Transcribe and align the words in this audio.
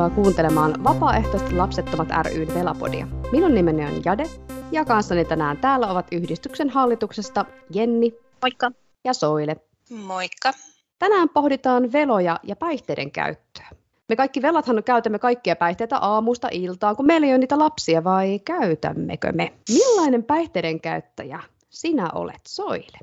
Tervetuloa 0.00 0.24
kuuntelemaan 0.24 0.84
Vapaaehtoiset 0.84 1.52
lapsettomat 1.52 2.08
ryn 2.22 2.54
Velapodia. 2.54 3.06
Minun 3.32 3.54
nimeni 3.54 3.84
on 3.84 4.02
Jade 4.04 4.24
ja 4.72 4.84
kanssani 4.84 5.24
tänään 5.24 5.56
täällä 5.56 5.86
ovat 5.86 6.06
yhdistyksen 6.12 6.70
hallituksesta 6.70 7.44
Jenni 7.74 8.14
Moikka. 8.42 8.72
ja 9.04 9.14
Soile. 9.14 9.56
Moikka. 9.90 10.52
Tänään 10.98 11.28
pohditaan 11.28 11.92
veloja 11.92 12.40
ja 12.42 12.56
päihteiden 12.56 13.10
käyttöä. 13.10 13.68
Me 14.08 14.16
kaikki 14.16 14.42
velathan 14.42 14.84
käytämme 14.84 15.18
kaikkia 15.18 15.56
päihteitä 15.56 15.98
aamusta 15.98 16.48
iltaan, 16.52 16.96
kun 16.96 17.06
meillä 17.06 17.26
ei 17.26 17.32
ole 17.32 17.38
niitä 17.38 17.58
lapsia, 17.58 18.04
vai 18.04 18.38
käytämmekö 18.38 19.32
me? 19.32 19.52
Millainen 19.68 20.24
päihteiden 20.24 20.80
käyttäjä 20.80 21.40
sinä 21.70 22.10
olet, 22.14 22.42
Soile? 22.48 22.98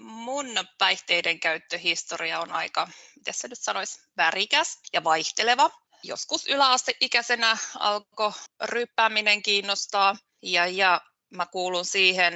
Mun 0.00 0.46
päihteiden 0.78 1.40
käyttöhistoria 1.40 2.40
on 2.40 2.52
aika, 2.52 2.88
miten 3.16 3.34
se 3.34 3.48
nyt 3.48 3.58
sanoisi, 3.58 4.00
värikäs 4.16 4.78
ja 4.92 5.04
vaihteleva. 5.04 5.70
Joskus 6.02 6.46
yläasteikäisenä 6.46 7.56
alkoi 7.78 8.32
ryppääminen 8.62 9.42
kiinnostaa 9.42 10.16
ja, 10.42 10.66
ja 10.66 11.00
mä 11.30 11.46
kuulun 11.46 11.84
siihen 11.84 12.34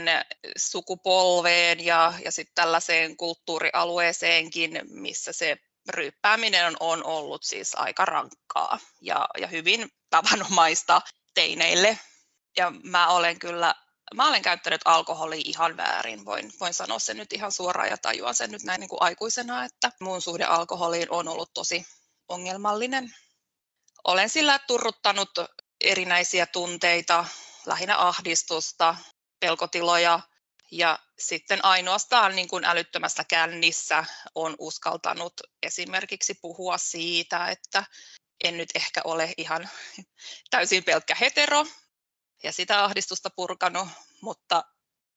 sukupolveen 0.57 1.85
ja, 1.85 2.13
ja 2.25 2.33
sitten 2.33 2.55
tällaiseen 2.55 3.17
kulttuurialueeseenkin, 3.17 4.81
missä 4.91 5.33
se 5.33 5.57
ryppääminen 5.89 6.67
on, 6.67 6.77
on 6.81 7.05
ollut 7.05 7.43
siis 7.43 7.75
aika 7.75 8.05
rankkaa 8.05 8.79
ja, 9.01 9.29
ja 9.41 9.47
hyvin 9.47 9.89
tavanomaista 10.11 11.03
teineille. 11.35 11.99
Ja 12.57 12.73
mä 12.83 13.09
olen 13.09 13.39
kyllä 13.39 13.75
mä 14.15 14.29
olen 14.29 14.43
käyttänyt 14.43 14.81
alkoholia 14.85 15.43
ihan 15.45 15.77
väärin. 15.77 16.25
Voin, 16.25 16.53
voin 16.61 16.75
sanoa 16.75 16.99
sen 16.99 17.17
nyt 17.17 17.33
ihan 17.33 17.53
suoraan 17.53 17.89
ja 17.89 17.97
tajuan 17.99 18.35
sen 18.35 18.51
nyt 18.51 18.63
näin 18.63 18.81
niin 18.81 18.89
kuin 18.89 19.03
aikuisena, 19.03 19.65
että 19.65 19.91
mun 20.01 20.23
suhde 20.23 20.45
alkoholiin 20.45 21.11
on 21.11 21.29
ollut 21.29 21.51
tosi 21.55 21.87
ongelmallinen. 22.29 23.15
Olen 24.05 24.29
sillä 24.29 24.59
turruttanut 24.59 25.31
erinäisiä 25.81 26.47
tunteita, 26.47 27.25
lähinnä 27.67 27.99
ahdistusta, 27.99 28.97
pelkotiloja 29.41 30.21
ja 30.71 30.99
sitten 31.19 31.65
ainoastaan 31.65 32.37
niin 32.37 32.49
kuin 32.49 32.65
älyttömässä 32.65 33.25
kännissä 33.25 34.05
on 34.35 34.57
uskaltanut 34.59 35.33
esimerkiksi 35.63 36.35
puhua 36.35 36.79
siitä, 36.79 37.49
että 37.49 37.85
en 38.45 38.57
nyt 38.57 38.69
ehkä 38.75 39.01
ole 39.05 39.35
ihan 39.37 39.69
täysin 40.51 40.85
pelkkä 40.85 41.15
hetero, 41.15 41.67
ja 42.43 42.53
sitä 42.53 42.85
ahdistusta 42.85 43.31
purkanut, 43.37 43.89
mutta 44.21 44.65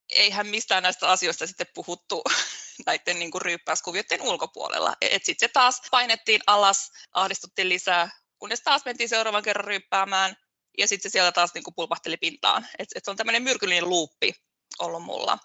eihän 0.10 0.48
mistään 0.48 0.84
näistä 0.84 1.10
asioista 1.10 1.48
sitten 1.48 1.68
puhuttu 1.74 2.24
näiden 2.86 3.20
niin 3.20 3.32
kuin 3.32 3.42
ryyppäyskuvioiden 3.42 4.22
ulkopuolella. 4.22 4.96
Sitten 5.12 5.36
se 5.40 5.48
taas 5.48 5.82
painettiin 5.92 6.42
alas, 6.48 6.92
ahdistuttiin 7.14 7.70
lisää, 7.70 8.10
kunnes 8.40 8.62
taas 8.62 8.86
mentiin 8.86 9.10
seuraavan 9.10 9.44
kerran 9.44 9.66
ryyppäämään, 9.66 10.36
ja 10.78 10.88
sitten 10.88 11.12
se 11.12 11.14
sieltä 11.14 11.32
taas 11.32 11.54
niin 11.54 11.64
kuin 11.64 11.76
pulpahteli 11.76 12.18
pintaan. 12.18 12.68
Et, 12.80 12.90
et 12.96 13.06
se 13.06 13.12
on 13.12 13.18
tämmöinen 13.18 13.44
myrkyllinen 13.44 13.90
luuppi 13.90 14.34
ollut 14.80 15.04
mulla. 15.04 15.38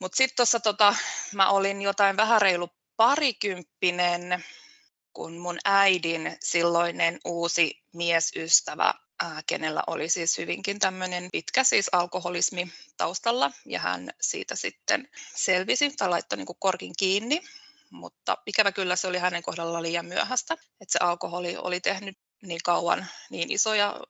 Mutta 0.00 0.16
sitten 0.16 0.36
tuossa 0.36 0.60
tota, 0.60 0.94
mä 1.34 1.50
olin 1.50 1.82
jotain 1.82 2.16
vähän 2.16 2.42
reilu 2.42 2.68
parikymppinen, 2.96 4.44
kun 5.12 5.36
mun 5.38 5.58
äidin 5.64 6.36
silloinen 6.44 7.18
uusi 7.24 7.82
miesystävä 7.92 8.94
kenellä 9.46 9.82
oli 9.86 10.08
siis 10.08 10.38
hyvinkin 10.38 10.78
tämmöinen 10.78 11.28
pitkä 11.32 11.64
siis 11.64 11.88
alkoholismi 11.92 12.72
taustalla 12.96 13.52
ja 13.66 13.78
hän 13.78 14.10
siitä 14.20 14.56
sitten 14.56 15.08
selvisi 15.34 15.90
tai 15.90 16.08
laittoi 16.08 16.36
niin 16.36 16.46
korkin 16.58 16.92
kiinni, 16.98 17.42
mutta 17.90 18.38
ikävä 18.46 18.72
kyllä 18.72 18.96
se 18.96 19.06
oli 19.06 19.18
hänen 19.18 19.42
kohdalla 19.42 19.82
liian 19.82 20.06
myöhäistä, 20.06 20.54
että 20.54 20.92
se 20.92 20.98
alkoholi 21.02 21.56
oli 21.56 21.80
tehnyt 21.80 22.18
niin 22.42 22.60
kauan 22.64 23.06
niin 23.30 23.52
isoja 23.52 24.00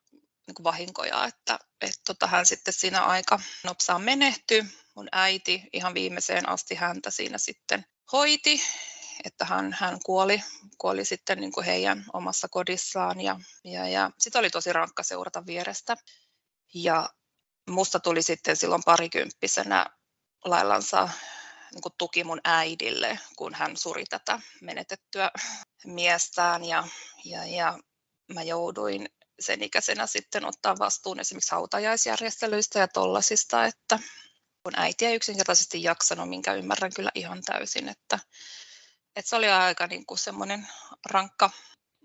niin 0.46 0.64
vahinkoja, 0.64 1.24
että, 1.24 1.58
että 1.80 2.00
tota, 2.06 2.26
hän 2.26 2.46
sitten 2.46 2.74
siinä 2.74 3.04
aika 3.04 3.40
nopsaan 3.64 4.02
menehtyi. 4.02 4.64
Mun 4.94 5.08
äiti 5.12 5.62
ihan 5.72 5.94
viimeiseen 5.94 6.48
asti 6.48 6.74
häntä 6.74 7.10
siinä 7.10 7.38
sitten 7.38 7.86
hoiti 8.12 8.62
että 9.24 9.44
hän, 9.44 9.76
hän 9.80 9.98
kuoli, 10.04 10.42
kuoli 10.78 11.04
sitten 11.04 11.38
niin 11.38 11.52
kuin 11.52 11.66
heidän 11.66 12.04
omassa 12.12 12.48
kodissaan 12.48 13.20
ja, 13.20 13.40
ja, 13.64 13.88
ja 13.88 14.10
sitten 14.18 14.38
oli 14.38 14.50
tosi 14.50 14.72
rankka 14.72 15.02
seurata 15.02 15.46
vierestä. 15.46 15.96
Ja 16.74 17.10
musta 17.70 18.00
tuli 18.00 18.22
sitten 18.22 18.56
silloin 18.56 18.82
parikymppisenä 18.84 19.86
laillansa 20.44 21.08
niin 21.72 21.82
kuin 21.82 21.94
tuki 21.98 22.24
mun 22.24 22.40
äidille, 22.44 23.18
kun 23.36 23.54
hän 23.54 23.76
suri 23.76 24.04
tätä 24.04 24.40
menetettyä 24.60 25.30
miestään 25.84 26.64
ja, 26.64 26.88
ja, 27.24 27.46
ja 27.46 27.78
mä 28.34 28.42
jouduin 28.42 29.08
sen 29.40 29.62
ikäisenä 29.62 30.06
sitten 30.06 30.44
ottaa 30.44 30.78
vastuun 30.78 31.20
esimerkiksi 31.20 31.50
hautajaisjärjestelyistä 31.50 32.78
ja 32.78 32.88
tollasista, 32.88 33.64
että 33.64 33.98
kun 34.62 34.72
äiti 34.76 35.06
ei 35.06 35.14
yksinkertaisesti 35.14 35.82
jaksanut, 35.82 36.28
minkä 36.28 36.54
ymmärrän 36.54 36.92
kyllä 36.94 37.10
ihan 37.14 37.42
täysin, 37.42 37.88
että 37.88 38.18
et 39.16 39.26
se 39.26 39.36
oli 39.36 39.48
aika 39.48 39.86
niin 39.86 40.06
kuin 40.06 40.18
semmoinen 40.18 40.68
rankka 41.10 41.50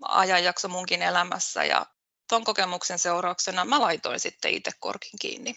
ajanjakso 0.02 0.68
munkin 0.68 1.02
elämässä 1.02 1.64
ja 1.64 1.86
tuon 2.28 2.44
kokemuksen 2.44 2.98
seurauksena 2.98 3.64
mä 3.64 3.80
laitoin 3.80 4.20
sitten 4.20 4.52
itse 4.52 4.70
korkin 4.80 5.18
kiinni. 5.20 5.56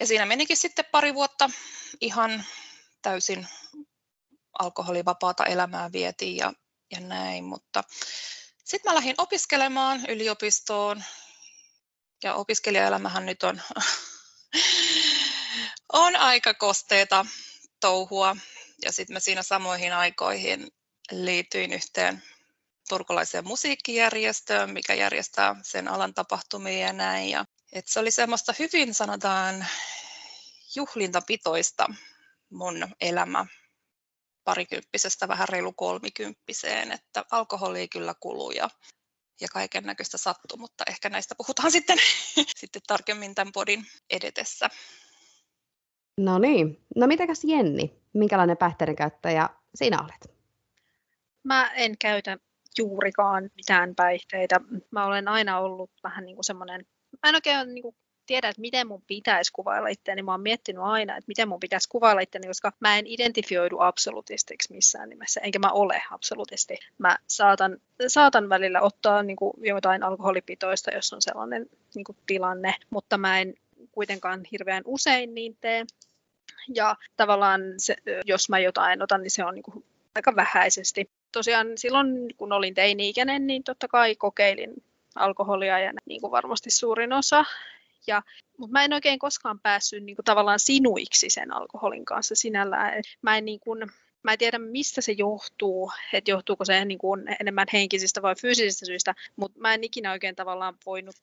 Ja 0.00 0.06
siinä 0.06 0.26
menikin 0.26 0.56
sitten 0.56 0.84
pari 0.92 1.14
vuotta 1.14 1.50
ihan 2.00 2.44
täysin 3.02 3.48
alkoholivapaata 4.58 5.46
elämää 5.46 5.92
vietiin 5.92 6.36
ja, 6.36 6.52
ja 6.90 7.00
näin, 7.00 7.44
mutta 7.44 7.84
sitten 8.64 8.90
mä 8.90 8.94
lähdin 8.94 9.14
opiskelemaan 9.18 10.06
yliopistoon. 10.08 11.04
Ja 12.24 12.34
opiskelijaelämähän 12.34 13.26
nyt 13.26 13.42
on, 13.42 13.62
on 15.92 16.16
aika 16.16 16.54
kosteeta 16.54 17.26
touhua. 17.80 18.36
Ja 18.84 18.92
sitten 18.92 19.14
mä 19.14 19.20
siinä 19.20 19.42
samoihin 19.42 19.92
aikoihin 19.92 20.68
liityin 21.10 21.72
yhteen 21.72 22.22
turkulaiseen 22.88 23.46
musiikkijärjestöön, 23.46 24.70
mikä 24.70 24.94
järjestää 24.94 25.56
sen 25.62 25.88
alan 25.88 26.14
tapahtumia 26.14 26.86
ja 26.86 26.92
näin. 26.92 27.30
Ja, 27.30 27.44
et 27.72 27.88
se 27.88 28.00
oli 28.00 28.10
semmoista 28.10 28.54
hyvin, 28.58 28.94
sanotaan, 28.94 29.66
juhlintapitoista 30.74 31.86
mun 32.50 32.88
elämä 33.00 33.46
parikymppisestä 34.44 35.28
vähän 35.28 35.48
reilu 35.48 35.72
kolmikymppiseen, 35.72 36.92
että 36.92 37.24
alkoholi 37.30 37.88
kyllä 37.88 38.14
kuluu 38.20 38.50
ja, 38.50 38.70
ja 39.40 39.48
kaiken 39.52 39.84
näköistä 39.84 40.18
sattuu, 40.18 40.58
mutta 40.58 40.84
ehkä 40.88 41.08
näistä 41.08 41.34
puhutaan 41.34 41.70
sitten, 41.76 41.98
sitten 42.56 42.82
tarkemmin 42.86 43.34
tämän 43.34 43.52
podin 43.52 43.86
edetessä. 44.10 44.68
No 46.18 46.38
niin. 46.38 46.86
No 46.96 47.06
mitäkäs 47.06 47.44
Jenni? 47.44 48.02
Minkälainen 48.12 48.56
päihteiden 48.56 48.96
käyttäjä 48.96 49.48
sinä 49.74 49.98
olet? 50.02 50.36
Mä 51.44 51.72
en 51.74 51.98
käytä 51.98 52.38
juurikaan 52.78 53.50
mitään 53.56 53.94
päihteitä. 53.94 54.60
Mä 54.90 55.06
olen 55.06 55.28
aina 55.28 55.58
ollut 55.58 55.90
vähän 56.02 56.24
niin 56.24 56.36
kuin 56.36 56.44
semmoinen, 56.44 56.86
mä 57.22 57.28
en 57.28 57.34
oikein 57.34 57.74
niin 57.74 57.82
kuin 57.82 57.96
tiedä, 58.26 58.48
että 58.48 58.60
miten 58.60 58.86
mun 58.86 59.02
pitäisi 59.06 59.52
kuvailla 59.52 59.88
itseäni. 59.88 60.22
Mä 60.22 60.30
oon 60.30 60.40
miettinyt 60.40 60.82
aina, 60.82 61.16
että 61.16 61.28
miten 61.28 61.48
mun 61.48 61.60
pitäisi 61.60 61.88
kuvailla 61.88 62.20
itseäni, 62.20 62.46
koska 62.46 62.72
mä 62.80 62.98
en 62.98 63.06
identifioidu 63.06 63.76
absolutistiksi 63.80 64.74
missään 64.74 65.08
nimessä, 65.08 65.40
enkä 65.40 65.58
mä 65.58 65.70
ole 65.70 66.02
absolutisti. 66.10 66.78
Mä 66.98 67.18
saatan, 67.26 67.78
saatan 68.06 68.48
välillä 68.48 68.80
ottaa 68.80 69.22
niin 69.22 69.36
kuin 69.36 69.52
jotain 69.60 70.02
alkoholipitoista, 70.02 70.90
jos 70.90 71.12
on 71.12 71.22
sellainen 71.22 71.66
niin 71.94 72.04
kuin 72.04 72.16
tilanne, 72.26 72.74
mutta 72.90 73.18
mä 73.18 73.40
en 73.40 73.54
kuitenkaan 73.92 74.40
hirveän 74.52 74.82
usein 74.86 75.34
niin 75.34 75.56
tee. 75.60 75.84
Ja 76.74 76.96
tavallaan 77.16 77.60
se, 77.76 77.96
jos 78.24 78.48
mä 78.48 78.58
jotain 78.58 79.02
otan, 79.02 79.22
niin 79.22 79.30
se 79.30 79.44
on 79.44 79.54
niin 79.54 79.62
kuin 79.62 79.84
aika 80.14 80.36
vähäisesti. 80.36 81.10
Tosiaan 81.32 81.66
silloin, 81.76 82.34
kun 82.36 82.52
olin 82.52 82.74
teini-ikäinen, 82.74 83.46
niin 83.46 83.64
totta 83.64 83.88
kai 83.88 84.16
kokeilin 84.16 84.82
alkoholia 85.14 85.78
ja 85.78 85.92
niin 86.06 86.20
kuin 86.20 86.30
varmasti 86.30 86.70
suurin 86.70 87.12
osa. 87.12 87.44
Ja, 88.06 88.22
mutta 88.58 88.72
mä 88.72 88.84
en 88.84 88.92
oikein 88.92 89.18
koskaan 89.18 89.60
päässyt 89.60 90.04
niin 90.04 90.16
kuin, 90.16 90.24
tavallaan 90.24 90.60
sinuiksi 90.60 91.30
sen 91.30 91.52
alkoholin 91.52 92.04
kanssa 92.04 92.34
sinällään. 92.34 93.02
Mä 93.22 93.38
en, 93.38 93.44
niin 93.44 93.60
kuin, 93.60 93.78
mä 94.22 94.32
en 94.32 94.38
tiedä, 94.38 94.58
mistä 94.58 95.00
se 95.00 95.12
johtuu, 95.12 95.92
että 96.12 96.30
johtuuko 96.30 96.64
se 96.64 96.84
niin 96.84 96.98
kuin, 96.98 97.36
enemmän 97.40 97.66
henkisistä 97.72 98.22
vai 98.22 98.34
fyysisistä 98.34 98.86
syistä, 98.86 99.14
mutta 99.36 99.60
mä 99.60 99.74
en 99.74 99.84
ikinä 99.84 100.12
oikein 100.12 100.36
tavallaan 100.36 100.76
voinut 100.86 101.16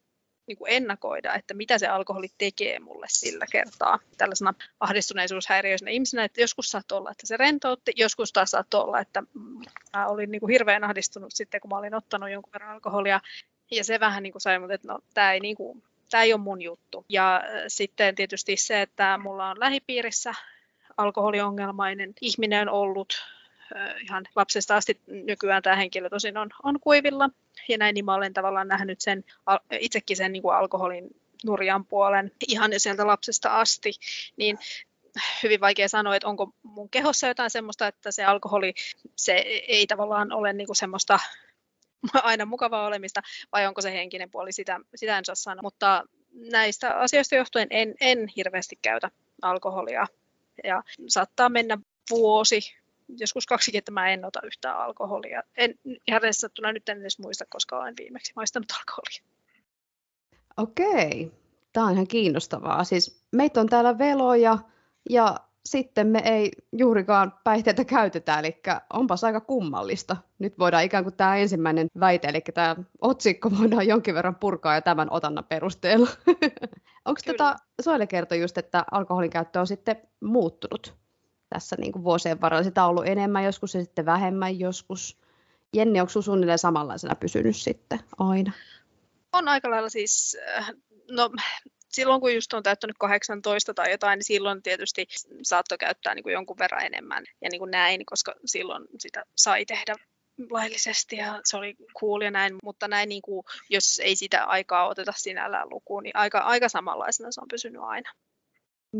niin 0.47 0.57
kuin 0.57 0.71
ennakoida, 0.71 1.33
että 1.33 1.53
mitä 1.53 1.77
se 1.77 1.87
alkoholi 1.87 2.27
tekee 2.37 2.79
mulle 2.79 3.05
sillä 3.09 3.45
kertaa 3.51 3.99
tällaisena 4.17 4.53
ahdistuneisuushäiriöisenä 4.79 5.91
ihmisenä, 5.91 6.23
että 6.23 6.41
joskus 6.41 6.71
saattoi 6.71 6.97
olla, 6.97 7.11
että 7.11 7.27
se 7.27 7.37
rentoutti, 7.37 7.93
joskus 7.95 8.33
taas 8.33 8.51
saattoi 8.51 8.81
olla, 8.81 8.99
että 8.99 9.23
mä 9.93 10.07
olin 10.07 10.31
niin 10.31 10.39
kuin 10.39 10.51
hirveän 10.51 10.83
ahdistunut 10.83 11.33
sitten, 11.33 11.61
kun 11.61 11.69
mä 11.69 11.77
olin 11.77 11.95
ottanut 11.95 12.31
jonkun 12.31 12.53
verran 12.53 12.71
alkoholia, 12.71 13.19
ja 13.71 13.83
se 13.83 13.99
vähän 13.99 14.23
niin 14.23 14.31
kuin 14.33 14.41
sai 14.41 14.59
mut, 14.59 14.71
että 14.71 14.87
no, 14.87 14.99
tämä 15.13 15.33
ei, 15.33 15.39
niin 15.39 15.55
kuin, 15.55 15.83
tämä 16.09 16.23
ei 16.23 16.33
ole 16.33 16.41
mun 16.41 16.61
juttu. 16.61 17.05
Ja 17.09 17.35
äh, 17.35 17.63
sitten 17.67 18.15
tietysti 18.15 18.57
se, 18.57 18.81
että 18.81 19.19
mulla 19.23 19.49
on 19.49 19.59
lähipiirissä 19.59 20.33
alkoholiongelmainen 20.97 22.13
ihminen 22.21 22.69
ollut 22.69 23.23
ihan 24.01 24.25
lapsesta 24.35 24.75
asti 24.75 24.99
nykyään 25.07 25.63
tämä 25.63 25.75
henkilö 25.75 26.09
tosin 26.09 26.37
on, 26.37 26.49
on 26.63 26.79
kuivilla. 26.79 27.29
Ja 27.67 27.77
näin 27.77 27.93
niin 27.93 28.05
mä 28.05 28.13
olen 28.13 28.33
tavallaan 28.33 28.67
nähnyt 28.67 29.01
sen, 29.01 29.23
itsekin 29.79 30.17
sen 30.17 30.31
niin 30.31 30.41
kuin 30.41 30.55
alkoholin 30.55 31.09
nurjan 31.45 31.85
puolen 31.85 32.31
ihan 32.47 32.71
sieltä 32.77 33.07
lapsesta 33.07 33.59
asti, 33.59 33.93
niin 34.37 34.59
hyvin 35.43 35.59
vaikea 35.59 35.89
sanoa, 35.89 36.15
että 36.15 36.27
onko 36.27 36.53
mun 36.63 36.89
kehossa 36.89 37.27
jotain 37.27 37.49
semmoista, 37.49 37.87
että 37.87 38.11
se 38.11 38.25
alkoholi, 38.25 38.73
se 39.15 39.33
ei 39.67 39.87
tavallaan 39.87 40.31
ole 40.31 40.53
niin 40.53 40.67
kuin 40.67 40.75
semmoista 40.75 41.19
aina 42.23 42.45
mukavaa 42.45 42.85
olemista, 42.85 43.21
vai 43.51 43.67
onko 43.67 43.81
se 43.81 43.91
henkinen 43.93 44.31
puoli, 44.31 44.51
sitä, 44.51 44.79
sitä 44.95 45.17
en 45.17 45.25
saa 45.25 45.35
sanoa. 45.35 45.61
Mutta 45.61 46.03
näistä 46.51 46.93
asioista 46.93 47.35
johtuen 47.35 47.67
en, 47.69 47.95
en 48.01 48.27
hirveästi 48.35 48.79
käytä 48.81 49.11
alkoholia. 49.41 50.07
Ja 50.63 50.83
saattaa 51.07 51.49
mennä 51.49 51.77
vuosi, 52.09 52.61
joskus 53.17 53.45
kaksi, 53.45 53.77
että 53.77 53.91
mä 53.91 54.09
en 54.09 54.25
ota 54.25 54.39
yhtään 54.43 54.77
alkoholia. 54.77 55.43
En, 55.57 55.75
ihan 56.07 56.21
sattuna 56.31 56.71
nyt 56.71 56.89
en 56.89 57.01
edes 57.01 57.19
muista, 57.19 57.45
koska 57.49 57.79
olen 57.79 57.93
viimeksi 57.99 58.33
maistanut 58.35 58.71
alkoholia. 58.71 59.23
Okei, 60.57 61.31
tämä 61.73 61.85
on 61.85 61.93
ihan 61.93 62.07
kiinnostavaa. 62.07 62.83
Siis 62.83 63.23
meitä 63.31 63.61
on 63.61 63.69
täällä 63.69 63.97
veloja 63.97 64.57
ja 65.09 65.39
sitten 65.69 66.07
me 66.07 66.21
ei 66.25 66.51
juurikaan 66.71 67.33
päihteitä 67.43 67.85
käytetä, 67.85 68.39
eli 68.39 68.61
onpas 68.93 69.23
aika 69.23 69.41
kummallista. 69.41 70.17
Nyt 70.39 70.59
voidaan 70.59 70.83
ikään 70.83 71.03
kuin 71.03 71.15
tämä 71.15 71.35
ensimmäinen 71.35 71.87
väite, 71.99 72.27
eli 72.27 72.41
tämä 72.53 72.75
otsikko 73.01 73.51
voidaan 73.59 73.87
jonkin 73.87 74.15
verran 74.15 74.35
purkaa 74.35 74.73
ja 74.73 74.81
tämän 74.81 75.07
otannan 75.11 75.43
perusteella. 75.43 76.09
Onko 77.05 77.21
tota, 77.25 77.55
Soile 77.81 78.07
kertoi 78.07 78.41
just, 78.41 78.57
että 78.57 78.85
alkoholin 78.91 79.29
käyttö 79.29 79.59
on 79.59 79.67
sitten 79.67 79.95
muuttunut 80.23 80.93
tässä 81.49 81.75
niin 81.79 81.91
kuin 81.91 82.03
vuosien 82.03 82.41
varrella. 82.41 82.63
Sitä 82.63 82.83
on 82.83 82.89
ollut 82.89 83.07
enemmän 83.07 83.43
joskus 83.43 83.75
ja 83.75 83.81
sitten 83.81 84.05
vähemmän 84.05 84.59
joskus. 84.59 85.17
Jenni, 85.73 85.99
onko 85.99 86.21
suunnilleen 86.21 86.59
samanlaisena 86.59 87.15
pysynyt 87.15 87.55
sitten 87.55 87.99
aina? 88.17 88.51
On 89.33 89.47
aika 89.47 89.69
lailla 89.69 89.89
siis, 89.89 90.37
äh, 90.57 90.71
no 91.11 91.29
silloin 91.89 92.21
kun 92.21 92.35
just 92.35 92.53
on 92.53 92.63
täyttänyt 92.63 92.95
18 92.99 93.73
tai 93.73 93.91
jotain, 93.91 94.17
niin 94.17 94.25
silloin 94.25 94.63
tietysti 94.63 95.07
saattoi 95.41 95.77
käyttää 95.77 96.15
niin 96.15 96.23
kuin 96.23 96.33
jonkun 96.33 96.57
verran 96.59 96.85
enemmän 96.85 97.23
ja 97.41 97.49
niin 97.51 97.59
kuin 97.59 97.71
näin, 97.71 98.05
koska 98.05 98.35
silloin 98.45 98.85
sitä 98.99 99.23
sai 99.35 99.65
tehdä 99.65 99.95
laillisesti 100.49 101.15
ja 101.15 101.41
se 101.43 101.57
oli 101.57 101.75
cool 101.99 102.21
ja 102.21 102.31
näin, 102.31 102.55
mutta 102.63 102.87
näin 102.87 103.09
niin 103.09 103.21
kuin, 103.21 103.43
jos 103.69 103.99
ei 104.03 104.15
sitä 104.15 104.45
aikaa 104.45 104.87
oteta 104.87 105.13
sinällään 105.15 105.69
lukuun, 105.69 106.03
niin 106.03 106.15
aika, 106.15 106.39
aika 106.39 106.69
samanlaisena 106.69 107.31
se 107.31 107.41
on 107.41 107.47
pysynyt 107.47 107.81
aina. 107.81 108.11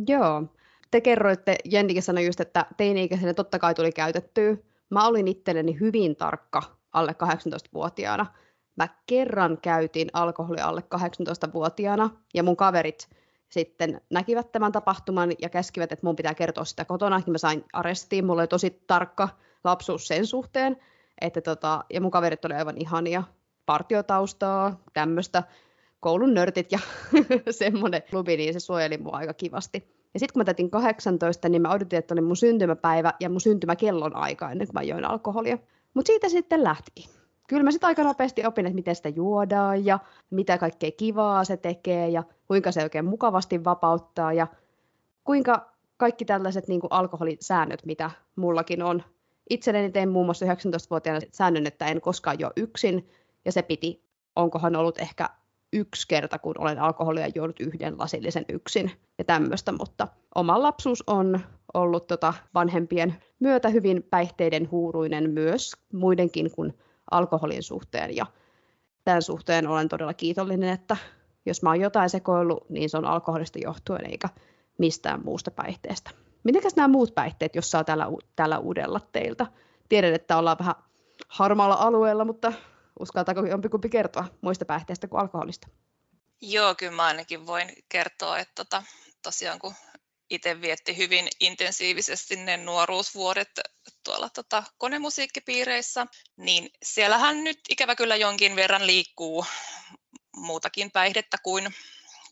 Joo. 0.08 0.44
Te 0.92 1.02
kerroitte, 1.02 1.56
Jennikin 1.66 2.04
sanoi 2.04 2.26
just, 2.26 2.40
että 2.40 2.66
teini-ikäisenä 2.78 3.34
totta 3.34 3.60
kai 3.60 3.76
tuli 3.76 3.92
käytettyä. 3.92 4.58
Mä 4.90 5.08
olin 5.08 5.28
itselleni 5.28 5.80
hyvin 5.80 6.16
tarkka 6.16 6.62
alle 6.94 7.12
18-vuotiaana 7.12 8.26
mä 8.76 8.88
kerran 9.06 9.58
käytin 9.62 10.10
alkoholia 10.14 10.66
alle 10.66 10.84
18-vuotiaana 10.96 12.10
ja 12.34 12.44
mun 12.44 12.58
kaverit 12.58 13.10
sitten 13.50 14.02
näkivät 14.10 14.52
tämän 14.52 14.72
tapahtuman 14.72 15.32
ja 15.42 15.50
käskivät, 15.50 15.92
että 15.92 16.06
mun 16.06 16.16
pitää 16.16 16.34
kertoa 16.34 16.66
sitä 16.66 16.86
kotona, 16.86 17.22
ja 17.26 17.32
mä 17.32 17.38
sain 17.38 17.66
arestiin. 17.74 18.26
Mulla 18.26 18.42
oli 18.42 18.48
tosi 18.48 18.84
tarkka 18.88 19.30
lapsuus 19.64 20.08
sen 20.08 20.26
suhteen, 20.26 20.78
että 21.22 21.42
tota, 21.42 21.84
ja 21.94 22.02
mun 22.02 22.12
kaverit 22.12 22.46
oli 22.46 22.54
aivan 22.54 22.78
ihania, 22.78 23.24
partiotaustaa, 23.66 24.84
tämmöistä, 24.94 25.44
koulun 26.00 26.34
nörtit 26.34 26.72
ja 26.72 26.80
semmoinen 27.52 28.04
klubi, 28.10 28.38
niin 28.38 28.54
se 28.54 28.60
suojeli 28.60 28.98
mua 28.98 29.18
aika 29.18 29.34
kivasti. 29.34 30.00
Ja 30.14 30.20
sitten 30.20 30.34
kun 30.34 30.40
mä 30.40 30.44
täytin 30.44 30.70
18, 30.70 31.50
niin 31.50 31.62
mä 31.62 31.72
odotin, 31.72 32.00
että 32.00 32.14
oli 32.14 32.22
mun 32.22 32.38
syntymäpäivä 32.38 33.14
ja 33.20 33.30
mun 33.30 33.42
syntymäkellon 33.42 34.16
aika 34.16 34.52
ennen 34.52 34.68
kuin 34.68 34.74
mä 34.74 34.82
join 34.82 35.06
alkoholia. 35.06 35.58
Mutta 35.94 36.08
siitä 36.08 36.30
sitten 36.30 36.64
lähtikin 36.64 37.19
kyllä 37.50 37.64
mä 37.64 37.72
sitten 37.72 37.88
aika 37.88 38.04
nopeasti 38.04 38.46
opin, 38.46 38.66
että 38.66 38.76
miten 38.76 38.96
sitä 38.96 39.10
juodaan 39.10 39.86
ja 39.86 40.00
mitä 40.30 40.58
kaikkea 40.58 40.92
kivaa 40.92 41.44
se 41.44 41.58
tekee 41.58 42.10
ja 42.10 42.24
kuinka 42.48 42.72
se 42.72 42.84
oikein 42.84 43.06
mukavasti 43.06 43.64
vapauttaa 43.64 44.34
ja 44.34 44.48
kuinka 45.24 45.74
kaikki 45.98 46.26
tällaiset 46.26 46.68
niin 46.68 46.82
kuin 46.82 46.92
alkoholisäännöt, 46.92 47.86
mitä 47.86 48.12
mullakin 48.36 48.84
on. 48.84 49.04
Itselleni 49.50 49.92
tein 49.92 50.10
muun 50.10 50.26
muassa 50.26 50.46
19-vuotiaana 50.46 51.20
säännön, 51.32 51.68
että 51.68 51.86
en 51.86 52.02
koskaan 52.02 52.40
jo 52.40 52.52
yksin 52.56 53.10
ja 53.46 53.52
se 53.52 53.62
piti, 53.62 54.04
onkohan 54.36 54.76
ollut 54.76 54.98
ehkä 54.98 55.30
yksi 55.74 56.08
kerta, 56.08 56.40
kun 56.40 56.56
olen 56.58 56.80
alkoholia 56.80 57.28
juonut 57.36 57.60
yhden 57.60 57.98
lasillisen 57.98 58.46
yksin 58.50 58.92
ja 59.18 59.24
tämmöistä, 59.24 59.72
mutta 59.72 60.08
oma 60.36 60.62
lapsuus 60.62 61.04
on 61.08 61.40
ollut 61.74 62.08
tota 62.08 62.34
vanhempien 62.54 63.16
myötä 63.40 63.70
hyvin 63.70 64.04
päihteiden 64.04 64.72
huuruinen 64.72 65.30
myös 65.30 65.72
muidenkin 65.94 66.52
kuin 66.52 66.74
alkoholin 67.12 67.64
suhteen 67.64 68.16
ja 68.16 68.26
tämän 69.04 69.22
suhteen 69.22 69.68
olen 69.68 69.90
todella 69.90 70.14
kiitollinen, 70.14 70.70
että 70.70 70.98
jos 71.46 71.62
mä 71.62 71.70
oon 71.70 71.82
jotain 71.82 72.10
sekoillut, 72.10 72.70
niin 72.70 72.90
se 72.90 72.98
on 72.98 73.06
alkoholista 73.06 73.60
johtuen 73.60 74.12
eikä 74.12 74.30
mistään 74.78 75.22
muusta 75.24 75.52
päihteestä. 75.52 76.12
Mitenkäs 76.44 76.76
nämä 76.76 76.88
muut 76.88 77.16
päihteet, 77.16 77.56
jos 77.56 77.72
saa 77.72 77.84
täällä, 77.84 78.08
täällä 78.36 78.60
uudella 78.60 79.00
teiltä? 79.12 79.48
Tiedän, 79.90 80.14
että 80.14 80.38
ollaan 80.38 80.58
vähän 80.60 80.76
harmaalla 81.28 81.76
alueella, 81.76 82.26
mutta 82.26 82.54
uskaltaako 83.00 83.46
jompikumpi 83.46 83.90
kertoa 83.90 84.26
muista 84.42 84.66
päihteistä 84.66 85.08
kuin 85.08 85.22
alkoholista? 85.22 85.68
Joo, 86.42 86.76
kyllä 86.76 86.92
mä 86.92 87.04
ainakin 87.04 87.46
voin 87.48 87.70
kertoa, 87.90 88.40
että 88.40 88.56
tota, 88.56 88.84
tosiaan 89.22 89.60
kun 89.60 89.74
itse 90.30 90.62
vietti 90.62 90.98
hyvin 90.98 91.28
intensiivisesti 91.40 92.36
ne 92.36 92.58
nuoruusvuodet 92.58 93.50
tuolla 94.04 94.30
tota, 94.30 94.64
konemusiikkipiireissä, 94.78 96.08
niin 96.38 96.70
siellähän 96.84 97.44
nyt 97.44 97.60
ikävä 97.70 97.96
kyllä 97.96 98.16
jonkin 98.16 98.56
verran 98.56 98.88
liikkuu 98.88 99.46
muutakin 100.36 100.92
päihdettä 100.92 101.38
kuin, 101.44 101.76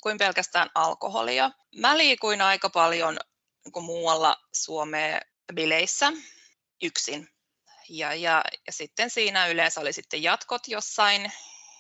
kuin 0.02 0.18
pelkästään 0.18 0.70
alkoholia. 0.76 1.52
Mä 1.76 1.98
liikuin 1.98 2.42
aika 2.42 2.70
paljon 2.70 3.20
niin 3.66 3.86
muualla 3.86 4.38
Suomea 4.54 5.20
bileissä 5.54 6.14
yksin. 6.84 7.30
Ja, 7.90 8.14
ja, 8.14 8.44
ja 8.68 8.74
sitten 8.74 9.10
siinä 9.10 9.48
yleensä 9.48 9.81
oli 9.81 9.94
sitten 9.94 10.24
jatkot 10.24 10.68
jossain 10.68 11.31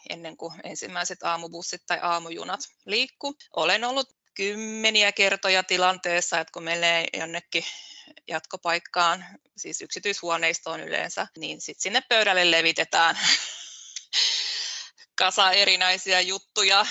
ennen 0.09 0.37
kuin 0.37 0.53
ensimmäiset 0.63 1.23
aamubussit 1.23 1.81
tai 1.87 1.99
aamujunat 2.01 2.59
liikku. 2.85 3.35
Olen 3.55 3.83
ollut 3.83 4.16
kymmeniä 4.37 5.11
kertoja 5.11 5.63
tilanteessa, 5.63 6.39
että 6.39 6.51
kun 6.51 6.63
menee 6.63 7.07
jonnekin 7.13 7.63
jatkopaikkaan, 8.27 9.25
siis 9.57 9.81
yksityishuoneistoon 9.81 10.79
yleensä, 10.79 11.27
niin 11.37 11.61
sitten 11.61 11.81
sinne 11.81 12.01
pöydälle 12.09 12.51
levitetään 12.51 13.19
kasa 15.21 15.51
erinäisiä 15.51 16.21
juttuja. 16.21 16.85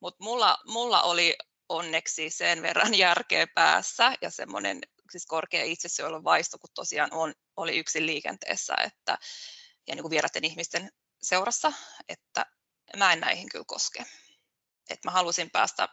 Mutta 0.00 0.24
mulla, 0.24 0.58
mulla 0.66 1.02
oli 1.02 1.36
onneksi 1.68 2.30
sen 2.30 2.62
verran 2.62 2.94
järkeä 2.94 3.46
päässä 3.54 4.12
ja 4.20 4.30
semmoinen 4.30 4.80
siis 5.10 5.26
korkea 5.26 5.64
itsesuojelun 5.64 6.24
vaisto, 6.24 6.58
kun 6.58 6.70
tosiaan 6.74 7.12
on, 7.12 7.34
oli 7.56 7.78
yksin 7.78 8.06
liikenteessä 8.06 8.74
että, 8.84 9.18
ja 9.86 9.94
niin 9.94 10.02
kuin 10.02 10.10
vieraiden 10.10 10.44
ihmisten 10.44 10.90
seurassa, 11.22 11.72
että 12.08 12.46
mä 12.96 13.12
en 13.12 13.20
näihin 13.20 13.48
kyllä 13.48 13.64
koske. 13.66 14.04
Et 14.90 15.04
mä 15.04 15.10
halusin 15.10 15.50
päästä 15.50 15.88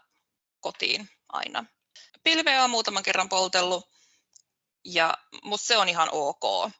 kotiin 0.62 1.10
aina. 1.30 1.66
Pilveä 2.24 2.64
on 2.64 2.70
muutaman 2.70 3.04
kerran 3.04 3.30
poltellut, 3.30 3.90
ja, 4.86 5.14
mutta 5.44 5.66
se 5.66 5.78
on 5.78 5.90
ihan 5.90 6.10
ok. 6.12 6.72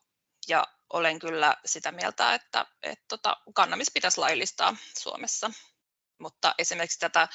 Ja 0.48 0.68
olen 0.94 1.20
kyllä 1.20 1.58
sitä 1.66 1.92
mieltä, 1.92 2.34
että, 2.34 2.66
että 2.84 3.06
tota, 3.08 3.38
kannabis 3.56 3.92
pitäisi 3.94 4.18
laillistaa 4.18 4.76
Suomessa. 5.00 5.52
Mutta 6.20 6.56
esimerkiksi 6.58 7.00
tätä 7.00 7.28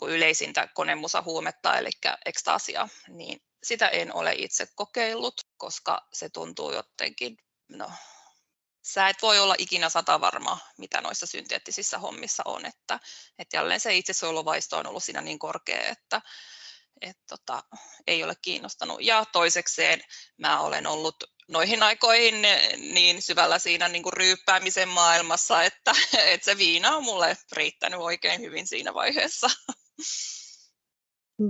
niin 0.00 0.10
yleisintä 0.10 0.68
konemusahuumetta, 0.74 1.78
eli 1.78 1.90
ekstaasia, 2.24 2.88
niin 3.08 3.40
sitä 3.62 3.88
en 3.88 4.14
ole 4.14 4.32
itse 4.36 4.66
kokeillut, 4.74 5.34
koska 5.56 6.06
se 6.12 6.28
tuntuu 6.28 6.72
jotenkin, 6.72 7.36
no, 7.68 7.90
sä 8.84 9.08
et 9.08 9.22
voi 9.22 9.38
olla 9.38 9.54
ikinä 9.58 9.88
sata 9.88 10.20
varma, 10.20 10.58
mitä 10.78 11.00
noissa 11.00 11.26
synteettisissä 11.26 11.98
hommissa 11.98 12.42
on, 12.46 12.66
että, 12.66 13.00
että 13.38 13.56
jälleen 13.56 13.80
se 13.80 13.94
itsesuojeluvaisto 13.94 14.78
on 14.78 14.86
ollut 14.86 15.04
siinä 15.04 15.20
niin 15.20 15.38
korkea, 15.38 15.82
että 15.82 16.22
et 17.00 17.18
tota, 17.28 17.62
ei 18.06 18.24
ole 18.24 18.34
kiinnostanut. 18.42 18.98
Ja 19.00 19.24
toisekseen 19.32 20.00
mä 20.38 20.60
olen 20.60 20.86
ollut 20.86 21.16
noihin 21.48 21.82
aikoihin 21.82 22.34
niin 22.76 23.22
syvällä 23.22 23.58
siinä 23.58 23.88
niin 23.88 24.02
kuin 24.02 24.12
ryyppäämisen 24.12 24.88
maailmassa, 24.88 25.62
että, 25.62 25.92
että 26.24 26.44
se 26.44 26.58
viina 26.58 26.96
on 26.96 27.04
mulle 27.04 27.36
riittänyt 27.52 28.00
oikein 28.00 28.40
hyvin 28.40 28.66
siinä 28.66 28.94
vaiheessa. 28.94 29.46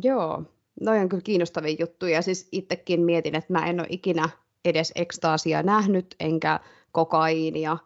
Joo, 0.03 0.43
noin 0.81 1.01
on 1.01 1.09
kyllä 1.09 1.23
kiinnostavia 1.23 1.77
juttuja. 1.79 2.23
Siis 2.23 2.49
itsekin 2.53 3.01
mietin, 3.01 3.35
että 3.35 3.53
mä 3.53 3.67
en 3.67 3.81
ole 3.81 3.89
ikinä 3.91 4.29
edes 4.65 4.93
ekstaasia 4.95 5.63
nähnyt, 5.63 6.15
enkä 6.21 6.61
kokaiinia. 6.95 7.79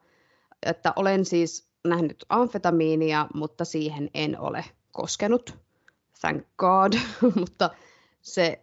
Että 0.62 0.92
olen 0.96 1.24
siis 1.24 1.68
nähnyt 1.84 2.24
amfetamiinia, 2.28 3.26
mutta 3.34 3.64
siihen 3.64 4.10
en 4.14 4.40
ole 4.40 4.64
koskenut. 4.92 5.58
Thank 6.20 6.46
God. 6.56 6.92
mutta 7.40 7.70
se 8.22 8.58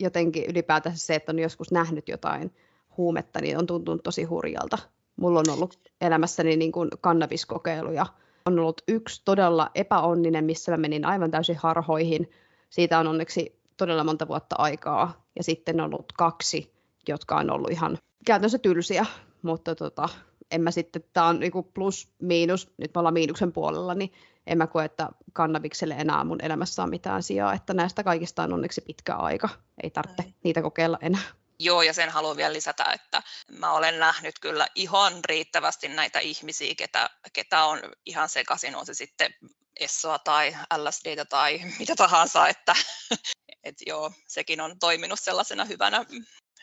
jotenkin 0.00 0.44
ylipäätänsä 0.44 1.06
se, 1.06 1.14
että 1.14 1.32
on 1.32 1.38
joskus 1.38 1.72
nähnyt 1.72 2.08
jotain 2.08 2.54
huumetta, 2.96 3.40
niin 3.40 3.58
on 3.58 3.66
tuntunut 3.66 4.02
tosi 4.02 4.24
hurjalta. 4.24 4.78
Mulla 5.16 5.40
on 5.40 5.50
ollut 5.50 5.78
elämässäni 6.00 6.56
niin 6.56 6.72
kuin 6.72 6.90
kannabiskokeiluja. 7.00 8.06
On 8.46 8.58
ollut 8.58 8.82
yksi 8.88 9.22
todella 9.24 9.70
epäonninen, 9.74 10.44
missä 10.44 10.72
mä 10.72 10.76
menin 10.76 11.04
aivan 11.04 11.30
täysin 11.30 11.56
harhoihin. 11.56 12.30
Siitä 12.70 12.98
on 12.98 13.06
onneksi 13.06 13.60
todella 13.76 14.04
monta 14.04 14.28
vuotta 14.28 14.56
aikaa. 14.58 15.24
Ja 15.36 15.44
sitten 15.44 15.80
on 15.80 15.94
ollut 15.94 16.12
kaksi, 16.12 16.72
jotka 17.08 17.36
on 17.36 17.50
ollut 17.50 17.70
ihan 17.70 17.98
käytännössä 18.26 18.58
tylsiä, 18.58 19.06
mutta 19.42 19.74
tota, 19.74 20.08
en 20.50 20.60
mä 20.60 20.70
sitten, 20.70 21.04
tämä 21.12 21.26
on 21.26 21.40
niinku 21.40 21.62
plus 21.62 22.08
miinus, 22.22 22.70
nyt 22.76 22.90
me 22.94 22.98
ollaan 22.98 23.14
miinuksen 23.14 23.52
puolella, 23.52 23.94
niin 23.94 24.12
en 24.46 24.58
mä 24.58 24.66
koe, 24.66 24.84
että 24.84 25.08
kannabikselle 25.32 25.94
enää 25.94 26.24
mun 26.24 26.44
elämässä 26.44 26.82
on 26.82 26.90
mitään 26.90 27.22
sijaa, 27.22 27.54
että 27.54 27.74
näistä 27.74 28.04
kaikista 28.04 28.42
on 28.42 28.52
onneksi 28.52 28.80
pitkä 28.80 29.14
aika, 29.14 29.48
ei 29.82 29.90
tarvitse 29.90 30.22
Näin. 30.22 30.34
niitä 30.42 30.62
kokeilla 30.62 30.98
enää. 31.02 31.22
Joo, 31.58 31.82
ja 31.82 31.92
sen 31.92 32.10
haluan 32.10 32.36
vielä 32.36 32.52
lisätä, 32.52 32.84
että 32.84 33.22
mä 33.58 33.72
olen 33.72 33.98
nähnyt 33.98 34.38
kyllä 34.40 34.66
ihan 34.74 35.12
riittävästi 35.24 35.88
näitä 35.88 36.18
ihmisiä, 36.18 36.74
ketä, 36.74 37.10
ketä 37.32 37.64
on 37.64 37.80
ihan 38.06 38.28
sekaisin, 38.28 38.76
on 38.76 38.86
se 38.86 38.94
sitten 38.94 39.34
Essoa 39.80 40.18
tai 40.18 40.56
LSDtä 40.76 41.24
tai 41.24 41.60
mitä 41.78 41.96
tahansa, 41.96 42.48
että 42.48 42.74
et 43.64 43.76
joo, 43.86 44.12
sekin 44.26 44.60
on 44.60 44.78
toiminut 44.78 45.20
sellaisena 45.20 45.64
hyvänä 45.64 46.04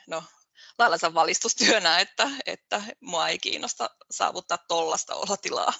no, 0.08 0.24
laillansa 0.80 1.14
valistustyönä, 1.14 2.00
että, 2.00 2.30
että 2.46 2.82
mua 3.02 3.28
ei 3.28 3.40
kiinnosta 3.40 3.90
saavuttaa 4.12 4.58
tollasta 4.68 5.16
olotilaa. 5.16 5.74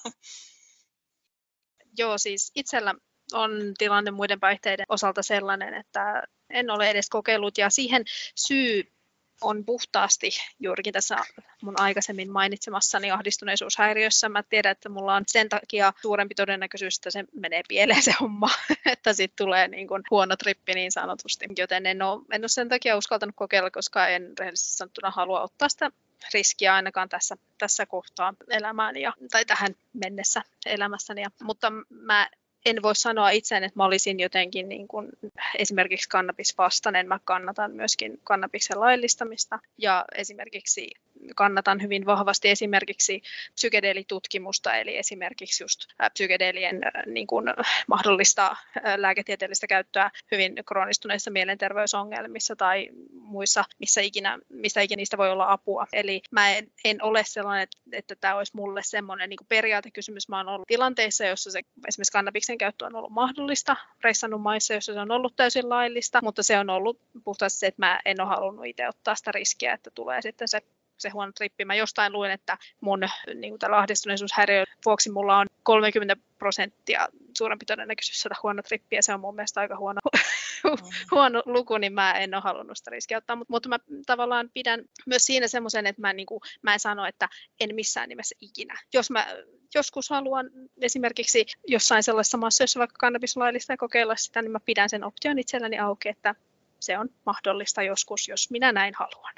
Joo, 1.98 2.18
siis 2.18 2.52
itsellä 2.56 2.96
on 3.34 3.52
tilanne 3.78 4.12
muiden 4.12 4.40
päihteiden 4.40 4.86
osalta 4.90 5.24
sellainen, 5.24 5.74
että 5.74 6.24
en 6.50 6.70
ole 6.70 6.90
edes 6.90 7.10
kokeillut 7.10 7.58
ja 7.58 7.70
siihen 7.70 8.04
syy 8.36 8.97
on 9.42 9.66
puhtaasti 9.66 10.30
juurikin 10.60 10.94
tässä 10.94 11.18
mun 11.62 11.80
aikaisemmin 11.80 12.32
mainitsemassani 12.32 13.12
ahdistuneisuushäiriössä. 13.12 14.30
Mä 14.30 14.44
tiedän, 14.44 14.72
että 14.72 14.90
mulla 14.90 15.16
on 15.16 15.24
sen 15.28 15.50
takia 15.50 15.94
suurempi 16.02 16.36
todennäköisyys, 16.36 16.98
että 16.98 17.12
se 17.12 17.24
menee 17.34 17.62
pieleen 17.68 18.04
se 18.04 18.14
homma, 18.20 18.50
että 18.86 19.14
sitten 19.14 19.46
tulee 19.46 19.68
niin 19.68 19.88
kuin 19.88 20.04
huono 20.12 20.36
trippi 20.36 20.74
niin 20.74 20.92
sanotusti. 20.92 21.46
Joten 21.58 21.86
en 21.86 22.02
ole, 22.02 22.22
en 22.32 22.42
ole 22.42 22.48
sen 22.48 22.70
takia 22.70 22.98
uskaltanut 22.98 23.36
kokeilla, 23.36 23.72
koska 23.72 24.08
en 24.08 24.34
rehellisesti 24.40 24.78
sanottuna 24.78 25.12
halua 25.12 25.42
ottaa 25.42 25.70
sitä 25.70 25.92
riskiä 26.34 26.76
ainakaan 26.76 27.10
tässä, 27.10 27.36
tässä 27.58 27.86
kohtaa 27.86 28.34
elämään 28.50 28.98
ja, 28.98 29.14
tai 29.32 29.46
tähän 29.46 29.76
mennessä 29.94 30.44
elämässäni. 30.66 31.22
Ja, 31.22 31.30
mutta 31.44 31.72
mä 31.90 32.30
en 32.66 32.82
voi 32.82 32.96
sanoa 32.96 33.30
itseään, 33.30 33.64
että 33.64 33.80
mä 33.80 33.86
olisin 33.86 34.20
jotenkin 34.20 34.70
niin 34.70 34.88
kuin 34.88 35.10
esimerkiksi 35.58 36.10
kannabisvastainen. 36.10 37.08
Mä 37.08 37.20
kannatan 37.26 37.72
myöskin 37.72 38.20
kannabiksen 38.24 38.80
laillistamista 38.80 39.60
ja 39.78 40.06
esimerkiksi 40.16 40.92
kannatan 41.36 41.82
hyvin 41.82 42.06
vahvasti 42.06 42.50
esimerkiksi 42.50 43.22
psykedeelitutkimusta, 43.54 44.76
eli 44.76 44.98
esimerkiksi 44.98 45.64
just 45.64 45.80
psykedeelien 46.14 46.82
niin 47.06 47.28
kuin 47.28 47.46
mahdollista 47.88 48.56
lääketieteellistä 48.96 49.68
käyttöä 49.68 50.12
hyvin 50.32 50.56
kroonistuneissa 50.66 51.32
mielenterveysongelmissa 51.32 52.56
tai 52.56 52.90
muissa, 53.12 53.66
missä 53.80 54.02
ikinä, 54.02 54.40
mistä 54.50 54.82
ikinä 54.82 54.98
niistä 54.98 55.18
voi 55.18 55.32
olla 55.32 55.52
apua. 55.52 55.88
Eli 55.94 56.22
mä 56.32 56.56
en, 56.56 56.72
en 56.86 57.04
ole 57.04 57.24
sellainen, 57.26 57.68
että, 57.92 58.16
tämä 58.16 58.36
olisi 58.36 58.56
mulle 58.56 58.82
semmoinen 58.84 59.30
niin 59.30 59.40
periaatekysymys. 59.50 60.30
Mä 60.30 60.38
oon 60.38 60.50
ollut 60.50 60.68
tilanteissa, 60.68 61.26
jossa 61.26 61.52
se, 61.52 61.62
esimerkiksi 61.88 62.12
kannabiksen 62.12 62.58
käyttö 62.58 62.86
on 62.86 62.96
ollut 62.96 63.12
mahdollista, 63.12 63.76
reissannut 64.04 64.42
maissa, 64.42 64.74
jossa 64.74 64.94
se 64.94 65.00
on 65.00 65.12
ollut 65.12 65.36
täysin 65.36 65.70
laillista, 65.70 66.20
mutta 66.24 66.44
se 66.44 66.60
on 66.60 66.70
ollut 66.70 67.00
puhtaasti 67.24 67.60
se, 67.60 67.68
että 67.68 67.86
mä 67.86 68.00
en 68.06 68.22
ole 68.22 68.30
halunnut 68.30 68.66
itse 68.66 68.88
ottaa 68.88 69.16
sitä 69.16 69.32
riskiä, 69.32 69.74
että 69.74 69.92
tulee 69.92 70.22
sitten 70.22 70.48
se 70.48 70.62
se 70.98 71.10
huono 71.10 71.32
trippi. 71.32 71.66
Mä 71.66 71.76
jostain 71.76 72.14
luin, 72.14 72.32
että 72.32 72.58
mun 72.82 73.00
niin 73.36 73.60
tällä 73.60 73.78
ahdistuneisuushäiriön 73.78 74.66
vuoksi 74.86 75.12
mulla 75.12 75.38
on 75.38 75.48
30 75.64 76.16
prosenttia 76.38 77.08
suurempi 77.38 77.66
todennäköisyys 77.66 78.22
saada 78.22 78.36
huono 78.44 78.62
trippi, 78.64 78.96
ja 78.96 79.04
se 79.04 79.14
on 79.14 79.20
mun 79.20 79.36
mielestä 79.36 79.60
aika 79.60 79.78
huono, 79.78 80.00
mm. 80.64 80.72
huono 81.12 81.44
luku, 81.46 81.78
niin 81.78 81.94
mä 81.94 82.12
en 82.12 82.34
ole 82.34 82.42
halunnut 82.42 82.78
sitä 82.78 82.92
riskiä 82.92 83.18
ottaa. 83.18 83.36
Mutta, 83.36 83.54
mutta 83.54 83.70
mä 83.70 83.80
tavallaan 84.06 84.50
pidän 84.54 84.84
myös 85.06 85.26
siinä 85.26 85.48
semmoisen, 85.48 85.88
että 85.88 86.02
mä, 86.02 86.14
niin 86.14 86.26
kuin, 86.26 86.42
mä 86.62 86.74
en 86.74 86.80
sano, 86.80 87.06
että 87.06 87.30
en 87.60 87.76
missään 87.76 88.10
nimessä 88.10 88.36
ikinä. 88.42 88.80
Jos 88.94 89.12
mä 89.12 89.28
joskus 89.76 90.10
haluan 90.10 90.50
esimerkiksi 90.82 91.46
jossain 91.68 92.04
sellaisessa 92.04 92.38
maassa, 92.38 92.64
jossa 92.64 92.80
vaikka 92.80 92.98
kannabis 93.00 93.38
laillista 93.38 93.74
ja 93.74 93.78
kokeilla 93.78 94.16
sitä, 94.16 94.42
niin 94.42 94.52
mä 94.52 94.60
pidän 94.66 94.90
sen 94.90 95.04
option 95.04 95.40
itselläni 95.40 95.80
auki, 95.80 96.10
että 96.10 96.36
se 96.80 96.98
on 96.98 97.10
mahdollista 97.26 97.84
joskus, 97.84 98.28
jos 98.28 98.52
minä 98.52 98.72
näin 98.72 98.94
haluan 98.94 99.34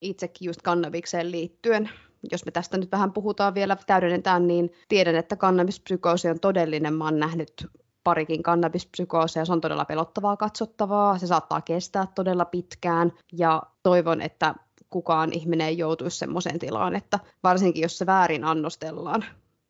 itsekin 0.00 0.46
just 0.46 0.62
kannabikseen 0.62 1.30
liittyen. 1.30 1.90
Jos 2.32 2.44
me 2.44 2.50
tästä 2.50 2.78
nyt 2.78 2.92
vähän 2.92 3.12
puhutaan 3.12 3.54
vielä, 3.54 3.76
täydennetään, 3.86 4.46
niin 4.46 4.72
tiedän, 4.88 5.14
että 5.14 5.36
kannabispsykoosi 5.36 6.28
on 6.28 6.40
todellinen. 6.40 6.94
Mä 6.94 7.04
oon 7.04 7.18
nähnyt 7.18 7.66
parikin 8.04 8.42
kannabispsykooseja, 8.42 9.44
se 9.44 9.52
on 9.52 9.60
todella 9.60 9.84
pelottavaa 9.84 10.36
katsottavaa, 10.36 11.18
se 11.18 11.26
saattaa 11.26 11.60
kestää 11.60 12.06
todella 12.14 12.44
pitkään 12.44 13.12
ja 13.32 13.62
toivon, 13.82 14.20
että 14.20 14.54
kukaan 14.90 15.32
ihminen 15.32 15.66
ei 15.66 15.78
joutuisi 15.78 16.18
semmoiseen 16.18 16.58
tilaan, 16.58 16.96
että 16.96 17.18
varsinkin 17.42 17.82
jos 17.82 17.98
se 17.98 18.06
väärin 18.06 18.44
annostellaan. 18.44 19.24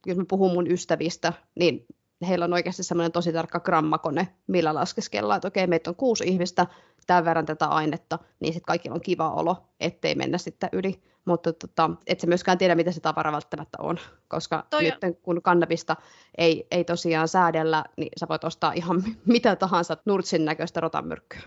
Jos 0.06 0.16
mä 0.18 0.24
puhun 0.28 0.52
mun 0.52 0.70
ystävistä, 0.70 1.32
niin 1.54 1.86
heillä 2.28 2.44
on 2.44 2.52
oikeasti 2.52 2.82
semmoinen 2.82 3.12
tosi 3.12 3.32
tarkka 3.32 3.60
grammakone, 3.60 4.28
millä 4.46 4.74
laskeskellaan, 4.74 5.36
että 5.36 5.48
okei, 5.48 5.66
meitä 5.66 5.90
on 5.90 5.96
kuusi 5.96 6.24
ihmistä, 6.24 6.66
tämän 7.06 7.24
verran 7.24 7.46
tätä 7.46 7.66
ainetta, 7.66 8.18
niin 8.40 8.52
sitten 8.52 8.66
kaikilla 8.66 8.94
on 8.94 9.00
kiva 9.00 9.30
olo, 9.30 9.56
ettei 9.80 10.14
mennä 10.14 10.38
sitten 10.38 10.68
yli. 10.72 11.02
Mutta 11.24 11.52
tota, 11.52 11.90
et 12.06 12.20
sä 12.20 12.26
myöskään 12.26 12.58
tiedä, 12.58 12.74
mitä 12.74 12.92
se 12.92 13.00
tavara 13.00 13.32
välttämättä 13.32 13.78
on, 13.80 13.98
koska 14.28 14.66
Toi 14.70 14.82
nyt 14.82 15.18
kun 15.22 15.42
kannabista 15.42 15.96
ei, 16.38 16.66
ei 16.70 16.84
tosiaan 16.84 17.28
säädellä, 17.28 17.84
niin 17.96 18.08
sä 18.20 18.26
voit 18.28 18.44
ostaa 18.44 18.72
ihan 18.72 19.04
mitä 19.26 19.56
tahansa 19.56 19.96
nurtsin 20.04 20.44
näköistä 20.44 20.80
rotamyrkkyä. 20.80 21.40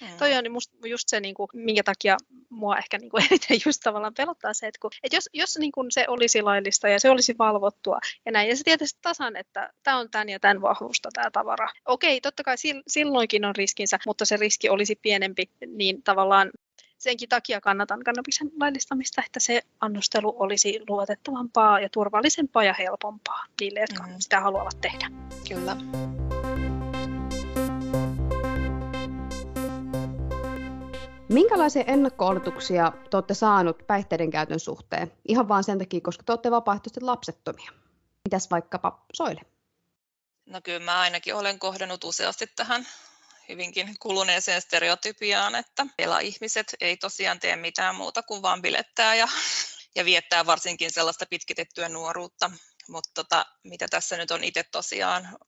Mm. 0.00 0.06
Toi 0.18 0.34
on 0.34 0.44
just 0.84 1.08
se, 1.08 1.20
niin 1.20 1.34
kuin, 1.34 1.48
minkä 1.54 1.82
takia 1.82 2.16
mua 2.48 2.76
ehkä 2.76 2.98
niin 2.98 3.10
kuin 3.10 3.24
eniten 3.30 3.58
just 3.66 3.80
tavallaan 3.84 4.14
pelottaa 4.14 4.54
se, 4.54 4.66
että, 4.66 4.78
kun, 4.82 4.90
että 5.02 5.16
jos, 5.16 5.28
jos 5.32 5.58
niin 5.58 5.72
kuin 5.72 5.90
se 5.90 6.04
olisi 6.08 6.42
laillista 6.42 6.88
ja 6.88 7.00
se 7.00 7.10
olisi 7.10 7.34
valvottua 7.38 7.98
ja 8.26 8.32
näin, 8.32 8.48
ja 8.48 8.56
se 8.56 8.64
tietysti 8.64 8.98
tasan, 9.02 9.36
että 9.36 9.72
tämä 9.82 9.98
on 9.98 10.10
tämän 10.10 10.28
ja 10.28 10.40
tämän 10.40 10.62
vahvusta 10.62 11.08
tämä 11.12 11.30
tavara. 11.30 11.68
Okei, 11.86 12.20
totta 12.20 12.42
kai 12.42 12.56
silloinkin 12.88 13.44
on 13.44 13.56
riskinsä, 13.56 13.98
mutta 14.06 14.24
se 14.24 14.36
riski 14.36 14.68
olisi 14.68 14.98
pienempi, 15.02 15.50
niin 15.66 16.02
tavallaan 16.02 16.50
senkin 16.98 17.28
takia 17.28 17.60
kannatan 17.60 18.04
kannabiksen 18.04 18.50
laillistamista, 18.60 19.22
että 19.26 19.40
se 19.40 19.62
annostelu 19.80 20.34
olisi 20.38 20.80
luotettavampaa 20.88 21.80
ja 21.80 21.88
turvallisempaa 21.88 22.64
ja 22.64 22.74
helpompaa 22.78 23.44
niille, 23.60 23.80
jotka 23.80 24.02
mm. 24.02 24.14
sitä 24.18 24.40
haluavat 24.40 24.80
tehdä. 24.80 25.10
Kyllä. 25.48 25.76
Minkälaisia 31.28 31.84
ennakko 31.86 32.26
te 33.10 33.16
olette 33.16 33.34
saanut 33.34 33.86
päihteiden 33.86 34.30
käytön 34.30 34.60
suhteen? 34.60 35.12
Ihan 35.28 35.48
vain 35.48 35.64
sen 35.64 35.78
takia, 35.78 36.00
koska 36.00 36.22
te 36.22 36.32
olette 36.32 36.50
vapaaehtoisesti 36.50 37.00
lapsettomia. 37.00 37.70
Mitäs 38.24 38.50
vaikkapa 38.50 39.04
Soile? 39.12 39.40
No 40.46 40.60
kyllä 40.64 40.80
mä 40.80 41.00
ainakin 41.00 41.34
olen 41.34 41.58
kohdannut 41.58 42.04
useasti 42.04 42.46
tähän 42.56 42.86
hyvinkin 43.48 43.96
kuluneeseen 44.00 44.62
stereotypiaan, 44.62 45.54
että 45.54 45.86
ihmiset 46.22 46.74
ei 46.80 46.96
tosiaan 46.96 47.40
tee 47.40 47.56
mitään 47.56 47.94
muuta 47.94 48.22
kuin 48.22 48.42
vaan 48.42 48.62
bilettää 48.62 49.14
ja, 49.14 49.28
ja 49.94 50.04
viettää 50.04 50.46
varsinkin 50.46 50.92
sellaista 50.92 51.26
pitkitettyä 51.30 51.88
nuoruutta. 51.88 52.50
Mutta 52.88 53.10
tota, 53.14 53.46
mitä 53.64 53.86
tässä 53.90 54.16
nyt 54.16 54.30
on 54.30 54.44
itse 54.44 54.64
tosiaan 54.72 55.38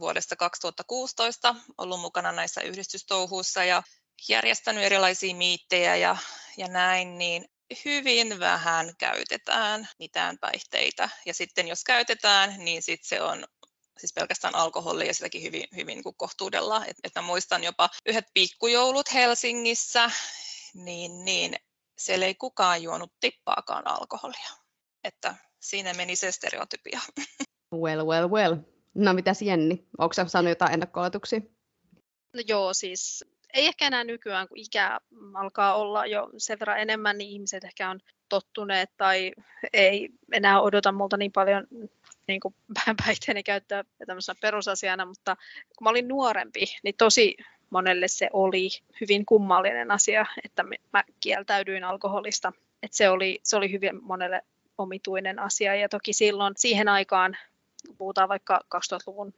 vuodesta 0.00 0.36
2016 0.36 1.54
ollut 1.78 2.00
mukana 2.00 2.32
näissä 2.32 2.60
yhdistystouhuissa 2.60 3.64
ja 3.64 3.82
järjestänyt 4.28 4.84
erilaisia 4.84 5.34
miittejä 5.34 5.96
ja, 5.96 6.16
ja 6.56 6.68
näin, 6.68 7.18
niin 7.18 7.44
hyvin 7.84 8.38
vähän 8.38 8.92
käytetään 8.98 9.88
mitään 9.98 10.38
päihteitä. 10.38 11.08
Ja 11.26 11.34
sitten 11.34 11.68
jos 11.68 11.84
käytetään, 11.84 12.54
niin 12.58 12.82
sitten 12.82 13.08
se 13.08 13.22
on 13.22 13.44
siis 13.98 14.12
pelkästään 14.12 14.54
alkoholia 14.54 15.06
ja 15.06 15.14
sitäkin 15.14 15.42
hyvin, 15.42 15.64
hyvin 15.76 16.02
niin 16.04 16.16
kohtuudella. 16.16 16.86
Et, 16.86 16.96
et 17.04 17.14
mä 17.14 17.22
muistan 17.22 17.64
jopa 17.64 17.90
yhdet 18.06 18.24
pikkujoulut 18.34 19.14
Helsingissä, 19.14 20.10
niin, 20.74 21.24
niin 21.24 21.56
siellä 21.98 22.26
ei 22.26 22.34
kukaan 22.34 22.82
juonut 22.82 23.12
tippaakaan 23.20 23.86
alkoholia. 23.86 24.50
Että 25.04 25.34
siinä 25.60 25.94
meni 25.94 26.16
se 26.16 26.32
stereotypia. 26.32 27.00
Well, 27.74 28.06
well, 28.06 28.28
well. 28.28 28.56
No 28.94 29.12
mitäs 29.12 29.42
Jenni, 29.42 29.86
onko 29.98 30.14
saanut 30.14 30.48
jotain 30.48 30.72
ennakko 30.72 31.00
No 32.34 32.42
joo, 32.46 32.74
siis 32.74 33.24
ei 33.54 33.66
ehkä 33.66 33.86
enää 33.86 34.04
nykyään, 34.04 34.48
kun 34.48 34.58
ikä 34.58 35.00
alkaa 35.34 35.74
olla 35.74 36.06
jo 36.06 36.30
sen 36.36 36.58
verran 36.60 36.80
enemmän, 36.80 37.18
niin 37.18 37.30
ihmiset 37.30 37.64
ehkä 37.64 37.90
on 37.90 38.00
tottuneet 38.28 38.90
tai 38.96 39.32
ei 39.72 40.08
enää 40.32 40.60
odota 40.60 40.92
multa 40.92 41.16
niin 41.16 41.32
paljon 41.32 41.66
niin 42.26 42.40
kuin 42.40 42.54
päihteiden 43.06 43.44
käyttöä 43.44 43.84
tämmöisenä 44.06 44.38
perusasiana, 44.40 45.04
mutta 45.04 45.36
kun 45.76 45.84
mä 45.84 45.90
olin 45.90 46.08
nuorempi, 46.08 46.64
niin 46.82 46.94
tosi 46.98 47.36
monelle 47.70 48.08
se 48.08 48.28
oli 48.32 48.68
hyvin 49.00 49.26
kummallinen 49.26 49.90
asia, 49.90 50.26
että 50.44 50.62
mä 50.92 51.04
kieltäydyin 51.20 51.84
alkoholista. 51.84 52.52
Et 52.82 52.92
se, 52.92 53.08
oli, 53.08 53.40
se 53.42 53.56
oli 53.56 53.72
hyvin 53.72 54.04
monelle 54.04 54.42
omituinen 54.78 55.38
asia 55.38 55.74
ja 55.74 55.88
toki 55.88 56.12
silloin 56.12 56.54
siihen 56.56 56.88
aikaan, 56.88 57.36
puhutaan 57.98 58.28
vaikka 58.28 58.60
2000-luvun 58.76 59.34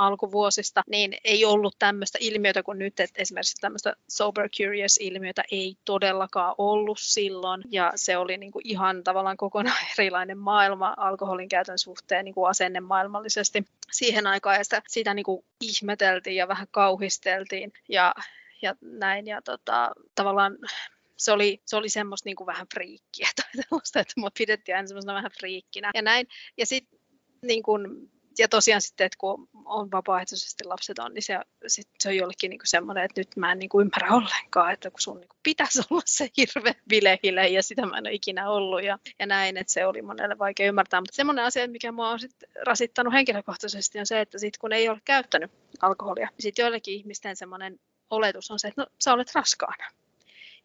alkuvuosista, 0.00 0.82
niin 0.86 1.16
ei 1.24 1.44
ollut 1.44 1.76
tämmöistä 1.78 2.18
ilmiötä 2.20 2.62
kuin 2.62 2.78
nyt, 2.78 3.00
että 3.00 3.22
esimerkiksi 3.22 3.56
tämmöistä 3.60 3.96
sober 4.08 4.48
curious-ilmiötä 4.48 5.44
ei 5.50 5.76
todellakaan 5.84 6.54
ollut 6.58 6.98
silloin, 7.00 7.62
ja 7.70 7.92
se 7.96 8.16
oli 8.16 8.36
niin 8.36 8.52
kuin 8.52 8.66
ihan 8.66 9.04
tavallaan 9.04 9.36
kokonaan 9.36 9.86
erilainen 9.98 10.38
maailma 10.38 10.94
alkoholin 10.96 11.48
käytön 11.48 11.78
suhteen 11.78 12.24
niin 12.24 12.34
kuin 12.34 12.50
asenne 12.50 12.80
maailmallisesti 12.80 13.64
siihen 13.92 14.26
aikaan, 14.26 14.56
ja 14.56 14.64
sitä, 14.64 14.82
sitä 14.88 15.14
niin 15.14 15.24
kuin 15.24 15.44
ihmeteltiin 15.60 16.36
ja 16.36 16.48
vähän 16.48 16.66
kauhisteltiin, 16.70 17.72
ja 17.88 18.14
ja 18.62 18.74
näin, 18.80 19.26
ja 19.26 19.42
tota, 19.42 19.90
tavallaan 20.14 20.58
se 21.16 21.32
oli, 21.32 21.62
se 21.64 21.76
oli 21.76 21.88
semmoista 21.88 22.28
niin 22.28 22.36
kuin 22.36 22.46
vähän 22.46 22.66
friikkiä 22.74 23.28
tai 23.36 23.50
sellaista, 23.62 24.00
että 24.00 24.14
mut 24.16 24.34
pidettiin 24.38 24.76
aina 24.76 24.88
semmoista 24.88 25.14
vähän 25.14 25.30
friikkinä 25.38 25.90
ja 25.94 26.02
näin. 26.02 26.26
Ja 26.56 26.66
sitten 26.66 27.00
niin 27.42 27.62
kuin, 27.62 28.10
ja 28.38 28.48
tosiaan 28.48 28.82
sitten, 28.82 29.04
että 29.04 29.18
kun 29.18 29.48
on 29.64 29.90
vapaaehtoisesti 29.90 30.64
lapseton, 30.64 31.14
niin 31.14 31.22
se, 31.22 31.38
sit 31.66 31.88
se 31.98 32.08
on 32.08 32.16
jollekin 32.16 32.50
niin 32.50 32.60
semmoinen, 32.64 33.04
että 33.04 33.20
nyt 33.20 33.36
mä 33.36 33.52
en 33.52 33.58
niin 33.58 33.68
kuin 33.68 33.86
ymmärrä 33.86 34.16
ollenkaan, 34.16 34.72
että 34.72 34.90
kun 34.90 35.00
sun 35.00 35.20
niin 35.20 35.28
kuin 35.28 35.40
pitäisi 35.42 35.82
olla 35.90 36.02
se 36.06 36.28
hirveä 36.36 36.74
bilehile 36.88 37.48
ja 37.48 37.62
sitä 37.62 37.86
mä 37.86 37.98
en 37.98 38.06
ole 38.06 38.14
ikinä 38.14 38.50
ollut 38.50 38.82
ja, 38.82 38.98
ja 39.18 39.26
näin, 39.26 39.56
että 39.56 39.72
se 39.72 39.86
oli 39.86 40.02
monelle 40.02 40.38
vaikea 40.38 40.68
ymmärtää. 40.68 41.00
Mutta 41.00 41.16
semmoinen 41.16 41.44
asia, 41.44 41.68
mikä 41.68 41.92
mua 41.92 42.10
on 42.10 42.20
sit 42.20 42.36
rasittanut 42.66 43.12
henkilökohtaisesti 43.12 43.98
on 43.98 44.06
se, 44.06 44.20
että 44.20 44.38
sit 44.38 44.58
kun 44.58 44.72
ei 44.72 44.88
ole 44.88 45.00
käyttänyt 45.04 45.50
alkoholia, 45.80 46.26
niin 46.26 46.42
sitten 46.42 46.62
joillekin 46.62 46.94
ihmisten 46.94 47.36
semmoinen 47.36 47.80
oletus 48.10 48.50
on 48.50 48.58
se, 48.58 48.68
että 48.68 48.82
no 48.82 48.86
sä 49.04 49.12
olet 49.12 49.34
raskaana. 49.34 49.86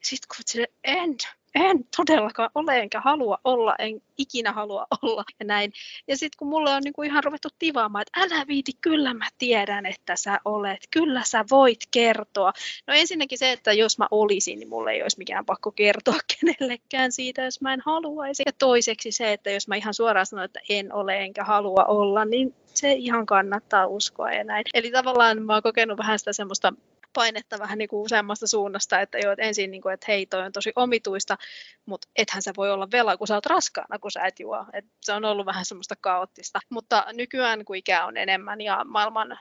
Sitten 0.03 0.27
kun 0.27 0.43
sille, 0.45 0.67
en, 0.83 1.17
en 1.55 1.85
todellakaan 1.97 2.49
ole, 2.55 2.79
enkä 2.79 3.01
halua 3.01 3.37
olla, 3.43 3.75
en 3.79 4.01
ikinä 4.17 4.51
halua 4.51 4.87
olla 5.01 5.23
ja 5.39 5.45
näin. 5.45 5.73
Ja 6.07 6.17
sitten 6.17 6.37
kun 6.37 6.47
mulle 6.47 6.73
on 6.73 6.81
niinku 6.83 7.03
ihan 7.03 7.23
ruvettu 7.23 7.49
tivaamaan, 7.59 8.01
että 8.01 8.35
älä 8.35 8.47
viiti, 8.47 8.71
kyllä 8.81 9.13
mä 9.13 9.27
tiedän, 9.37 9.85
että 9.85 10.15
sä 10.15 10.39
olet, 10.45 10.87
kyllä 10.91 11.21
sä 11.25 11.45
voit 11.51 11.79
kertoa. 11.91 12.53
No 12.87 12.93
ensinnäkin 12.93 13.37
se, 13.37 13.51
että 13.51 13.73
jos 13.73 13.97
mä 13.97 14.07
olisin, 14.11 14.59
niin 14.59 14.69
mulle 14.69 14.91
ei 14.91 15.01
olisi 15.01 15.17
mikään 15.17 15.45
pakko 15.45 15.71
kertoa 15.71 16.19
kenellekään 16.39 17.11
siitä, 17.11 17.41
jos 17.41 17.61
mä 17.61 17.73
en 17.73 17.81
haluaisi. 17.85 18.43
Ja 18.45 18.51
toiseksi 18.59 19.11
se, 19.11 19.33
että 19.33 19.51
jos 19.51 19.67
mä 19.67 19.75
ihan 19.75 19.93
suoraan 19.93 20.25
sanon, 20.25 20.45
että 20.45 20.59
en 20.69 20.93
ole 20.93 21.17
enkä 21.17 21.43
halua 21.43 21.83
olla, 21.83 22.25
niin 22.25 22.55
se 22.65 22.93
ihan 22.93 23.25
kannattaa 23.25 23.87
uskoa 23.87 24.31
ja 24.31 24.43
näin. 24.43 24.63
Eli 24.73 24.91
tavallaan 24.91 25.41
mä 25.41 25.53
oon 25.53 25.63
kokenut 25.63 25.97
vähän 25.97 26.19
sitä 26.19 26.33
semmoista 26.33 26.73
painetta 27.15 27.59
vähän 27.59 27.77
niin 27.77 27.87
kuin 27.87 28.01
useammasta 28.01 28.47
suunnasta, 28.47 29.01
että 29.01 29.17
jo, 29.17 29.31
että 29.31 29.45
ensin, 29.45 29.71
niin 29.71 29.81
kuin, 29.81 29.93
että 29.93 30.05
hei, 30.07 30.25
toi 30.25 30.45
on 30.45 30.51
tosi 30.51 30.71
omituista, 30.75 31.37
mutta 31.85 32.07
ethän 32.15 32.41
sä 32.41 32.51
voi 32.57 32.71
olla 32.71 32.87
vela, 32.91 33.17
kun 33.17 33.27
sä 33.27 33.35
oot 33.35 33.45
raskaana, 33.45 33.99
kun 33.99 34.11
sä 34.11 34.25
et 34.25 34.39
juo. 34.39 34.65
Et 34.73 34.85
se 35.01 35.13
on 35.13 35.25
ollut 35.25 35.45
vähän 35.45 35.65
semmoista 35.65 35.95
kaoottista. 36.01 36.59
Mutta 36.69 37.05
nykyään, 37.13 37.65
kun 37.65 37.75
ikä 37.75 38.05
on 38.05 38.17
enemmän 38.17 38.61
ja 38.61 38.85
maailman 38.87 39.39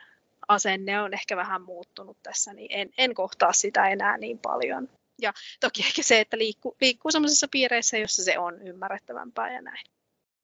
asenne 0.49 1.01
on 1.01 1.15
ehkä 1.15 1.37
vähän 1.37 1.63
muuttunut 1.63 2.17
tässä, 2.23 2.53
niin 2.53 2.69
en, 2.71 2.91
en 2.99 3.15
kohtaa 3.15 3.53
sitä 3.53 3.89
enää 3.89 4.19
niin 4.19 4.39
paljon. 4.39 4.89
Ja 5.23 5.33
toki 5.61 5.83
ehkä 5.83 6.03
se, 6.03 6.21
että 6.21 6.39
liikkuu, 6.39 6.77
liikkuu 6.81 7.11
sellaisissa 7.11 7.49
piireissä, 7.51 7.99
jossa 7.99 8.25
se 8.25 8.39
on 8.39 8.63
ymmärrettävämpää 8.63 9.53
ja 9.53 9.63
näin. 9.63 9.85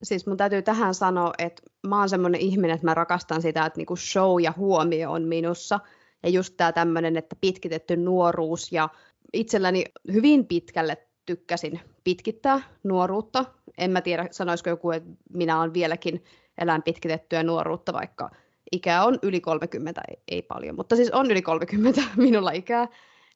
Siis 0.03 0.27
mun 0.27 0.37
täytyy 0.37 0.63
tähän 0.63 0.95
sanoa, 0.95 1.33
että 1.39 1.63
mä 1.87 1.99
oon 1.99 2.09
semmoinen 2.09 2.41
ihminen, 2.41 2.75
että 2.75 2.87
mä 2.87 2.95
rakastan 2.95 3.43
sitä, 3.43 3.67
että 3.67 3.77
niinku 3.77 3.97
show 3.97 4.41
ja 4.43 4.53
huomio 4.57 5.13
on 5.13 5.23
minussa– 5.23 5.81
ja 6.23 6.29
just 6.29 6.55
tämä 6.57 6.73
tämmöinen, 6.73 7.17
että 7.17 7.37
pitkitetty 7.41 7.97
nuoruus 7.97 8.73
ja 8.73 8.89
itselläni 9.33 9.85
hyvin 10.13 10.47
pitkälle 10.47 10.97
tykkäsin 11.27 11.81
pitkittää 12.05 12.61
nuoruutta. 12.83 13.45
En 13.79 13.91
mä 13.91 14.01
tiedä, 14.01 14.29
sanoisiko 14.31 14.71
joku, 14.71 14.91
että 14.91 15.11
minä 15.33 15.61
olen 15.61 15.75
vieläkin 15.75 16.25
elän 16.59 16.83
pitkitettyä 16.83 17.43
nuoruutta, 17.43 17.93
vaikka 17.93 18.31
ikä 18.73 19.05
on 19.05 19.19
yli 19.23 19.41
30, 19.41 20.01
ei, 20.09 20.23
ei 20.29 20.43
paljon, 20.43 20.77
mutta 20.77 20.97
siis 20.97 21.11
on 21.11 21.31
yli 21.31 21.43
30 21.43 22.03
minulla 22.17 22.51
ikää. 22.51 22.89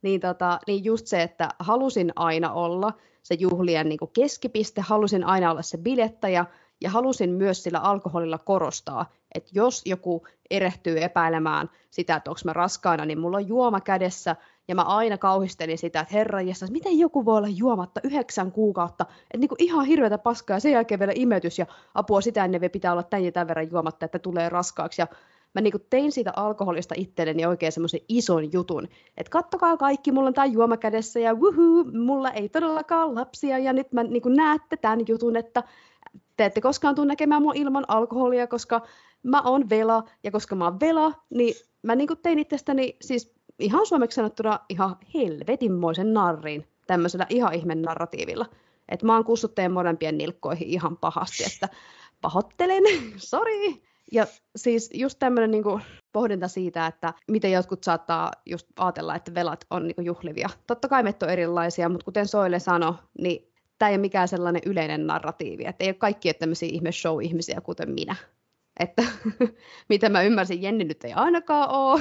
Niin, 0.02 0.20
tota, 0.20 0.58
niin 0.66 0.84
just 0.84 1.06
se, 1.06 1.22
että 1.22 1.48
halusin 1.58 2.12
aina 2.16 2.52
olla 2.52 2.92
se 3.22 3.34
juhlien 3.38 3.88
niin 3.88 3.98
keskipiste, 4.12 4.80
halusin 4.80 5.24
aina 5.24 5.50
olla 5.50 5.62
se 5.62 5.78
bilettäjä, 5.78 6.46
ja 6.80 6.90
halusin 6.90 7.30
myös 7.30 7.62
sillä 7.62 7.78
alkoholilla 7.78 8.38
korostaa, 8.38 9.12
että 9.34 9.50
jos 9.54 9.82
joku 9.86 10.26
erehtyy 10.50 11.02
epäilemään 11.02 11.70
sitä, 11.90 12.16
että 12.16 12.30
onko 12.30 12.40
mä 12.44 12.52
raskaana, 12.52 13.04
niin 13.04 13.18
mulla 13.18 13.36
on 13.36 13.48
juoma 13.48 13.80
kädessä, 13.80 14.36
ja 14.68 14.74
mä 14.74 14.82
aina 14.82 15.18
kauhistelin 15.18 15.78
sitä, 15.78 16.00
että 16.00 16.14
herra 16.14 16.40
jessa, 16.40 16.66
miten 16.70 16.98
joku 16.98 17.24
voi 17.24 17.36
olla 17.36 17.48
juomatta 17.48 18.00
yhdeksän 18.04 18.52
kuukautta, 18.52 19.06
että 19.10 19.38
niin 19.38 19.48
kuin 19.48 19.62
ihan 19.62 19.86
hirveätä 19.86 20.18
paskaa, 20.18 20.56
ja 20.56 20.60
sen 20.60 20.72
jälkeen 20.72 21.00
vielä 21.00 21.12
imetys, 21.14 21.58
ja 21.58 21.66
apua 21.94 22.20
sitä 22.20 22.44
ennen 22.44 22.70
pitää 22.70 22.92
olla 22.92 23.02
tämän 23.02 23.24
ja 23.24 23.32
tämän 23.32 23.48
verran 23.48 23.70
juomatta, 23.70 24.04
että 24.04 24.18
tulee 24.18 24.48
raskaaksi, 24.48 25.02
ja 25.02 25.06
mä 25.54 25.60
niin 25.60 25.86
tein 25.90 26.12
siitä 26.12 26.32
alkoholista 26.36 26.94
itselleni 26.98 27.46
oikein 27.46 27.72
semmoisen 27.72 28.00
ison 28.08 28.52
jutun, 28.52 28.88
että 29.16 29.30
kattokaa 29.30 29.76
kaikki, 29.76 30.12
mulla 30.12 30.28
on 30.28 30.34
tämä 30.34 30.46
juoma 30.46 30.76
kädessä, 30.76 31.20
ja 31.20 31.34
wuhuu, 31.34 31.84
mulla 31.84 32.30
ei 32.30 32.48
todellakaan 32.48 33.14
lapsia, 33.14 33.58
ja 33.58 33.72
nyt 33.72 33.92
mä 33.92 34.02
niin 34.02 34.22
näette 34.26 34.76
tämän 34.76 35.00
jutun, 35.08 35.36
että 35.36 35.62
te 36.36 36.44
ette 36.44 36.60
koskaan 36.60 36.94
tule 36.94 37.06
näkemään 37.06 37.42
mua 37.42 37.52
ilman 37.54 37.84
alkoholia, 37.88 38.46
koska 38.46 38.82
mä 39.24 39.42
oon 39.42 39.70
vela, 39.70 40.04
ja 40.22 40.30
koska 40.30 40.54
mä 40.54 40.64
oon 40.64 40.80
vela, 40.80 41.12
niin 41.30 41.54
mä 41.82 41.94
niin 41.94 42.08
tein 42.22 42.38
itsestäni 42.38 42.96
siis 43.00 43.34
ihan 43.58 43.87
suomeksi 43.87 44.16
sanottuna 44.16 44.60
ihan 44.68 44.96
helvetinmoisen 45.14 46.14
narrin 46.14 46.66
tämmöisellä 46.87 47.26
ihan 47.28 47.54
ihme 47.54 47.74
narratiivilla. 47.74 48.46
Että 48.88 49.06
mä 49.06 49.14
oon 49.14 49.24
kussut 49.24 49.54
teidän 49.54 49.72
molempien 49.72 50.18
nilkkoihin 50.18 50.68
ihan 50.68 50.96
pahasti, 50.96 51.44
että 51.44 51.68
pahoittelen, 52.20 52.84
sorry. 53.16 53.74
Ja 54.12 54.26
siis 54.56 54.90
just 54.94 55.18
tämmöinen 55.18 55.50
niinku 55.50 55.80
pohdinta 56.12 56.48
siitä, 56.48 56.87
että 56.87 57.14
miten 57.30 57.52
jotkut 57.52 57.84
saattaa 57.84 58.32
just 58.46 58.66
ajatella, 58.76 59.14
että 59.14 59.34
velat 59.34 59.64
on 59.70 59.87
niinku 59.87 60.02
juhlivia. 60.02 60.50
Totta 60.66 60.88
kai 60.88 61.02
meitä 61.02 61.26
on 61.26 61.32
erilaisia, 61.32 61.88
mutta 61.88 62.04
kuten 62.04 62.28
Soile 62.28 62.58
sanoi, 62.58 62.94
niin 63.18 63.52
tämä 63.78 63.88
ei 63.88 63.94
ole 63.94 64.00
mikään 64.00 64.28
sellainen 64.28 64.62
yleinen 64.66 65.06
narratiivi, 65.06 65.64
että 65.66 65.84
ei 65.84 65.88
ole 65.88 65.94
kaikki 65.94 66.34
tämmöisiä 66.34 66.68
ihme 66.72 66.92
show-ihmisiä 66.92 67.60
kuten 67.60 67.90
minä. 67.90 68.16
Että 68.80 69.02
mitä 69.88 70.08
mä 70.08 70.22
ymmärsin, 70.22 70.62
Jenni 70.62 70.84
nyt 70.84 71.04
ei 71.04 71.12
ainakaan 71.12 71.70
ole. 71.80 72.00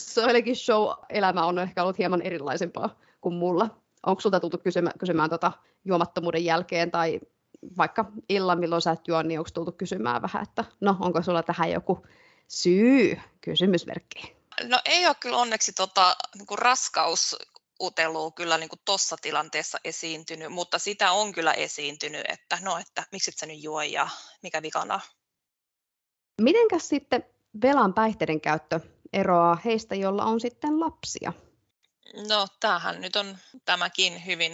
Soillekin 0.00 0.56
show-elämä 0.56 1.46
on 1.46 1.58
ehkä 1.58 1.82
ollut 1.82 1.98
hieman 1.98 2.22
erilaisempaa 2.22 2.98
kuin 3.20 3.34
mulla. 3.34 3.80
Onko 4.06 4.20
sulta 4.20 4.40
tultu 4.40 4.58
kysymään, 4.58 4.98
kysymään 4.98 5.30
tota 5.30 5.52
juomattomuuden 5.84 6.44
jälkeen 6.44 6.90
tai 6.90 7.20
vaikka 7.78 8.04
illan, 8.28 8.58
milloin 8.58 8.82
sä 8.82 8.90
et 8.90 9.08
juo, 9.08 9.22
niin 9.22 9.40
onko 9.40 9.50
tultu 9.54 9.72
kysymään 9.72 10.22
vähän, 10.22 10.42
että 10.42 10.64
no 10.80 10.96
onko 11.00 11.22
sulla 11.22 11.42
tähän 11.42 11.70
joku 11.70 12.06
syy, 12.48 13.20
kysymysmerkki? 13.40 14.36
No 14.62 14.80
ei 14.84 15.06
ole 15.06 15.14
kyllä 15.20 15.36
onneksi 15.36 15.72
tota, 15.72 16.16
niin 16.38 16.58
raskaus 16.58 17.36
utelua 17.80 18.30
kyllä 18.30 18.58
niin 18.58 18.68
kuin 18.68 18.80
tuossa 18.84 19.16
tilanteessa 19.22 19.78
esiintynyt, 19.84 20.52
mutta 20.52 20.78
sitä 20.78 21.12
on 21.12 21.32
kyllä 21.32 21.52
esiintynyt, 21.52 22.24
että 22.28 22.58
no, 22.62 22.78
että 22.78 23.04
miksi 23.12 23.30
et 23.30 23.38
sä 23.38 23.46
nyt 23.46 23.62
juo 23.62 23.82
ja 23.82 24.08
mikä 24.42 24.62
vikana. 24.62 25.00
Mitenkäs 26.40 26.88
sitten 26.88 27.24
velan 27.62 27.94
päihteiden 27.94 28.40
käyttö 28.40 28.80
eroaa 29.12 29.58
heistä, 29.64 29.94
joilla 29.94 30.24
on 30.24 30.40
sitten 30.40 30.80
lapsia? 30.80 31.32
No 32.28 32.46
tämähän 32.60 33.00
nyt 33.00 33.16
on 33.16 33.38
tämäkin 33.64 34.26
hyvin 34.26 34.52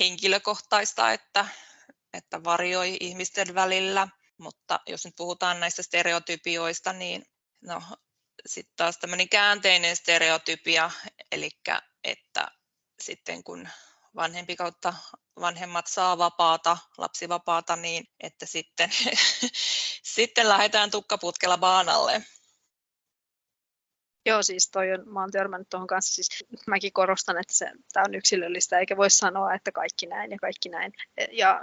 henkilökohtaista, 0.00 1.12
että, 1.12 1.46
että 2.14 2.44
varioi 2.44 2.96
ihmisten 3.00 3.54
välillä, 3.54 4.08
mutta 4.38 4.80
jos 4.86 5.04
nyt 5.04 5.14
puhutaan 5.16 5.60
näistä 5.60 5.82
stereotypioista, 5.82 6.92
niin 6.92 7.24
no, 7.60 7.82
sitten 8.46 8.76
taas 8.76 8.98
tämmöinen 8.98 9.28
käänteinen 9.28 9.96
stereotypia, 9.96 10.90
eli 11.32 11.50
että 12.04 12.48
sitten 13.02 13.44
kun 13.44 13.68
vanhempi 14.16 14.56
kautta 14.56 14.94
vanhemmat 15.40 15.86
saa 15.86 16.18
vapaata, 16.18 16.78
lapsivapaata, 16.98 17.76
niin 17.76 18.04
että 18.20 18.46
sitten, 18.46 18.90
sitten 20.16 20.48
lähdetään 20.48 20.90
tukkaputkella 20.90 21.58
baanalle. 21.58 22.22
Joo, 24.26 24.42
siis 24.42 24.70
toi 24.70 24.92
on, 24.92 25.08
mä 25.08 25.20
oon 25.20 25.30
törmännyt 25.30 25.68
tuohon 25.70 25.86
kanssa, 25.86 26.14
siis 26.14 26.44
mäkin 26.66 26.92
korostan, 26.92 27.38
että 27.38 27.54
se, 27.54 27.70
tämä 27.92 28.04
on 28.08 28.14
yksilöllistä, 28.14 28.78
eikä 28.78 28.96
voi 28.96 29.10
sanoa, 29.10 29.54
että 29.54 29.72
kaikki 29.72 30.06
näin 30.06 30.30
ja 30.30 30.38
kaikki 30.38 30.68
näin. 30.68 30.92
Ja 31.32 31.60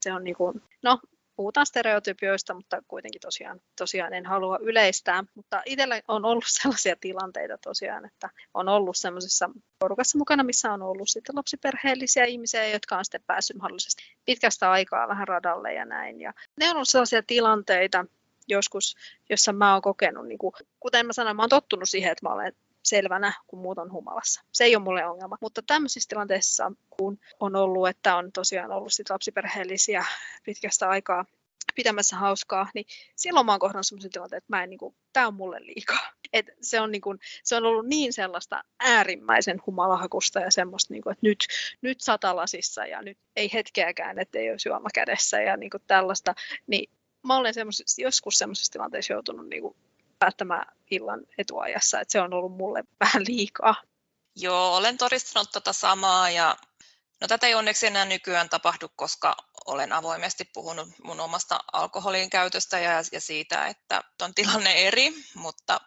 se 0.00 0.12
on 0.12 0.24
niin 0.24 0.36
kuin, 0.36 0.62
no 0.82 1.00
puhutaan 1.40 1.66
stereotypioista, 1.66 2.54
mutta 2.54 2.82
kuitenkin 2.88 3.20
tosiaan, 3.20 3.60
tosiaan 3.78 4.14
en 4.14 4.26
halua 4.26 4.58
yleistää. 4.62 5.24
Mutta 5.34 5.62
itsellä 5.66 6.00
on 6.08 6.24
ollut 6.24 6.44
sellaisia 6.60 6.96
tilanteita 7.00 7.58
tosiaan, 7.58 8.06
että 8.06 8.30
on 8.54 8.68
ollut 8.68 8.96
sellaisessa 8.96 9.50
porukassa 9.78 10.18
mukana, 10.18 10.42
missä 10.42 10.72
on 10.72 10.82
ollut 10.82 11.08
sitten 11.08 11.36
lapsiperheellisiä 11.36 12.24
ihmisiä, 12.24 12.66
jotka 12.66 12.98
on 12.98 13.04
sitten 13.04 13.22
päässyt 13.26 13.56
mahdollisesti 13.56 14.02
pitkästä 14.24 14.70
aikaa 14.70 15.08
vähän 15.08 15.28
radalle 15.28 15.74
ja 15.74 15.84
näin. 15.84 16.20
Ja 16.20 16.32
ne 16.56 16.70
on 16.70 16.76
ollut 16.76 16.88
sellaisia 16.88 17.22
tilanteita, 17.22 18.04
joskus, 18.48 18.96
jossa 19.30 19.52
mä 19.52 19.72
oon 19.72 19.82
kokenut, 19.82 20.28
niin 20.28 20.38
kuin, 20.38 20.52
kuten 20.80 21.06
mä 21.06 21.12
sanoin, 21.12 21.36
mä 21.36 21.42
oon 21.42 21.48
tottunut 21.48 21.88
siihen, 21.88 22.12
että 22.12 22.28
mä 22.28 22.34
olen 22.34 22.52
selvänä, 22.82 23.32
kun 23.46 23.58
muut 23.58 23.78
on 23.78 23.92
humalassa. 23.92 24.42
Se 24.52 24.64
ei 24.64 24.76
ole 24.76 24.84
mulle 24.84 25.06
ongelma. 25.06 25.38
Mutta 25.40 25.62
tämmöisissä 25.66 26.08
tilanteissa, 26.08 26.72
kun 26.90 27.18
on 27.40 27.56
ollut, 27.56 27.88
että 27.88 28.16
on 28.16 28.32
tosiaan 28.32 28.72
ollut 28.72 28.92
sit 28.92 29.10
lapsiperheellisiä 29.10 30.04
pitkästä 30.44 30.88
aikaa 30.88 31.24
pitämässä 31.74 32.16
hauskaa, 32.16 32.70
niin 32.74 32.84
silloin 33.16 33.46
mä 33.46 33.52
oon 33.52 33.60
kohdannut 33.60 33.86
sellaisen 33.86 34.10
tilanteen, 34.10 34.38
että 34.38 34.56
mä 34.56 34.62
en, 34.62 34.70
niin 34.70 34.78
kuin, 34.78 34.94
on 35.26 35.34
mulle 35.34 35.60
liikaa. 35.60 36.12
Et 36.32 36.46
se, 36.60 36.80
on, 36.80 36.90
niin 36.90 37.02
kuin, 37.02 37.18
se 37.44 37.56
on 37.56 37.64
ollut 37.64 37.86
niin 37.86 38.12
sellaista 38.12 38.64
äärimmäisen 38.80 39.60
humalahakusta 39.66 40.40
ja 40.40 40.50
semmoista, 40.50 40.94
niin 40.94 41.02
kuin, 41.02 41.12
että 41.12 41.26
nyt, 41.26 41.46
nyt 41.82 42.00
satalasissa 42.00 42.86
ja 42.86 43.02
nyt 43.02 43.18
ei 43.36 43.50
hetkeäkään, 43.52 44.18
että 44.18 44.38
ei 44.38 44.50
olisi 44.50 44.68
juoma 44.68 44.88
kädessä 44.94 45.42
ja 45.42 45.56
niin 45.56 45.70
kuin 45.70 45.82
tällaista. 45.86 46.34
Niin 46.66 46.90
mä 47.26 47.36
olen 47.36 47.54
joskus 47.98 48.38
semmoisessa 48.38 48.72
tilanteessa 48.72 49.12
joutunut 49.12 49.48
niin 49.48 49.62
kuin, 49.62 49.76
päättämään 50.20 50.76
illan 50.90 51.20
etuajassa, 51.38 52.00
että 52.00 52.12
se 52.12 52.20
on 52.20 52.34
ollut 52.34 52.56
mulle 52.56 52.84
vähän 53.04 53.24
liikaa. 53.26 53.74
Joo, 54.36 54.76
olen 54.76 54.98
todistanut 54.98 55.50
tätä 55.52 55.72
samaa 55.72 56.30
ja 56.30 56.56
no 57.20 57.28
tätä 57.28 57.46
ei 57.46 57.54
onneksi 57.54 57.86
enää 57.86 58.04
nykyään 58.04 58.48
tapahdu, 58.48 58.88
koska 58.96 59.36
olen 59.66 59.92
avoimesti 59.92 60.44
puhunut 60.54 60.88
mun 61.04 61.20
omasta 61.20 61.60
alkoholin 61.72 62.30
käytöstä 62.30 62.78
ja, 62.78 62.92
ja 63.12 63.20
siitä, 63.20 63.66
että 63.66 64.02
on 64.22 64.34
tilanne 64.34 64.72
eri, 64.72 65.12
mutta 65.34 65.80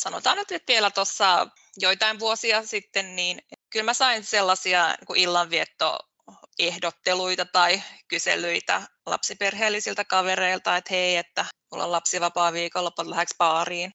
sanotaan 0.00 0.36
nyt, 0.36 0.52
että 0.52 0.72
vielä 0.72 0.90
tuossa 0.90 1.46
joitain 1.76 2.18
vuosia 2.18 2.66
sitten, 2.66 3.16
niin 3.16 3.38
kyllä 3.70 3.84
mä 3.84 3.94
sain 3.94 4.24
sellaisia 4.24 4.88
niin 4.88 5.18
illanvietto 5.18 5.98
ehdotteluita 6.58 7.44
tai 7.44 7.82
kyselyitä 8.08 8.82
lapsiperheellisiltä 9.06 10.04
kavereilta, 10.04 10.76
että 10.76 10.94
hei, 10.94 11.16
että 11.16 11.44
mulla 11.72 11.84
on 11.84 11.92
lapsivapaa 11.92 12.52
viikonloppu, 12.52 13.10
lähdekö 13.10 13.34
baariin. 13.38 13.92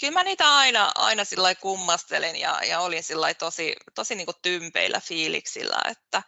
Kyllä 0.00 0.12
mä 0.12 0.22
niitä 0.22 0.56
aina, 0.56 0.92
aina 0.94 1.24
sillä 1.24 1.54
kummastelin 1.54 2.36
ja, 2.36 2.60
ja 2.64 2.80
olin 2.80 3.02
sillä 3.02 3.34
tosi, 3.34 3.76
tosi 3.94 4.14
niin 4.14 4.26
tympeillä 4.42 5.00
fiiliksillä, 5.00 5.78
että 5.90 6.22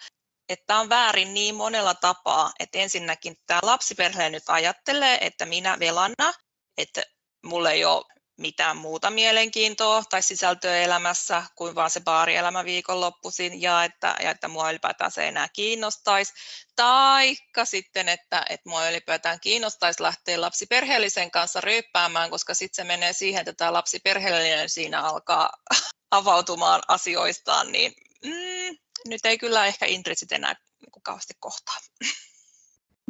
että 0.48 0.78
on 0.78 0.88
väärin 0.88 1.34
niin 1.34 1.54
monella 1.54 1.94
tapaa, 1.94 2.52
että 2.58 2.78
ensinnäkin 2.78 3.36
tämä 3.46 3.60
lapsiperhe 3.62 4.30
nyt 4.30 4.42
ajattelee, 4.48 5.18
että 5.20 5.46
minä 5.46 5.78
velana, 5.78 6.32
että 6.78 7.02
mulla 7.46 7.70
ei 7.70 7.84
ole 7.84 8.04
mitään 8.36 8.76
muuta 8.76 9.10
mielenkiintoa 9.10 10.02
tai 10.10 10.22
sisältöä 10.22 10.76
elämässä 10.76 11.42
kuin 11.54 11.74
vaan 11.74 11.90
se 11.90 12.00
baarielämä 12.00 12.64
viikonloppuisin 12.64 13.62
ja 13.62 13.84
että, 13.84 14.16
ja 14.22 14.30
että 14.30 14.48
mua 14.48 14.70
ylipäätään 14.70 15.10
se 15.10 15.28
enää 15.28 15.48
kiinnostaisi. 15.48 16.32
Taikka 16.76 17.64
sitten, 17.64 18.08
että, 18.08 18.44
että 18.50 18.68
mua 18.68 18.88
ylipäätään 18.88 19.40
kiinnostaisi 19.40 20.02
lähteä 20.02 20.40
lapsiperheellisen 20.40 21.30
kanssa 21.30 21.60
ryyppäämään, 21.60 22.30
koska 22.30 22.54
sitten 22.54 22.84
se 22.84 22.84
menee 22.84 23.12
siihen, 23.12 23.40
että 23.40 23.52
tämä 23.52 23.72
lapsiperheellinen 23.72 24.68
siinä 24.68 25.02
alkaa 25.02 25.50
avautumaan 26.10 26.82
asioistaan, 26.88 27.72
niin 27.72 27.92
mm, 28.24 28.76
nyt 29.08 29.24
ei 29.24 29.38
kyllä 29.38 29.66
ehkä 29.66 29.86
intressit 29.86 30.32
enää 30.32 30.54
niin 30.80 31.02
kauheasti 31.02 31.34
kohtaa. 31.40 31.76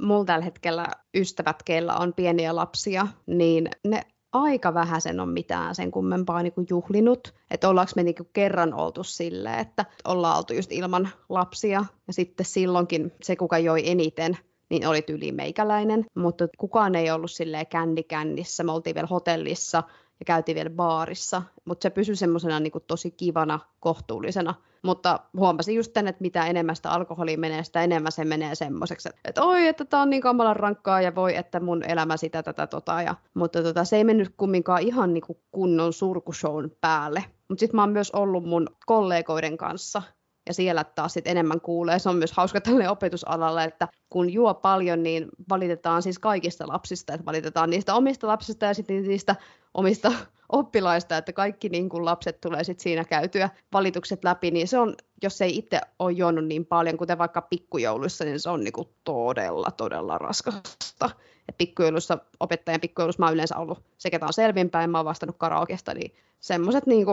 Mulla 0.01 0.25
tällä 0.25 0.45
hetkellä 0.45 0.87
ystävät, 1.15 1.63
keillä 1.63 1.97
on 1.97 2.15
pieniä 2.15 2.57
lapsia, 2.57 3.07
niin 3.27 3.69
ne 3.85 4.03
aika 4.43 4.75
vähän 4.75 5.01
sen 5.01 5.21
on 5.21 5.29
mitään 5.29 5.75
sen 5.75 5.91
kummempaa 5.91 6.43
niin 6.43 6.53
kuin 6.53 6.67
juhlinut. 6.71 7.35
Että 7.51 7.69
ollaanko 7.69 7.93
me 7.97 8.03
niin 8.03 8.15
kuin 8.15 8.29
kerran 8.33 8.75
oltu 8.75 9.05
silleen, 9.05 9.59
että 9.59 9.85
ollaan 10.05 10.39
oltu 10.39 10.53
just 10.53 10.73
ilman 10.73 11.09
lapsia 11.29 11.85
ja 12.07 12.13
sitten 12.13 12.47
silloinkin 12.47 13.13
se, 13.23 13.37
kuka 13.37 13.59
joi 13.59 13.91
eniten, 13.91 14.39
niin 14.71 14.87
oli 14.87 15.03
tyyli 15.03 15.33
meikäläinen, 15.33 16.05
mutta 16.15 16.49
kukaan 16.59 16.95
ei 16.95 17.11
ollut 17.11 17.31
silleen 17.31 17.67
kännikännissä. 17.67 18.65
Me 18.65 18.73
oltiin 18.73 18.95
vielä 18.95 19.09
hotellissa 19.11 19.83
ja 20.21 20.25
käytiin 20.25 20.55
vielä 20.55 20.71
baarissa, 20.71 21.43
mutta 21.65 21.83
se 21.83 21.91
pysyi 21.91 22.17
semmoisena 22.17 22.61
niin 22.61 22.73
tosi 22.87 23.11
kivana, 23.11 23.61
kohtuullisena. 23.81 24.55
Mutta 24.83 25.21
huomasin 25.37 25.75
just 25.75 25.93
tänne, 25.93 26.09
että 26.09 26.23
mitä 26.23 26.47
enemmän 26.47 26.77
sitä 26.77 26.91
alkoholia 26.91 27.39
menee, 27.39 27.65
sitä 27.65 27.83
enemmän 27.83 28.13
se 28.13 28.25
menee 28.25 28.55
semmoiseksi, 28.55 29.09
että, 29.09 29.21
että 29.25 29.43
oi, 29.43 29.67
että 29.67 29.85
tämä 29.85 30.03
on 30.03 30.11
niin 30.11 30.23
kamalan 30.23 30.57
rankkaa 30.57 31.01
ja 31.01 31.15
voi, 31.15 31.37
että 31.37 31.61
mun 31.61 31.83
elämä 31.89 32.17
sitä, 32.17 32.43
tätä, 32.43 32.67
tota. 32.67 33.03
Ja, 33.03 33.15
mutta 33.35 33.63
tota, 33.63 33.85
se 33.85 33.97
ei 33.97 34.05
mennyt 34.05 34.35
kumminkaan 34.37 34.83
ihan 34.83 35.15
niin 35.15 35.25
kunnon 35.51 35.93
surkushown 35.93 36.71
päälle. 36.81 37.25
Mutta 37.49 37.61
sitten 37.61 37.77
mä 37.77 37.83
oon 37.83 37.93
myös 37.93 38.11
ollut 38.11 38.45
mun 38.45 38.67
kollegoiden 38.87 39.57
kanssa 39.57 40.03
ja 40.47 40.55
siellä 40.55 40.85
taas 40.85 41.13
sit 41.13 41.27
enemmän 41.27 41.61
kuulee. 41.61 41.99
Se 41.99 42.09
on 42.09 42.17
myös 42.17 42.33
hauska 42.33 42.61
tälle 42.61 42.89
opetusalalla, 42.89 43.65
että 43.65 43.89
kun 44.11 44.33
juo 44.33 44.55
paljon, 44.55 45.03
niin 45.03 45.29
valitetaan 45.49 46.03
siis 46.03 46.19
kaikista 46.19 46.69
lapsista, 46.69 47.15
että 47.15 47.27
valitetaan 47.27 47.71
niistä 47.71 47.95
omista 47.95 48.27
lapsista 48.27 48.67
ja 48.67 48.75
sitten 48.75 49.03
niistä 49.03 49.37
omista 49.75 50.13
oppilaista, 50.49 51.17
että 51.17 51.33
kaikki 51.33 51.69
niin 51.69 51.89
kuin 51.89 52.05
lapset 52.05 52.41
tulee 52.41 52.65
sitten 52.65 52.83
siinä 52.83 53.05
käytyä 53.05 53.51
valitukset 53.73 54.25
läpi, 54.25 54.51
niin 54.51 54.69
se 54.69 54.79
on, 54.79 54.95
jos 55.23 55.41
ei 55.41 55.59
itse 55.59 55.81
ole 55.99 56.13
juonut 56.13 56.45
niin 56.45 56.67
paljon, 56.67 56.97
kuten 56.97 57.19
vaikka 57.19 57.43
pikkujouluissa, 57.43 58.25
niin 58.25 58.41
se 58.41 58.51
on 58.51 58.65
niin 58.65 58.73
kuin 58.73 58.89
todella, 59.05 59.71
todella 59.71 60.19
raskasta. 60.19 61.11
Et 61.49 61.59
pikkujoulussa, 61.59 62.19
opettajan 62.41 62.81
pikkujoulussa 62.81 63.23
mä 63.23 63.27
oon 63.27 63.35
yleensä 63.35 63.57
ollut 63.57 63.83
se, 63.99 64.11
ketä 64.11 64.27
on 64.27 64.33
selvinpäin, 64.33 64.91
mä 64.91 64.99
oon 64.99 65.05
vastannut 65.05 65.37
karaokesta, 65.39 65.95
niin 65.95 66.15
semmoiset 66.41 66.87
niin 66.87 67.07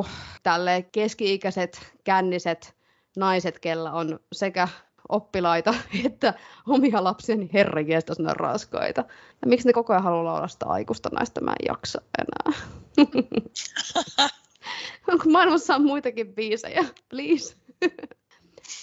keski-ikäiset, 0.92 1.94
känniset 2.04 2.76
naiset, 3.18 3.60
kella 3.60 3.92
on 3.92 4.20
sekä 4.32 4.68
oppilaita 5.10 5.74
että 6.06 6.34
omia 6.68 7.04
lapsia, 7.04 7.36
niin 7.36 7.50
herranjestas 7.54 8.20
ne 8.20 8.30
on 8.30 8.36
raskaita. 8.36 9.06
Ja 9.42 9.48
miksi 9.48 9.68
ne 9.68 9.74
koko 9.74 9.94
ajan 9.94 10.04
haluaa 10.04 10.38
olla 10.38 10.48
sitä 10.48 10.66
aikuista 10.66 11.10
naista, 11.10 11.42
mä 11.42 11.52
en 11.52 11.66
jaksa 11.68 12.02
enää. 12.18 12.60
Maailmassa 15.32 15.76
on 15.76 15.84
muitakin 15.84 16.36
biisejä? 16.36 16.86
Please. 17.10 17.56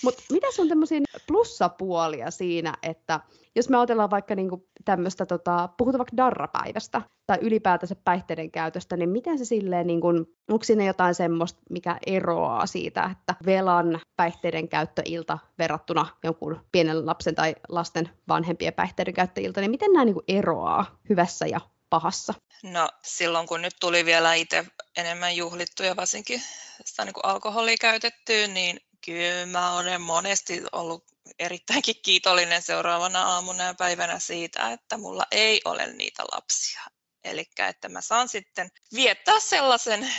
Mutta 0.05 0.23
mitä 0.33 0.47
on 0.59 0.69
tämmöisiä 0.69 1.01
plussapuolia 1.31 2.31
siinä, 2.31 2.75
että 2.83 3.21
jos 3.57 3.69
me 3.69 3.77
ajatellaan 3.77 4.11
vaikka 4.11 4.35
niinku 4.35 4.69
tämmöistä, 4.85 5.27
tota, 5.27 5.69
puhutaan 5.77 5.99
vaikka 5.99 6.17
darrapäivästä 6.17 7.03
tai 7.27 7.39
ylipäätänsä 7.41 7.95
päihteiden 7.95 8.51
käytöstä, 8.51 8.97
niin 8.97 9.09
miten 9.09 9.39
se 9.39 9.45
silleen, 9.45 9.87
niinku, 9.87 10.09
onko 10.51 10.65
siinä 10.65 10.85
jotain 10.85 11.15
semmoista, 11.15 11.61
mikä 11.71 11.99
eroaa 12.07 12.67
siitä, 12.67 13.11
että 13.13 13.35
velan 13.47 14.01
päihteiden 14.17 14.69
käyttöilta 14.69 15.39
verrattuna 15.59 16.07
jonkun 16.25 16.61
pienen 16.73 17.07
lapsen 17.07 17.35
tai 17.35 17.57
lasten 17.69 18.11
vanhempien 18.29 18.75
päihteiden 18.75 19.15
käyttöilta, 19.15 19.61
niin 19.61 19.71
miten 19.71 19.93
nämä 19.93 20.05
niinku 20.05 20.23
eroaa 20.29 20.99
hyvässä 21.09 21.47
ja 21.47 21.61
pahassa? 21.91 22.35
No 22.63 22.89
silloin 23.05 23.47
kun 23.47 23.63
nyt 23.63 23.77
tuli 23.81 24.05
vielä 24.05 24.35
itse 24.35 24.67
enemmän 24.97 25.37
juhlittuja 25.37 25.97
varsinkin 25.97 26.43
sitä 26.85 27.05
niin 27.05 27.15
kuin 27.15 27.25
alkoholia 27.25 27.77
käytettyä, 27.81 28.47
niin 28.47 28.81
kyllä 29.05 29.47
mä 29.47 29.79
olen 29.79 30.01
monesti 30.01 30.63
ollut 30.73 31.05
erittäinkin 31.39 31.97
kiitollinen 32.03 32.63
seuraavana 32.63 33.23
aamuna 33.23 33.65
ja 33.65 33.75
päivänä 33.75 34.19
siitä, 34.19 34.73
että 34.73 34.97
mulla 34.97 35.27
ei 35.31 35.61
ole 35.65 35.87
niitä 35.87 36.23
lapsia. 36.33 36.81
Eli 37.25 37.45
että 37.69 37.89
mä 37.89 38.01
saan 38.01 38.29
sitten 38.29 38.71
viettää 38.95 39.41
sellaisen 39.41 40.13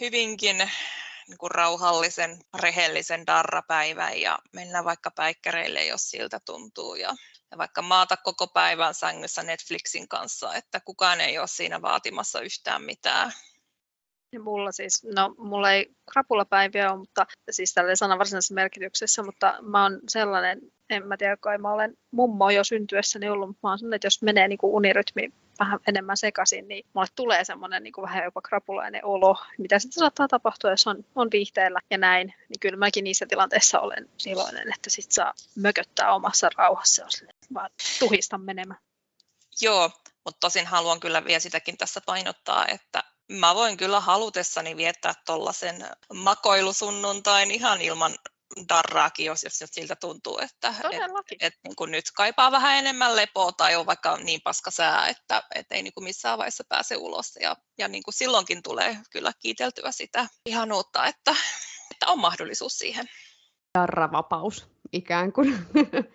hyvinkin 0.00 0.70
niin 1.28 1.38
kuin 1.38 1.50
rauhallisen, 1.50 2.38
rehellisen 2.54 3.26
darrapäivän 3.26 4.20
ja 4.20 4.38
mennä 4.52 4.84
vaikka 4.84 5.10
päikkäreille, 5.10 5.84
jos 5.84 6.10
siltä 6.10 6.40
tuntuu. 6.46 6.94
Ja, 6.94 7.14
ja 7.50 7.58
vaikka 7.58 7.82
maata 7.82 8.16
koko 8.16 8.46
päivän 8.46 8.94
sängyssä 8.94 9.42
Netflixin 9.42 10.08
kanssa, 10.08 10.54
että 10.54 10.80
kukaan 10.80 11.20
ei 11.20 11.38
ole 11.38 11.48
siinä 11.48 11.82
vaatimassa 11.82 12.40
yhtään 12.40 12.82
mitään. 12.82 13.32
Mulla 14.38 14.72
siis, 14.72 15.04
no 15.14 15.34
mulla 15.38 15.72
ei 15.72 15.90
krapulapäiviä 16.12 16.90
ole, 16.90 16.98
mutta 16.98 17.26
siis 17.50 17.74
tällä 17.74 17.96
sanan 17.96 18.18
varsinaisessa 18.18 18.54
merkityksessä, 18.54 19.22
mutta 19.22 19.54
mä 19.62 19.82
oon 19.82 20.00
sellainen, 20.08 20.60
en 20.90 21.06
mä 21.06 21.16
tiedä, 21.16 21.36
kai 21.36 21.58
mä 21.58 21.72
olen 21.72 21.94
mummo 22.10 22.50
jo 22.50 22.64
syntyessäni 22.64 23.28
ollut, 23.28 23.48
mutta 23.48 23.66
mä 23.66 23.70
oon 23.70 23.78
sellainen, 23.78 23.96
että 23.96 24.06
jos 24.06 24.22
menee 24.22 24.48
niin 24.48 24.58
kuin 24.58 24.74
unirytmi 24.74 25.32
vähän 25.58 25.80
enemmän 25.88 26.16
sekaisin, 26.16 26.68
niin 26.68 26.86
mulle 26.92 27.06
tulee 27.14 27.44
semmoinen 27.44 27.82
niin 27.82 27.92
kuin 27.92 28.02
vähän 28.02 28.24
jopa 28.24 28.40
krapulainen 28.40 29.04
olo, 29.04 29.36
mitä 29.58 29.78
sitten 29.78 30.00
saattaa 30.00 30.28
tapahtua, 30.28 30.70
jos 30.70 30.86
on, 30.86 31.04
on 31.14 31.28
viihteellä 31.32 31.80
ja 31.90 31.98
näin, 31.98 32.34
niin 32.48 32.60
kyllä 32.60 32.76
mäkin 32.76 33.04
niissä 33.04 33.26
tilanteissa 33.26 33.80
olen 33.80 34.08
iloinen, 34.26 34.74
että 34.74 34.90
sit 34.90 35.12
saa 35.12 35.34
mököttää 35.56 36.14
omassa 36.14 36.48
rauhassa, 36.56 37.04
jos 37.04 37.24
vaan 37.54 37.70
tuhista 37.98 38.38
menemään. 38.38 38.80
Joo, 39.60 39.90
mutta 40.24 40.40
tosin 40.40 40.66
haluan 40.66 41.00
kyllä 41.00 41.24
vielä 41.24 41.40
sitäkin 41.40 41.76
tässä 41.76 42.00
painottaa, 42.06 42.66
että 42.66 43.04
mä 43.28 43.54
voin 43.54 43.76
kyllä 43.76 44.00
halutessani 44.00 44.76
viettää 44.76 45.14
tuollaisen 45.26 45.86
makoilusunnuntain 46.14 47.50
ihan 47.50 47.80
ilman 47.80 48.14
darraakin, 48.68 49.26
jos, 49.26 49.42
jos 49.42 49.56
siltä 49.64 49.96
tuntuu, 49.96 50.38
että 50.38 50.74
et, 50.90 51.02
et, 51.40 51.54
niin 51.64 51.76
kuin 51.76 51.90
nyt 51.90 52.04
kaipaa 52.16 52.52
vähän 52.52 52.78
enemmän 52.78 53.16
lepoa 53.16 53.52
tai 53.52 53.76
on 53.76 53.86
vaikka 53.86 54.16
niin 54.16 54.40
paska 54.44 54.70
sää, 54.70 55.08
että 55.08 55.42
et 55.54 55.66
ei 55.70 55.82
niin 55.82 55.94
kuin 55.94 56.04
missään 56.04 56.38
vaiheessa 56.38 56.64
pääse 56.68 56.96
ulos. 56.96 57.38
Ja, 57.40 57.56
ja 57.78 57.88
niin 57.88 58.02
kuin 58.02 58.14
silloinkin 58.14 58.62
tulee 58.62 58.96
kyllä 59.10 59.32
kiiteltyä 59.38 59.92
sitä 59.92 60.26
ihanuutta, 60.46 61.06
että, 61.06 61.34
että 61.90 62.06
on 62.06 62.18
mahdollisuus 62.18 62.78
siihen. 62.78 63.08
Darravapaus 63.78 64.66
ikään 64.92 65.32
kuin. 65.32 65.48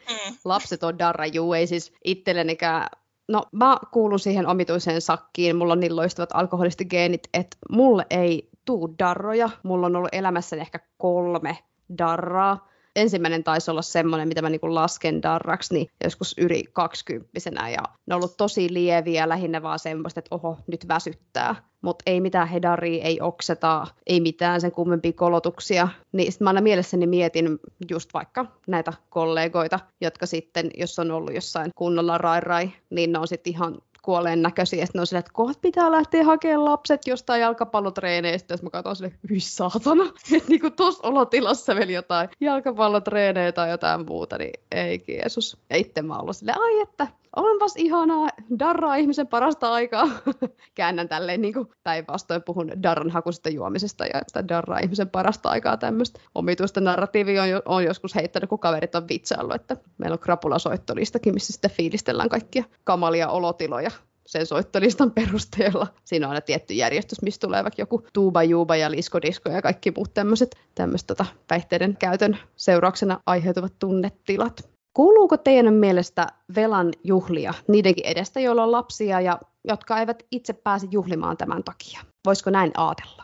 Mm. 0.08 0.38
Lapset 0.46 0.84
on 0.84 1.00
darra, 1.00 1.26
juu, 1.26 1.54
ei 1.54 1.68
siis 1.68 1.94
itsellenikään 2.04 2.90
No 3.28 3.44
mä 3.52 3.78
kuulun 3.92 4.20
siihen 4.20 4.48
omituiseen 4.48 5.02
sakkiin, 5.02 5.56
mulla 5.56 5.74
on 5.74 5.80
niin 5.80 5.96
loistavat 5.96 6.30
alkoholistigeenit, 6.34 7.30
että 7.34 7.58
mulle 7.72 8.06
ei 8.10 8.50
tuu 8.66 8.96
darroja. 9.00 9.50
Mulla 9.64 9.86
on 9.86 9.96
ollut 9.96 10.14
elämässäni 10.14 10.62
ehkä 10.62 10.80
kolme 10.98 11.58
darraa 11.98 12.68
ensimmäinen 12.98 13.44
taisi 13.44 13.72
olla 13.72 13.82
semmoinen, 13.82 14.28
mitä 14.28 14.42
mä 14.42 14.50
niin 14.50 14.76
lasken 14.76 15.22
darraksi, 15.22 15.74
niin 15.74 15.88
joskus 16.04 16.36
yli 16.38 16.64
kaksikymppisenä, 16.74 17.70
ja 17.70 17.84
ne 18.06 18.16
on 18.16 18.22
ollut 18.22 18.38
tosi 18.38 18.74
lieviä, 18.74 19.30
lähinnä 19.30 19.62
vaan 19.62 19.80
semmoista, 19.80 20.20
että 20.20 20.36
oho, 20.36 20.58
nyt 20.68 20.88
väsyttää. 20.88 21.56
Mutta 21.82 22.04
ei 22.06 22.22
mitään 22.22 22.48
hedaria, 22.48 23.04
ei 23.04 23.22
okseta, 23.22 23.88
ei 24.08 24.20
mitään 24.20 24.62
sen 24.62 24.72
kummempia 24.72 25.14
kolotuksia. 25.14 25.88
Niin 26.12 26.32
sitten 26.32 26.46
mä 26.46 26.50
aina 26.50 26.62
mielessäni 26.62 27.08
mietin 27.08 27.60
just 27.90 28.14
vaikka 28.14 28.46
näitä 28.68 28.94
kollegoita, 29.10 29.80
jotka 30.02 30.26
sitten, 30.26 30.72
jos 30.78 31.00
on 31.00 31.12
ollut 31.12 31.34
jossain 31.34 31.72
kunnolla 31.76 32.18
rai 32.18 32.42
rai, 32.42 32.72
niin 32.90 33.12
ne 33.12 33.20
on 33.20 33.28
sitten 33.28 33.54
ihan 33.54 33.78
kuolleen 34.08 34.42
näköisiä. 34.42 34.86
Sitten 34.86 35.00
on 35.00 35.08
silleen, 35.08 35.20
että 35.20 35.32
kohta 35.34 35.60
pitää 35.62 35.92
lähteä 35.92 36.24
hakemaan 36.24 36.66
lapset 36.66 37.08
jostain 37.08 37.42
jalkapallotreeneistä. 37.42 38.54
Jos 38.54 38.64
mä 38.64 38.70
katson 38.70 38.96
sille, 38.96 39.12
hyi 39.30 39.40
saatana. 39.40 40.04
Että 40.36 40.50
niinku 40.50 40.70
tuossa 40.70 41.08
olotilassa 41.08 41.76
vielä 41.76 41.92
jotain 41.92 42.30
jalkapallotreenejä 42.40 43.52
tai 43.52 43.70
jotain 43.70 44.06
muuta, 44.06 44.38
niin 44.38 44.54
ei 44.72 45.04
Jeesus. 45.08 45.58
Ja 45.70 45.78
itse 45.78 46.02
mä 46.02 46.18
ollut 46.18 46.38
silleen, 46.38 46.62
ai 46.62 46.82
että 46.82 47.08
onpas 47.38 47.74
ihanaa, 47.76 48.30
darraa 48.60 48.96
ihmisen 48.96 49.28
parasta 49.28 49.74
aikaa. 49.74 50.10
Käännän 50.76 51.10
tälleen 51.10 51.42
niin 51.42 51.54
kuin 51.54 51.68
päinvastoin 51.84 52.44
puhun 52.44 52.84
darran 52.84 53.10
hakusesta 53.10 53.50
juomisesta 53.50 54.06
ja 54.06 54.22
sitä 54.28 54.48
darraa 54.48 54.80
ihmisen 54.80 55.10
parasta 55.10 55.50
aikaa 55.50 55.78
tämmöistä 55.78 56.20
omituista 56.36 56.82
narratiivia 56.82 57.44
on, 57.44 57.50
on 57.66 57.84
joskus 57.84 58.16
heittänyt, 58.16 58.50
kun 58.50 58.60
kaverit 58.60 58.96
on 58.96 59.08
vitsaillut, 59.08 59.56
että 59.56 59.78
meillä 59.98 60.14
on 60.14 60.20
krapulasoittolistakin, 60.20 61.34
missä 61.34 61.54
sitten 61.54 61.72
fiilistellään 61.72 62.30
kaikkia 62.30 62.64
kamalia 62.84 63.30
olotiloja 63.30 63.92
sen 64.28 64.46
soittolistan 64.46 65.12
perusteella. 65.12 65.88
Siinä 66.06 66.28
on 66.28 66.30
aina 66.30 66.42
tietty 66.42 66.74
järjestys, 66.74 67.22
mistä 67.22 67.48
tulee 67.48 67.64
vaikka 67.64 67.82
joku 67.82 68.08
tuuba, 68.14 68.44
juuba 68.44 68.76
ja 68.76 68.92
liskodisko 68.92 69.50
ja 69.50 69.62
kaikki 69.62 69.92
muut 69.96 70.14
tämmöiset 70.14 71.08
tota, 71.08 71.26
päihteiden 71.48 71.98
käytön 71.98 72.38
seurauksena 72.56 73.20
aiheutuvat 73.26 73.74
tunnetilat. 73.80 74.77
Kuuluuko 74.98 75.38
teidän 75.38 75.74
mielestä 75.74 76.28
velan 76.56 76.94
juhlia 77.04 77.54
niidenkin 77.68 78.06
edestä, 78.06 78.40
joilla 78.40 78.64
on 78.64 78.72
lapsia 78.72 79.22
ja 79.22 79.40
jotka 79.64 80.00
eivät 80.00 80.24
itse 80.32 80.54
pääse 80.54 80.88
juhlimaan 80.92 81.38
tämän 81.38 81.64
takia? 81.64 82.00
Voisiko 82.26 82.50
näin 82.50 82.72
ajatella? 82.78 83.24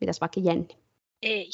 Mitäs 0.00 0.20
vaikka 0.20 0.40
Jenni? 0.40 0.68
Ei. 1.22 1.50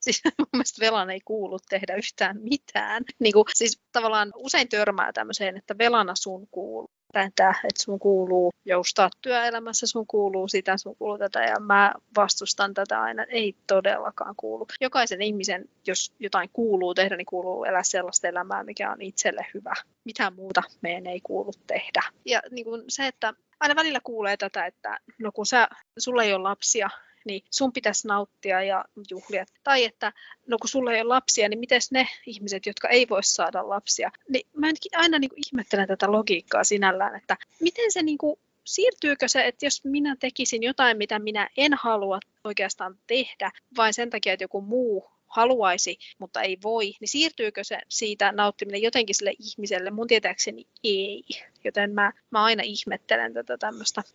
Siis 0.00 0.22
mun 0.38 0.46
mielestä 0.52 0.86
velan 0.86 1.10
ei 1.10 1.20
kuulu 1.24 1.58
tehdä 1.68 1.94
yhtään 1.94 2.36
mitään. 2.42 3.04
Niin 3.18 3.32
kuin, 3.32 3.44
siis 3.54 3.80
tavallaan 3.92 4.32
usein 4.36 4.68
törmää 4.68 5.12
tämmöiseen, 5.12 5.56
että 5.56 5.78
velana 5.78 6.12
sun 6.16 6.48
kuuluu 6.50 6.90
tätä, 7.12 7.50
että 7.50 7.82
sun 7.82 7.98
kuuluu 7.98 8.50
joustaa 8.64 9.10
työelämässä, 9.20 9.86
sun 9.86 10.06
kuuluu 10.06 10.48
sitä, 10.48 10.76
sun 10.76 10.96
kuuluu 10.96 11.18
tätä 11.18 11.42
ja 11.42 11.60
mä 11.60 11.94
vastustan 12.16 12.74
tätä 12.74 13.00
aina. 13.02 13.24
Ei 13.24 13.54
todellakaan 13.66 14.34
kuulu. 14.36 14.66
Jokaisen 14.80 15.22
ihmisen, 15.22 15.64
jos 15.86 16.12
jotain 16.18 16.50
kuuluu 16.52 16.94
tehdä, 16.94 17.16
niin 17.16 17.26
kuuluu 17.26 17.64
elää 17.64 17.82
sellaista 17.82 18.28
elämää, 18.28 18.64
mikä 18.64 18.90
on 18.92 19.02
itselle 19.02 19.46
hyvä. 19.54 19.74
Mitään 20.04 20.34
muuta 20.34 20.62
meidän 20.80 21.06
ei 21.06 21.20
kuulu 21.20 21.50
tehdä. 21.66 22.02
Ja 22.24 22.42
niin 22.50 22.64
kuin 22.64 22.84
se, 22.88 23.06
että 23.06 23.34
aina 23.60 23.76
välillä 23.76 24.00
kuulee 24.04 24.36
tätä, 24.36 24.66
että 24.66 24.98
no 25.18 25.32
kun 25.32 25.46
sä, 25.46 25.68
sulla 25.98 26.22
ei 26.22 26.34
ole 26.34 26.42
lapsia, 26.42 26.90
niin 27.24 27.42
sun 27.50 27.72
pitäisi 27.72 28.08
nauttia 28.08 28.62
ja 28.62 28.84
juhlia. 29.10 29.44
Tai 29.64 29.84
että 29.84 30.12
no 30.46 30.58
kun 30.58 30.68
sulla 30.68 30.92
ei 30.92 31.00
ole 31.00 31.08
lapsia, 31.08 31.48
niin 31.48 31.58
miten 31.58 31.80
ne 31.90 32.08
ihmiset, 32.26 32.66
jotka 32.66 32.88
ei 32.88 33.08
voi 33.08 33.22
saada 33.22 33.68
lapsia, 33.68 34.10
niin 34.28 34.48
mä 34.56 34.66
aina 34.96 35.18
niin 35.18 35.28
kuin 35.28 35.42
ihmettelen 35.46 35.88
tätä 35.88 36.12
logiikkaa 36.12 36.64
sinällään, 36.64 37.16
että 37.16 37.36
miten 37.60 37.92
se 37.92 38.02
niin 38.02 38.18
kuin 38.18 38.40
siirtyykö 38.64 39.28
se, 39.28 39.46
että 39.46 39.66
jos 39.66 39.84
minä 39.84 40.16
tekisin 40.20 40.62
jotain, 40.62 40.96
mitä 40.96 41.18
minä 41.18 41.48
en 41.56 41.74
halua 41.74 42.18
oikeastaan 42.44 42.98
tehdä, 43.06 43.50
vain 43.76 43.94
sen 43.94 44.10
takia, 44.10 44.32
että 44.32 44.44
joku 44.44 44.60
muu 44.60 45.10
haluaisi, 45.30 45.98
mutta 46.18 46.42
ei 46.42 46.58
voi, 46.62 46.94
niin 47.00 47.08
siirtyykö 47.08 47.64
se 47.64 47.78
siitä 47.88 48.32
nauttiminen 48.32 48.82
jotenkin 48.82 49.14
sille 49.14 49.34
ihmiselle? 49.38 49.90
Mun 49.90 50.06
tietääkseni 50.06 50.66
ei. 50.84 51.24
Joten 51.64 51.90
mä, 51.90 52.12
mä 52.30 52.44
aina 52.44 52.62
ihmettelen 52.62 53.34
tätä 53.34 53.58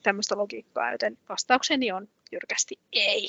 tämmöistä 0.03 0.37
logiikkaa, 0.37 0.91
joten 0.91 1.17
vastaukseni 1.29 1.91
on 1.91 2.07
jyrkästi 2.31 2.79
ei. 2.91 3.27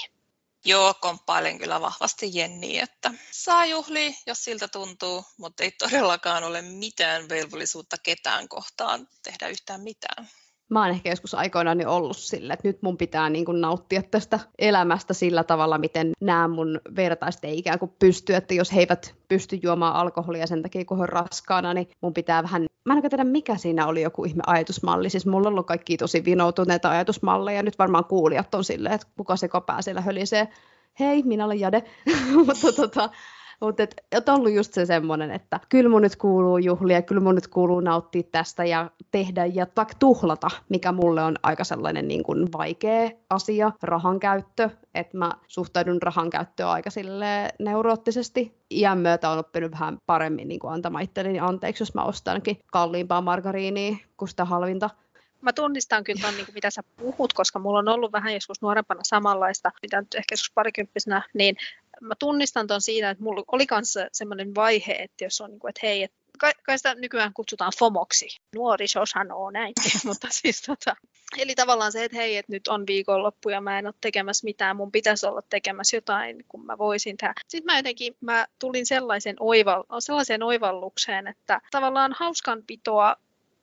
Joo, 0.64 0.94
komppailen 1.00 1.58
kyllä 1.58 1.80
vahvasti 1.80 2.30
Jenni, 2.34 2.78
että 2.78 3.10
saa 3.30 3.66
juhli, 3.66 4.14
jos 4.26 4.44
siltä 4.44 4.68
tuntuu, 4.68 5.24
mutta 5.36 5.64
ei 5.64 5.70
todellakaan 5.70 6.44
ole 6.44 6.62
mitään 6.62 7.28
velvollisuutta 7.28 7.96
ketään 8.02 8.48
kohtaan 8.48 9.08
tehdä 9.22 9.48
yhtään 9.48 9.80
mitään 9.80 10.28
mä 10.68 10.80
oon 10.80 10.90
ehkä 10.90 11.10
joskus 11.10 11.34
aikoinaan 11.34 11.86
ollut 11.86 12.16
sillä, 12.16 12.54
että 12.54 12.68
nyt 12.68 12.82
mun 12.82 12.96
pitää 12.96 13.30
niin 13.30 13.44
kuin 13.44 13.60
nauttia 13.60 14.02
tästä 14.02 14.40
elämästä 14.58 15.14
sillä 15.14 15.44
tavalla, 15.44 15.78
miten 15.78 16.12
nämä 16.20 16.48
mun 16.48 16.80
vertaiset 16.96 17.44
ei 17.44 17.58
ikään 17.58 17.78
kuin 17.78 17.92
pysty, 17.98 18.34
että 18.34 18.54
jos 18.54 18.74
he 18.74 18.80
eivät 18.80 19.14
pysty 19.28 19.58
juomaan 19.62 19.94
alkoholia 19.94 20.46
sen 20.46 20.62
takia, 20.62 20.84
kun 20.84 20.96
he 20.96 21.02
on 21.02 21.08
raskaana, 21.08 21.74
niin 21.74 21.88
mun 22.00 22.14
pitää 22.14 22.42
vähän, 22.42 22.66
mä 22.84 22.94
en 22.94 23.10
tiedä 23.10 23.24
mikä 23.24 23.56
siinä 23.56 23.86
oli 23.86 24.02
joku 24.02 24.24
ihme 24.24 24.42
ajatusmalli, 24.46 25.10
siis 25.10 25.26
mulla 25.26 25.48
on 25.48 25.52
ollut 25.52 25.66
kaikki 25.66 25.96
tosi 25.96 26.24
vinoutuneita 26.24 26.90
ajatusmalleja, 26.90 27.62
nyt 27.62 27.78
varmaan 27.78 28.04
kuulijat 28.04 28.54
on 28.54 28.64
silleen, 28.64 28.94
että 28.94 29.06
kuka 29.16 29.36
se 29.36 29.48
kopää 29.48 29.82
siellä 29.82 30.00
hölisee, 30.00 30.48
hei, 31.00 31.22
minä 31.22 31.44
olen 31.44 31.60
Jade, 31.60 31.82
mutta 32.46 32.72
tota, 32.72 33.10
mutta 33.60 33.82
et, 33.82 33.94
et 34.12 34.28
ollut 34.28 34.52
just 34.52 34.74
se 34.74 34.86
semmoinen, 34.86 35.30
että 35.30 35.60
kyllä 35.68 35.90
mun 35.90 36.02
nyt 36.02 36.16
kuuluu 36.16 36.58
juhlia, 36.58 37.02
kyllä 37.02 37.20
mun 37.20 37.34
nyt 37.34 37.48
kuuluu 37.48 37.80
nauttia 37.80 38.22
tästä 38.22 38.64
ja 38.64 38.90
tehdä 39.10 39.46
ja 39.46 39.66
tak 39.66 39.94
tuhlata, 39.98 40.48
mikä 40.68 40.92
mulle 40.92 41.22
on 41.22 41.36
aika 41.42 41.64
sellainen 41.64 42.08
niin 42.08 42.22
kuin 42.22 42.48
vaikea 42.52 43.10
asia, 43.30 43.72
rahan 43.82 44.20
käyttö, 44.20 44.70
että 44.94 45.18
mä 45.18 45.32
suhtaudun 45.46 46.02
rahan 46.02 46.30
käyttöön 46.30 46.68
aika 46.68 46.90
sille 46.90 47.48
neuroottisesti. 47.58 48.56
Iän 48.70 48.98
myötä 48.98 49.30
on 49.30 49.38
oppinut 49.38 49.72
vähän 49.72 49.98
paremmin 50.06 50.48
niin 50.48 50.60
kuin 50.60 50.72
antamaan 50.72 51.04
itselleni 51.04 51.40
anteeksi, 51.40 51.82
jos 51.82 51.94
mä 51.94 52.02
ostankin 52.02 52.58
kalliimpaa 52.72 53.20
margariinia 53.20 53.96
kuin 54.16 54.28
sitä 54.28 54.44
halvinta 54.44 54.90
mä 55.40 55.52
tunnistan 55.52 56.04
kyllä 56.04 56.20
ton, 56.22 56.34
niin 56.34 56.46
kuin 56.46 56.54
mitä 56.54 56.70
sä 56.70 56.82
puhut, 56.96 57.32
koska 57.32 57.58
mulla 57.58 57.78
on 57.78 57.88
ollut 57.88 58.12
vähän 58.12 58.34
joskus 58.34 58.62
nuorempana 58.62 59.00
samanlaista, 59.02 59.72
mitä 59.82 60.00
nyt 60.00 60.14
ehkä 60.14 60.32
joskus 60.32 60.52
parikymppisenä, 60.54 61.22
niin 61.34 61.56
mä 62.00 62.14
tunnistan 62.18 62.66
ton 62.66 62.80
siinä, 62.80 63.10
että 63.10 63.24
mulla 63.24 63.44
oli 63.52 63.66
kanssa 63.66 64.08
semmoinen 64.12 64.54
vaihe, 64.54 64.92
että 64.92 65.24
jos 65.24 65.40
on 65.40 65.50
niin 65.50 65.60
kuin, 65.60 65.68
että 65.68 65.80
hei, 65.82 66.02
että 66.02 66.18
kai, 66.38 66.78
sitä 66.78 66.94
nykyään 66.94 67.32
kutsutaan 67.32 67.72
FOMOksi. 67.78 68.28
Nuoriso 68.54 69.06
sanoo 69.06 69.50
näin, 69.50 69.74
mutta 70.06 70.28
siis 70.30 70.62
tota, 70.62 70.96
eli 71.38 71.54
tavallaan 71.54 71.92
se, 71.92 72.04
että 72.04 72.16
hei, 72.16 72.36
että 72.36 72.52
nyt 72.52 72.68
on 72.68 72.86
viikonloppu 72.86 73.48
ja 73.48 73.60
mä 73.60 73.78
en 73.78 73.86
ole 73.86 73.94
tekemässä 74.00 74.44
mitään, 74.44 74.76
mun 74.76 74.92
pitäisi 74.92 75.26
olla 75.26 75.42
tekemässä 75.42 75.96
jotain, 75.96 76.44
kun 76.48 76.66
mä 76.66 76.78
voisin 76.78 77.16
tehdä. 77.16 77.34
Sitten 77.48 77.72
mä 77.72 77.78
jotenkin, 77.78 78.16
mä 78.20 78.46
tulin 78.58 78.86
sellaisen 78.86 79.36
oival, 79.40 79.84
sellaiseen 79.98 80.42
oivallukseen, 80.42 81.26
että 81.26 81.60
tavallaan 81.70 82.12
hauskanpitoa 82.18 83.16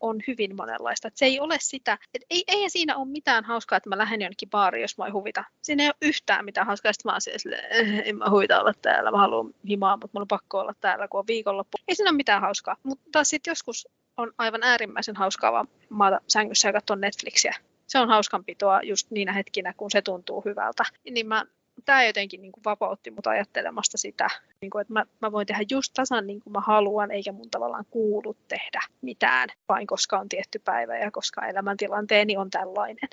on 0.04 0.22
hyvin 0.28 0.56
monenlaista. 0.56 1.08
Et 1.08 1.18
se 1.18 1.26
ei 1.26 1.40
ole 1.40 1.58
sitä, 1.62 1.98
että 2.14 2.26
ei, 2.30 2.44
ei 2.48 2.70
siinä 2.70 2.98
ole 2.98 3.08
mitään 3.08 3.44
hauskaa, 3.44 3.78
että 3.78 3.90
mä 3.90 3.98
lähden 3.98 4.22
jonnekin 4.22 4.50
baariin, 4.50 4.82
jos 4.82 4.98
mä 4.98 5.12
huvita. 5.14 5.44
Siinä 5.62 5.84
ei 5.84 5.90
ole 5.90 5.96
yhtään 6.02 6.46
mitään 6.46 6.68
hauskaa, 6.68 6.94
sitten 6.94 7.10
mä 7.10 7.14
oon 7.14 7.22
sille, 7.22 7.56
eh, 7.70 8.04
en 8.06 8.18
mä 8.18 8.30
huvita 8.30 8.60
olla 8.60 8.74
täällä, 8.82 9.12
mä 9.12 9.18
haluan 9.18 9.54
himaa, 9.70 9.98
mutta 9.98 10.10
mulla 10.14 10.24
on 10.24 10.28
pakko 10.28 10.60
olla 10.60 10.74
täällä, 10.82 11.08
kun 11.08 11.20
on 11.20 11.28
viikonloppu. 11.28 11.78
Ei 11.88 11.96
siinä 11.96 12.10
ole 12.10 12.18
mitään 12.18 12.42
hauskaa, 12.42 12.78
mutta 12.84 13.24
sitten 13.24 13.52
joskus 13.52 13.88
on 14.18 14.32
aivan 14.38 14.64
äärimmäisen 14.64 15.16
hauskaa 15.16 15.52
vaan 15.52 15.68
maata 15.90 16.22
sängyssä 16.28 16.68
ja 16.68 16.74
katsoa 16.74 16.96
Netflixiä. 16.96 17.56
Se 17.88 18.00
on 18.00 18.08
hauskanpitoa 18.08 18.82
just 18.82 19.12
niinä 19.12 19.34
hetkinä, 19.34 19.74
kun 19.78 19.92
se 19.92 20.02
tuntuu 20.02 20.42
hyvältä. 20.46 20.84
Niin 21.12 21.28
mä 21.28 21.46
tämä 21.86 22.04
jotenkin 22.04 22.42
niin 22.42 22.52
kuin 22.52 22.64
vapautti 22.64 23.12
mut 23.12 23.28
ajattelemasta 23.28 23.98
sitä, 23.98 24.28
niin 24.62 24.70
kuin, 24.70 24.82
että 24.82 24.94
mä, 24.94 25.06
mä 25.22 25.32
voin 25.32 25.48
tehdä 25.48 25.64
just 25.72 25.94
tasan 25.94 26.28
niin 26.28 26.42
kuin 26.42 26.54
mä 26.54 26.62
haluan, 26.62 27.12
eikä 27.12 27.32
mun 27.32 27.50
tavallaan 27.50 27.86
kuulu 27.90 28.36
tehdä 28.48 28.82
mitään, 29.02 29.50
vain 29.70 29.88
koska 29.88 30.20
on 30.20 30.30
tietty 30.30 30.60
päivä 30.60 30.98
ja 30.98 31.12
koska 31.12 31.48
elämäntilanteeni 31.48 32.38
on 32.38 32.50
tällainen. 32.50 33.10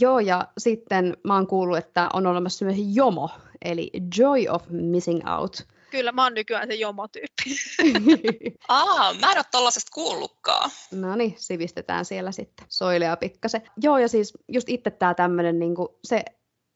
Joo, 0.00 0.20
ja 0.20 0.48
sitten 0.58 1.16
mä 1.24 1.34
oon 1.34 1.46
kuullut, 1.46 1.78
että 1.78 2.08
on 2.12 2.26
olemassa 2.26 2.64
myös 2.64 2.78
JOMO, 2.94 3.30
eli 3.64 3.90
Joy 4.18 4.48
of 4.48 4.64
Missing 4.70 5.20
Out. 5.38 5.66
Kyllä, 5.90 6.12
mä 6.12 6.22
oon 6.22 6.34
nykyään 6.34 6.68
se 6.68 6.74
JOMO-tyyppi. 6.74 7.56
Aa, 8.68 9.14
mä 9.14 9.32
en 9.32 9.38
ole 9.38 9.44
tollasesta 9.50 9.90
kuullutkaan. 9.94 10.70
No 10.92 11.16
niin, 11.16 11.34
sivistetään 11.36 12.04
siellä 12.04 12.32
sitten 12.32 12.66
soilea 12.68 13.16
pikkasen. 13.16 13.62
Joo, 13.82 13.98
ja 13.98 14.08
siis 14.08 14.32
just 14.48 14.68
itse 14.68 14.90
tää 14.90 15.14
tämmönen, 15.14 15.58
niin 15.58 15.74
se 16.04 16.24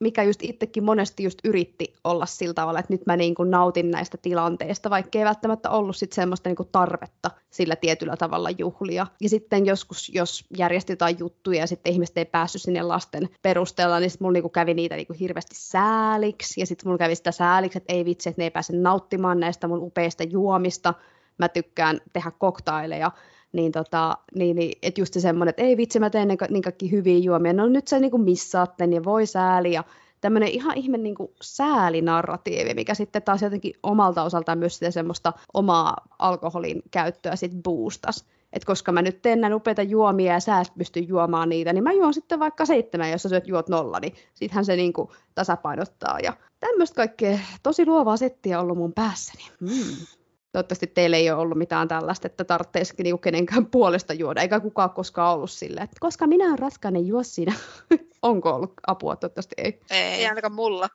mikä 0.01 0.23
just 0.23 0.43
itsekin 0.43 0.85
monesti 0.85 1.23
just 1.23 1.39
yritti 1.45 1.95
olla 2.05 2.27
sillä 2.27 2.55
tavalla, 2.55 2.79
että 2.79 2.93
nyt 2.93 3.07
mä 3.07 3.17
niin 3.17 3.35
kuin 3.35 3.51
nautin 3.51 3.91
näistä 3.91 4.19
tilanteista, 4.23 4.91
vaikka 4.91 5.19
ei 5.19 5.25
välttämättä 5.25 5.71
ollut 5.71 5.97
sit 5.97 6.13
semmoista 6.13 6.49
niin 6.49 6.57
kuin 6.57 6.69
tarvetta 6.73 7.31
sillä 7.51 7.77
tietyllä 7.77 8.17
tavalla 8.17 8.51
juhlia. 8.51 9.07
Ja 9.21 9.29
sitten 9.29 9.67
joskus, 9.67 10.09
jos 10.15 10.45
järjesti 10.59 10.93
jotain 10.93 11.17
juttuja 11.19 11.61
ja 11.61 11.67
sitten 11.67 11.93
ihmiset 11.93 12.19
ei 12.19 12.25
päässyt 12.25 12.63
sinne 12.63 12.83
lasten 12.83 13.29
perusteella, 13.43 14.01
niin 14.01 14.11
sitten 14.11 14.25
mulla 14.25 14.33
niin 14.33 14.43
kuin 14.43 14.53
kävi 14.53 14.75
niitä 14.75 14.97
niin 14.97 15.07
kuin 15.07 15.19
hirveästi 15.19 15.55
sääliksi. 15.59 16.61
Ja 16.61 16.67
sitten 16.67 16.89
mulla 16.89 16.99
kävi 16.99 17.15
sitä 17.15 17.33
sääliksi, 17.33 17.79
että 17.79 17.93
ei 17.93 18.05
vitsi, 18.05 18.29
että 18.29 18.41
ne 18.41 18.45
ei 18.45 18.51
pääse 18.51 18.77
nauttimaan 18.77 19.41
näistä 19.41 19.69
mun 19.69 19.83
upeista 19.83 20.23
juomista. 20.23 20.95
Mä 21.39 21.49
tykkään 21.49 22.01
tehdä 22.13 22.31
koktaileja 22.39 23.11
niin, 23.53 23.73
tota, 23.73 24.19
niin, 24.35 24.57
niin 24.57 24.79
että 24.83 25.01
just 25.01 25.15
se 25.15 25.21
semmoinen, 25.21 25.51
että 25.51 25.63
ei 25.63 25.77
vitsi, 25.77 26.01
mä 26.01 26.11
teen 26.11 26.29
niin 26.29 26.63
kaikki 26.63 26.91
hyviä 26.91 27.19
juomia, 27.19 27.53
no 27.53 27.69
nyt 27.69 27.89
sä 27.89 27.99
niin 27.99 28.11
kuin 28.11 28.23
missaatte, 28.23 28.87
niin 28.87 29.05
voi 29.05 29.27
sääli, 29.27 29.73
ja 29.73 29.85
tämmöinen 30.21 30.49
ihan 30.49 30.77
ihme 30.77 30.99
niin 30.99 31.15
kuin 31.15 31.31
säälinarratiivi, 31.43 32.75
mikä 32.75 32.95
sitten 32.95 33.23
taas 33.23 33.43
jotenkin 33.43 33.75
omalta 33.83 34.23
osaltaan 34.23 34.59
myös 34.59 34.75
sitä 34.75 34.91
semmoista 34.91 35.33
omaa 35.55 35.97
alkoholin 36.19 36.83
käyttöä 36.91 37.37
sitten 37.37 37.63
boostas. 37.63 38.25
Et 38.53 38.65
koska 38.65 38.93
mä 38.93 39.03
nyt 39.03 39.23
teen 39.23 39.41
näin 39.41 39.55
upeita 39.55 39.83
juomia 39.83 40.33
ja 40.33 40.41
sä 40.41 40.61
et 40.61 40.73
pysty 40.79 41.01
juomaan 41.01 41.49
niitä, 41.49 41.73
niin 41.73 41.85
mä 41.85 41.93
juon 41.93 42.15
sitten 42.15 42.39
vaikka 42.39 42.67
seitsemän, 42.67 43.11
jos 43.11 43.23
sä 43.23 43.29
syöt 43.29 43.49
juot 43.49 43.69
nolla, 43.69 44.01
niin 44.01 44.15
sittenhän 44.35 44.65
se 44.65 44.77
niinku 44.77 45.13
tasapainottaa. 45.35 46.19
Ja 46.21 46.33
tämmöistä 46.61 46.97
kaikkea 46.97 47.39
tosi 47.63 47.87
luovaa 47.87 48.17
settiä 48.17 48.61
ollut 48.61 48.79
mun 48.79 48.93
päässäni. 48.93 49.45
Mm. 49.61 50.07
Toivottavasti 50.53 50.87
teille 50.87 51.17
ei 51.17 51.31
ole 51.31 51.41
ollut 51.41 51.59
mitään 51.59 51.89
tällaista, 51.89 52.27
että 52.27 52.45
tarvitsisikin 52.45 53.05
niinku 53.05 53.19
kenenkään 53.19 53.67
puolesta 53.77 54.13
juoda, 54.13 54.41
eikä 54.41 54.61
kukaan 54.61 54.91
koskaan 54.91 55.35
ollut 55.35 55.51
silleen, 55.51 55.85
että 55.85 55.97
koska 56.01 56.27
minä 56.27 56.47
olen 56.47 56.59
raskainen, 56.59 57.07
juo 57.07 57.23
sinä. 57.23 57.55
Onko 58.23 58.51
ollut 58.51 58.73
apua? 58.87 59.17
Toivottavasti 59.17 59.55
ei. 59.59 59.81
Ei, 59.91 60.03
ei 60.03 60.27
ainakaan 60.27 60.53
mulla. 60.53 60.89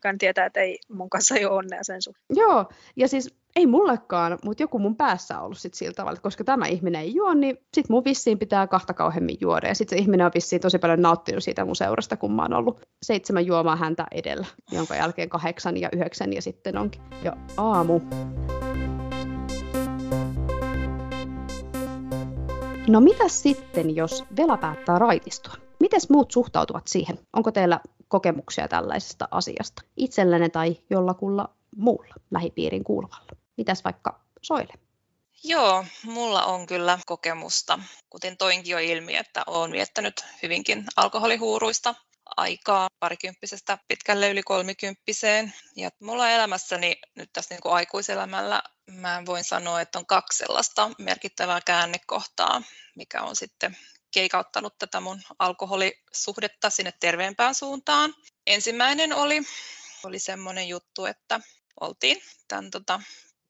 Kan 0.00 0.18
tietää, 0.18 0.46
että 0.46 0.60
ei 0.60 0.78
mun 0.88 1.10
kanssa 1.10 1.34
ei 1.34 1.44
ole 1.44 1.54
onnea 1.54 1.82
sen 1.82 2.02
suhteen. 2.02 2.36
Joo, 2.36 2.64
ja 2.96 3.08
siis 3.08 3.34
ei 3.56 3.66
mullekaan, 3.66 4.38
mutta 4.44 4.62
joku 4.62 4.78
mun 4.78 4.96
päässä 4.96 5.38
on 5.38 5.44
ollut 5.44 5.58
sit 5.58 5.74
sillä 5.74 5.92
tavalla, 5.92 6.12
että 6.12 6.22
koska 6.22 6.44
tämä 6.44 6.66
ihminen 6.66 7.00
ei 7.00 7.14
juo, 7.14 7.34
niin 7.34 7.58
sit 7.74 7.88
mun 7.88 8.04
vissiin 8.04 8.38
pitää 8.38 8.66
kahta 8.66 8.94
kauheammin 8.94 9.36
juoda. 9.40 9.68
Ja 9.68 9.74
sitten 9.74 9.98
se 9.98 10.02
ihminen 10.02 10.26
on 10.26 10.32
vissiin 10.34 10.62
tosi 10.62 10.78
paljon 10.78 11.02
nauttinut 11.02 11.44
siitä 11.44 11.64
mun 11.64 11.76
seurasta, 11.76 12.16
kun 12.16 12.32
mä 12.32 12.42
oon 12.42 12.54
ollut 12.54 12.80
seitsemän 13.04 13.46
juomaa 13.46 13.76
häntä 13.76 14.06
edellä, 14.10 14.46
jonka 14.72 14.96
jälkeen 14.96 15.28
kahdeksan 15.28 15.76
ja 15.76 15.88
yhdeksän 15.92 16.32
ja 16.32 16.42
sitten 16.42 16.76
onkin 16.76 17.02
jo 17.24 17.32
aamu. 17.56 18.00
No 22.88 23.00
mitä 23.00 23.28
sitten, 23.28 23.96
jos 23.96 24.24
Vela 24.36 24.56
päättää 24.56 24.98
raitistua? 24.98 25.54
Miten 25.80 26.00
muut 26.08 26.30
suhtautuvat 26.30 26.86
siihen? 26.86 27.18
Onko 27.32 27.52
teillä 27.52 27.80
kokemuksia 28.08 28.68
tällaisesta 28.68 29.28
asiasta 29.30 29.82
itsellenne 29.96 30.48
tai 30.48 30.76
jollakulla 30.90 31.48
muulla 31.76 32.14
lähipiirin 32.30 32.84
kuuluvalla? 32.84 33.26
Mitäs 33.56 33.84
vaikka 33.84 34.20
Soile? 34.42 34.72
Joo, 35.44 35.84
mulla 36.04 36.44
on 36.44 36.66
kyllä 36.66 36.98
kokemusta. 37.06 37.78
Kuten 38.10 38.36
toinkin 38.36 38.70
jo 38.70 38.78
ilmi, 38.78 39.16
että 39.16 39.42
olen 39.46 39.72
viettänyt 39.72 40.24
hyvinkin 40.42 40.84
alkoholihuuruista 40.96 41.94
aikaa 42.36 42.88
parikymppisestä 43.00 43.78
pitkälle 43.88 44.30
yli 44.30 44.42
kolmikymppiseen. 44.42 45.54
Ja 45.76 45.90
mulla 46.00 46.30
elämässäni 46.30 47.00
nyt 47.14 47.30
tässä 47.32 47.54
niin 47.54 47.62
kuin 47.62 47.74
aikuiselämällä 47.74 48.62
mä 48.90 49.22
voin 49.26 49.44
sanoa, 49.44 49.80
että 49.80 49.98
on 49.98 50.06
kaksi 50.06 50.38
sellaista 50.38 50.90
merkittävää 50.98 51.60
käännekohtaa, 51.66 52.62
mikä 52.96 53.22
on 53.22 53.36
sitten 53.36 53.76
keikauttanut 54.10 54.78
tätä 54.78 55.00
mun 55.00 55.22
alkoholisuhdetta 55.38 56.70
sinne 56.70 56.92
terveempään 57.00 57.54
suuntaan. 57.54 58.14
Ensimmäinen 58.46 59.12
oli, 59.12 59.42
oli 60.04 60.18
semmoinen 60.18 60.68
juttu, 60.68 61.04
että 61.04 61.40
oltiin 61.80 62.22
tämän 62.48 62.70
tota, 62.70 63.00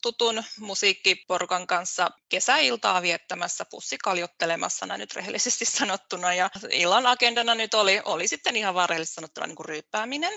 tutun 0.05 0.45
musiikkiporukan 0.59 1.67
kanssa 1.67 2.11
kesäiltaa 2.29 3.03
viettämässä, 3.03 3.65
pussikaljottelemassa 3.71 4.87
näin 4.87 4.99
nyt 4.99 5.15
rehellisesti 5.15 5.65
sanottuna. 5.79 6.35
Ja 6.35 6.51
illan 6.71 7.07
agendana 7.07 7.55
nyt 7.55 7.75
oli, 7.75 8.01
oli 8.05 8.29
sitten 8.29 8.57
ihan 8.57 8.75
rehellisesti 8.89 9.15
sanottuna 9.15 9.47
niin 9.47 9.57
kuin 9.57 9.67
ryyppääminen. 9.67 10.33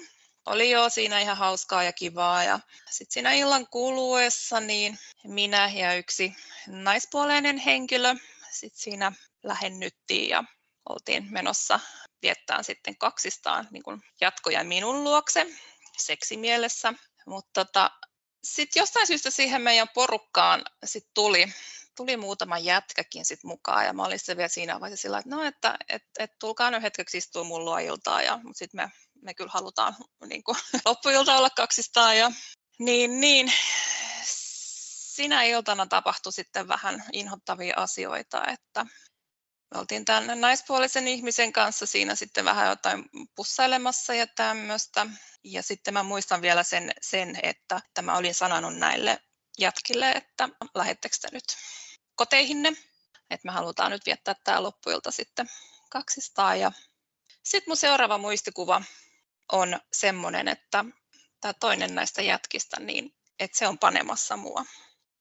Oli 0.46 0.70
jo 0.70 0.90
siinä 0.90 1.20
ihan 1.20 1.38
hauskaa 1.38 1.84
ja 1.84 1.94
kivaa. 1.94 2.44
Ja 2.44 2.60
sitten 2.90 3.14
siinä 3.14 3.34
illan 3.34 3.68
kuluessa 3.68 4.60
niin 4.60 5.00
minä 5.24 5.72
ja 5.76 5.96
yksi 5.96 6.36
naispuoleinen 6.68 7.58
henkilö 7.58 8.16
sitten 8.52 8.82
siinä 8.82 9.12
lähennyttiin 9.44 10.30
ja 10.30 10.44
oltiin 10.90 11.28
menossa 11.30 11.80
viettään 12.22 12.64
sitten 12.64 12.98
kaksistaan 12.98 13.68
niin 13.72 13.84
kuin 13.84 14.02
jatkoja 14.22 14.64
minun 14.64 15.04
luokse 15.04 15.48
seksimielessä. 15.98 16.94
Mutta 17.26 17.66
tota, 17.66 17.92
sitten 18.56 18.80
jostain 18.80 19.08
syystä 19.08 19.30
siihen 19.32 19.62
meidän 19.62 19.88
porukkaan 19.94 20.62
sit 20.86 21.08
tuli, 21.14 21.54
tuli 21.96 22.18
muutama 22.18 22.58
jätkäkin 22.58 23.26
sit 23.26 23.44
mukaan 23.44 23.86
ja 23.86 23.94
mä 23.94 24.04
olin 24.04 24.20
se 24.20 24.38
vielä 24.38 24.48
siinä 24.48 24.80
vaiheessa 24.80 25.02
sillä, 25.02 25.18
että 25.18 25.30
no, 25.30 25.44
että 25.44 25.78
et, 25.90 26.04
et, 26.20 26.32
tulkaa 26.40 26.72
nyt 26.72 26.82
hetkeksi 26.82 27.18
istua 27.18 27.44
mun 27.44 27.66
luo 27.66 27.78
iltaa 27.78 28.22
ja 28.22 28.40
sitten 28.56 28.82
me, 28.82 28.92
me 29.22 29.34
kyllä 29.34 29.52
halutaan 29.54 29.96
niin 30.26 30.44
kuin, 30.44 30.58
loppuilta 30.86 31.38
olla 31.38 31.50
kaksistaan 31.50 32.18
ja 32.18 32.32
niin, 32.80 33.20
niin. 33.20 33.54
Sinä 35.18 35.44
iltana 35.44 35.86
tapahtui 35.86 36.34
sitten 36.34 36.68
vähän 36.68 37.04
inhottavia 37.14 37.74
asioita, 37.78 38.48
että 38.48 38.86
oltiin 39.76 40.06
tämän 40.06 40.42
naispuolisen 40.42 41.08
ihmisen 41.08 41.54
kanssa 41.54 41.86
siinä 41.86 42.16
sitten 42.16 42.46
vähän 42.46 42.68
jotain 42.68 43.06
pussailemassa 43.36 44.14
ja 44.14 44.28
tämmöistä. 44.28 45.08
Ja 45.44 45.64
sitten 45.64 45.94
mä 45.94 46.04
muistan 46.04 46.42
vielä 46.42 46.64
sen, 46.64 46.92
sen 47.02 47.40
että, 47.44 47.82
että 47.88 48.02
mä 48.02 48.18
olin 48.18 48.34
sanonut 48.34 48.78
näille 48.78 49.20
jatkille, 49.58 50.12
että 50.12 50.50
lähettekö 50.76 51.16
te 51.22 51.28
nyt 51.32 51.44
koteihinne, 52.16 52.70
että 53.30 53.46
me 53.46 53.52
halutaan 53.52 53.92
nyt 53.92 54.06
viettää 54.06 54.36
tämä 54.44 54.64
loppuilta 54.64 55.12
sitten 55.12 55.50
kaksistaan. 55.90 56.60
Ja 56.60 56.72
sitten 57.44 57.70
mun 57.70 57.78
seuraava 57.78 58.18
muistikuva 58.18 58.82
on 59.52 59.80
semmoinen, 59.94 60.48
että 60.48 60.86
tämä 61.42 61.54
toinen 61.54 61.96
näistä 61.96 62.22
jätkistä, 62.22 62.80
niin 62.80 63.16
että 63.40 63.58
se 63.58 63.68
on 63.68 63.80
panemassa 63.80 64.38
mua 64.38 64.66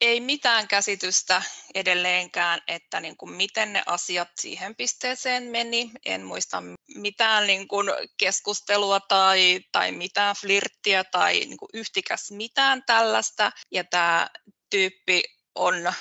ei 0.00 0.20
mitään 0.20 0.68
käsitystä 0.68 1.42
edelleenkään, 1.74 2.60
että 2.68 3.00
niin 3.00 3.16
kuin 3.16 3.32
miten 3.32 3.72
ne 3.72 3.82
asiat 3.86 4.28
siihen 4.40 4.76
pisteeseen 4.76 5.42
meni. 5.42 5.90
En 6.06 6.24
muista 6.24 6.62
mitään 6.94 7.46
niin 7.46 7.68
kuin 7.68 7.90
keskustelua 8.18 9.00
tai, 9.00 9.60
tai 9.72 9.92
mitään 9.92 10.36
flirttiä 10.40 11.04
tai 11.04 11.32
niin 11.32 11.56
kuin 11.56 11.68
yhtikäs 11.74 12.30
mitään 12.30 12.82
tällaista. 12.86 13.52
Ja 13.72 13.84
tämä 13.84 14.28
tyyppi 14.70 15.22
on 15.54 15.92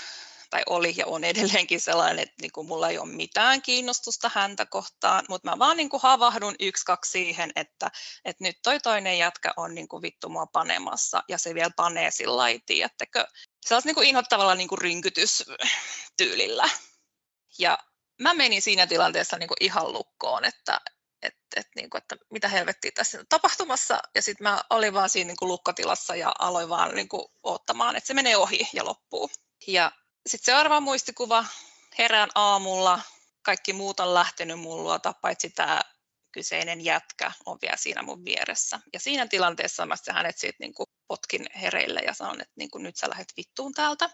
tai 0.50 0.64
oli 0.66 0.94
ja 0.98 1.08
on 1.08 1.24
edelleenkin 1.24 1.82
sellainen, 1.82 2.20
että 2.20 2.36
niin 2.42 2.52
kuin 2.52 2.68
mulla 2.68 2.90
ei 2.90 2.98
ole 2.98 3.10
mitään 3.10 3.62
kiinnostusta 3.62 4.32
häntä 4.34 4.66
kohtaan, 4.66 5.26
mutta 5.30 5.50
mä 5.50 5.60
vaan 5.60 5.78
niin 5.78 5.90
kuin 5.90 6.02
havahdun 6.02 6.56
yksi, 6.60 6.86
kaksi 6.86 7.12
siihen, 7.12 7.52
että, 7.56 7.92
että 8.26 8.44
nyt 8.44 8.56
toi 8.64 8.80
toinen 8.80 9.18
jätkä 9.18 9.54
on 9.58 9.76
niin 9.76 9.88
kuin 9.88 10.02
vittu 10.02 10.30
mua 10.30 10.46
panemassa 10.46 11.24
ja 11.30 11.38
se 11.38 11.54
vielä 11.54 11.72
panee 11.76 12.12
sillä 12.12 12.38
lailla, 12.38 12.62
sellaisella 13.66 13.90
niin 13.90 13.96
kuin 13.96 14.08
inhottavalla 14.08 14.56
niin 14.56 14.68
kuin 14.68 14.82
rynkytystyylillä. 14.82 16.70
Ja 17.60 17.78
mä 18.22 18.34
menin 18.34 18.62
siinä 18.62 18.88
tilanteessa 18.88 19.38
niin 19.38 19.48
kuin 19.48 19.58
ihan 19.60 19.94
lukkoon, 19.94 20.46
että, 20.46 20.82
et, 21.22 21.36
et, 21.56 21.68
niin 21.76 21.90
kuin, 21.90 22.02
että 22.02 22.16
mitä 22.32 22.48
helvettiä 22.48 22.92
tässä 22.96 23.20
on 23.20 23.26
tapahtumassa. 23.30 24.00
Ja 24.16 24.22
sitten 24.22 24.44
mä 24.44 24.62
olin 24.70 24.94
vaan 24.94 25.10
siinä 25.10 25.28
niin 25.28 25.38
kuin 25.38 25.50
lukkotilassa 25.50 26.16
ja 26.16 26.34
aloin 26.40 26.70
vaan 26.70 26.96
niin 26.96 27.10
kuin, 27.10 27.26
ottamaan, 27.44 27.96
että 27.96 28.08
se 28.08 28.14
menee 28.14 28.38
ohi 28.38 28.70
ja 28.74 28.86
loppuu. 28.86 29.30
Ja 29.68 29.92
sitten 30.28 30.54
seuraava 30.54 30.80
muistikuva, 30.80 31.46
herään 31.98 32.30
aamulla, 32.36 33.02
kaikki 33.42 33.74
muut 33.74 34.00
on 34.00 34.14
lähtenyt 34.14 34.60
mun 34.60 34.84
luota, 34.84 35.14
paitsi 35.22 35.50
tämä 35.50 35.82
kyseinen 36.32 36.82
jätkä 36.82 37.32
on 37.46 37.58
vielä 37.62 37.78
siinä 37.78 38.02
mun 38.02 38.26
vieressä. 38.26 38.80
Ja 38.94 39.00
siinä 39.00 39.28
tilanteessa 39.28 39.86
mä 39.86 39.96
hänet 40.12 40.38
siitä 40.38 40.58
niin 40.60 40.74
potkin 41.08 41.46
hereille 41.62 42.00
ja 42.00 42.14
sanon, 42.14 42.42
että 42.42 42.54
niin 42.56 42.72
kuin 42.72 42.84
nyt 42.84 42.96
sä 42.96 43.10
lähdet 43.10 43.34
vittuun 43.38 43.74
täältä. 43.74 44.10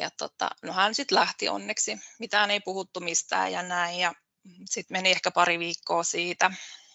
Ja 0.00 0.10
tota, 0.10 0.50
no 0.62 0.72
hän 0.72 0.94
sitten 0.94 1.18
lähti 1.18 1.48
onneksi, 1.48 1.98
mitään 2.18 2.50
ei 2.50 2.60
puhuttu 2.60 3.00
mistään 3.00 3.52
ja 3.52 3.62
näin. 3.62 3.98
Ja 3.98 4.14
sitten 4.64 4.94
meni 4.96 5.10
ehkä 5.10 5.30
pari 5.30 5.58
viikkoa 5.58 6.02
siitä. 6.02 6.50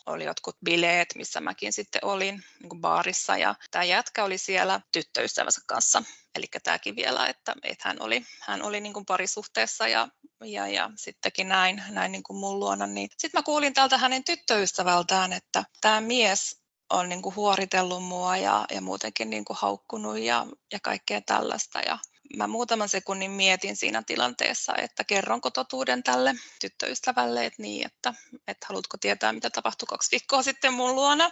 Oli 0.05 0.23
jotkut 0.23 0.57
bileet, 0.65 1.07
missä 1.15 1.41
mäkin 1.41 1.73
sitten 1.73 2.05
olin 2.05 2.43
niin 2.59 2.69
kuin 2.69 2.81
baarissa 2.81 3.37
ja 3.37 3.55
tämä 3.71 3.83
jätkä 3.83 4.23
oli 4.23 4.37
siellä 4.37 4.81
tyttöystävänsä 4.91 5.61
kanssa. 5.67 6.03
Eli 6.35 6.45
tämäkin 6.63 6.95
vielä, 6.95 7.27
että, 7.27 7.55
että 7.63 7.89
hän 7.89 8.01
oli, 8.01 8.25
hän 8.41 8.63
oli 8.63 8.81
niin 8.81 8.93
kuin 8.93 9.05
parisuhteessa 9.05 9.87
ja, 9.87 10.07
ja, 10.43 10.67
ja 10.67 10.89
sittenkin 10.95 11.49
näin, 11.49 11.83
näin 11.89 12.11
niin 12.11 12.23
kuin 12.23 12.37
mun 12.37 12.59
luona. 12.59 12.87
Niin. 12.87 13.09
Sitten 13.17 13.39
mä 13.39 13.43
kuulin 13.43 13.73
tältä 13.73 13.97
hänen 13.97 14.23
tyttöystävältään, 14.23 15.33
että 15.33 15.63
tämä 15.81 16.01
mies 16.01 16.64
on 16.89 17.09
niin 17.09 17.21
kuin 17.21 17.35
huoritellut 17.35 18.03
mua 18.03 18.37
ja, 18.37 18.65
ja 18.71 18.81
muutenkin 18.81 19.29
niin 19.29 19.45
kuin 19.45 19.57
haukkunut 19.61 20.17
ja, 20.17 20.45
ja 20.71 20.79
kaikkea 20.79 21.21
tällaista. 21.21 21.79
Ja 21.79 21.99
mä 22.37 22.47
muutaman 22.47 22.89
sekunnin 22.89 23.31
mietin 23.31 23.75
siinä 23.75 24.03
tilanteessa, 24.03 24.75
että 24.75 25.03
kerronko 25.03 25.51
totuuden 25.51 26.03
tälle 26.03 26.35
tyttöystävälle, 26.61 27.45
että 27.45 27.61
niin, 27.61 27.85
että, 27.85 28.13
että 28.47 28.65
haluatko 28.69 28.97
tietää, 28.97 29.33
mitä 29.33 29.49
tapahtui 29.49 29.85
kaksi 29.85 30.11
viikkoa 30.11 30.43
sitten 30.43 30.73
mun 30.73 30.95
luona. 30.95 31.31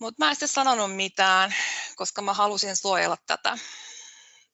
Mutta 0.00 0.24
mä 0.24 0.28
en 0.28 0.34
sitten 0.34 0.48
sanonut 0.48 0.96
mitään, 0.96 1.54
koska 1.96 2.22
mä 2.22 2.32
halusin 2.32 2.76
suojella 2.76 3.16
tätä, 3.26 3.58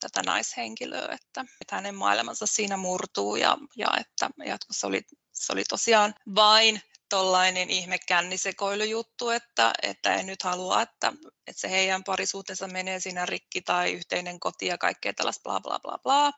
tätä 0.01 0.23
naishenkilöä, 0.27 1.09
että, 1.13 1.41
että 1.41 1.75
hänen 1.75 1.95
maailmansa 1.95 2.47
siinä 2.47 2.77
murtuu 2.77 3.37
ja, 3.37 3.59
ja 3.77 3.89
että 4.01 4.31
jatkossa 4.47 4.87
oli, 4.87 5.03
se 5.33 5.53
oli 5.53 5.65
tosiaan 5.69 6.15
vain 6.35 6.83
tollainen 7.15 7.71
ihme 7.71 7.99
kännisekoilujuttu, 7.99 9.31
että, 9.31 9.73
että 9.83 10.15
en 10.15 10.27
nyt 10.27 10.43
halua, 10.43 10.83
että, 10.83 11.13
että 11.47 11.61
se 11.61 11.71
heidän 11.71 12.05
parisuutensa 12.05 12.69
menee 12.69 13.01
siinä 13.01 13.27
rikki 13.27 13.63
tai 13.63 13.93
yhteinen 13.93 14.41
koti 14.41 14.67
ja 14.67 14.79
kaikkea 14.79 15.13
tällaista 15.13 15.43
bla 15.43 15.61
bla 15.61 15.79
bla 15.79 15.99
bla. 16.03 16.33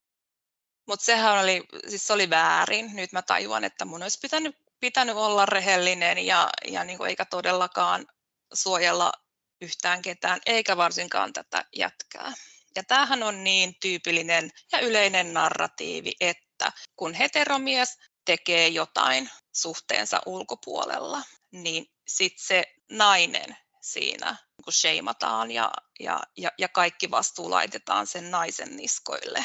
Mutta 0.88 1.04
sehän 1.04 1.38
oli, 1.38 1.62
siis 1.88 2.06
se 2.06 2.12
oli 2.12 2.30
väärin. 2.30 2.90
Nyt 2.94 3.12
mä 3.12 3.22
tajuan, 3.22 3.64
että 3.64 3.84
mun 3.84 4.02
olisi 4.02 4.18
pitänyt, 4.22 4.56
pitänyt 4.80 5.16
olla 5.16 5.46
rehellinen 5.46 6.26
ja, 6.26 6.50
ja 6.66 6.84
niin 6.84 6.98
kuin 6.98 7.08
eikä 7.08 7.24
todellakaan 7.24 8.06
suojella 8.54 9.12
yhtään 9.60 10.02
ketään, 10.02 10.40
eikä 10.46 10.76
varsinkaan 10.76 11.32
tätä 11.32 11.64
jätkää. 11.76 12.32
Ja 12.76 12.84
tämähän 12.84 13.22
on 13.22 13.44
niin 13.44 13.74
tyypillinen 13.80 14.50
ja 14.72 14.80
yleinen 14.80 15.34
narratiivi, 15.34 16.12
että 16.20 16.72
kun 16.96 17.14
heteromies 17.14 17.98
tekee 18.26 18.68
jotain 18.68 19.30
suhteensa 19.52 20.20
ulkopuolella, 20.26 21.22
niin 21.52 21.86
sitten 22.08 22.46
se 22.46 22.64
nainen 22.90 23.56
siinä 23.80 24.36
kun 24.64 24.72
sheimataan 24.72 25.50
ja, 25.50 25.70
ja, 26.00 26.20
ja, 26.36 26.50
ja 26.58 26.68
kaikki 26.68 27.10
vastuu 27.10 27.50
laitetaan 27.50 28.06
sen 28.06 28.30
naisen 28.30 28.76
niskoille. 28.76 29.44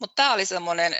Mutta 0.00 0.14
tämä 0.14 0.32
oli 0.32 0.46
semmoinen, 0.46 0.94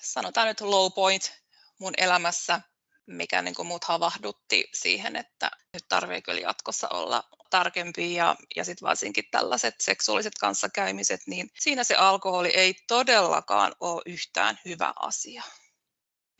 sanotaan 0.00 0.46
nyt 0.46 0.60
low 0.60 0.92
point 0.92 1.32
mun 1.78 1.92
elämässä, 1.96 2.60
mikä 3.06 3.42
niin 3.42 3.54
kuin 3.54 3.68
mut 3.68 3.84
havahdutti 3.84 4.68
siihen, 4.74 5.16
että 5.16 5.50
nyt 5.72 5.84
tarvii 5.88 6.22
kyllä 6.22 6.40
jatkossa 6.40 6.88
olla 6.88 7.28
tarkempi 7.50 8.14
ja, 8.14 8.36
ja 8.56 8.64
sitten 8.64 8.86
varsinkin 8.86 9.24
tällaiset 9.30 9.74
seksuaaliset 9.80 10.34
kanssakäymiset, 10.40 11.20
niin 11.26 11.50
siinä 11.60 11.84
se 11.84 11.94
alkoholi 11.94 12.48
ei 12.48 12.74
todellakaan 12.88 13.72
ole 13.80 14.02
yhtään 14.06 14.58
hyvä 14.64 14.92
asia. 14.96 15.42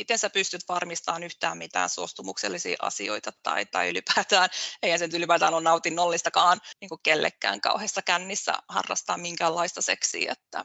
Miten 0.01 0.19
sä 0.19 0.31
pystyt 0.31 0.61
varmistamaan 0.69 1.23
yhtään 1.23 1.59
mitään 1.59 1.91
suostumuksellisia 1.91 2.77
asioita 2.83 3.33
tai, 3.43 3.67
tai 3.67 3.89
ylipäätään, 3.89 4.49
eihän 4.83 4.99
se 4.99 5.09
ylipäätään 5.13 5.55
ole 5.55 5.63
nautinnollistakaan 5.63 6.61
niin 6.81 6.89
kuin 6.89 7.01
kellekään 7.03 7.61
kauheassa 7.61 8.03
kännissä 8.03 8.55
harrastaa 8.69 9.19
minkäänlaista 9.19 9.83
seksiä, 9.83 10.33
että 10.33 10.65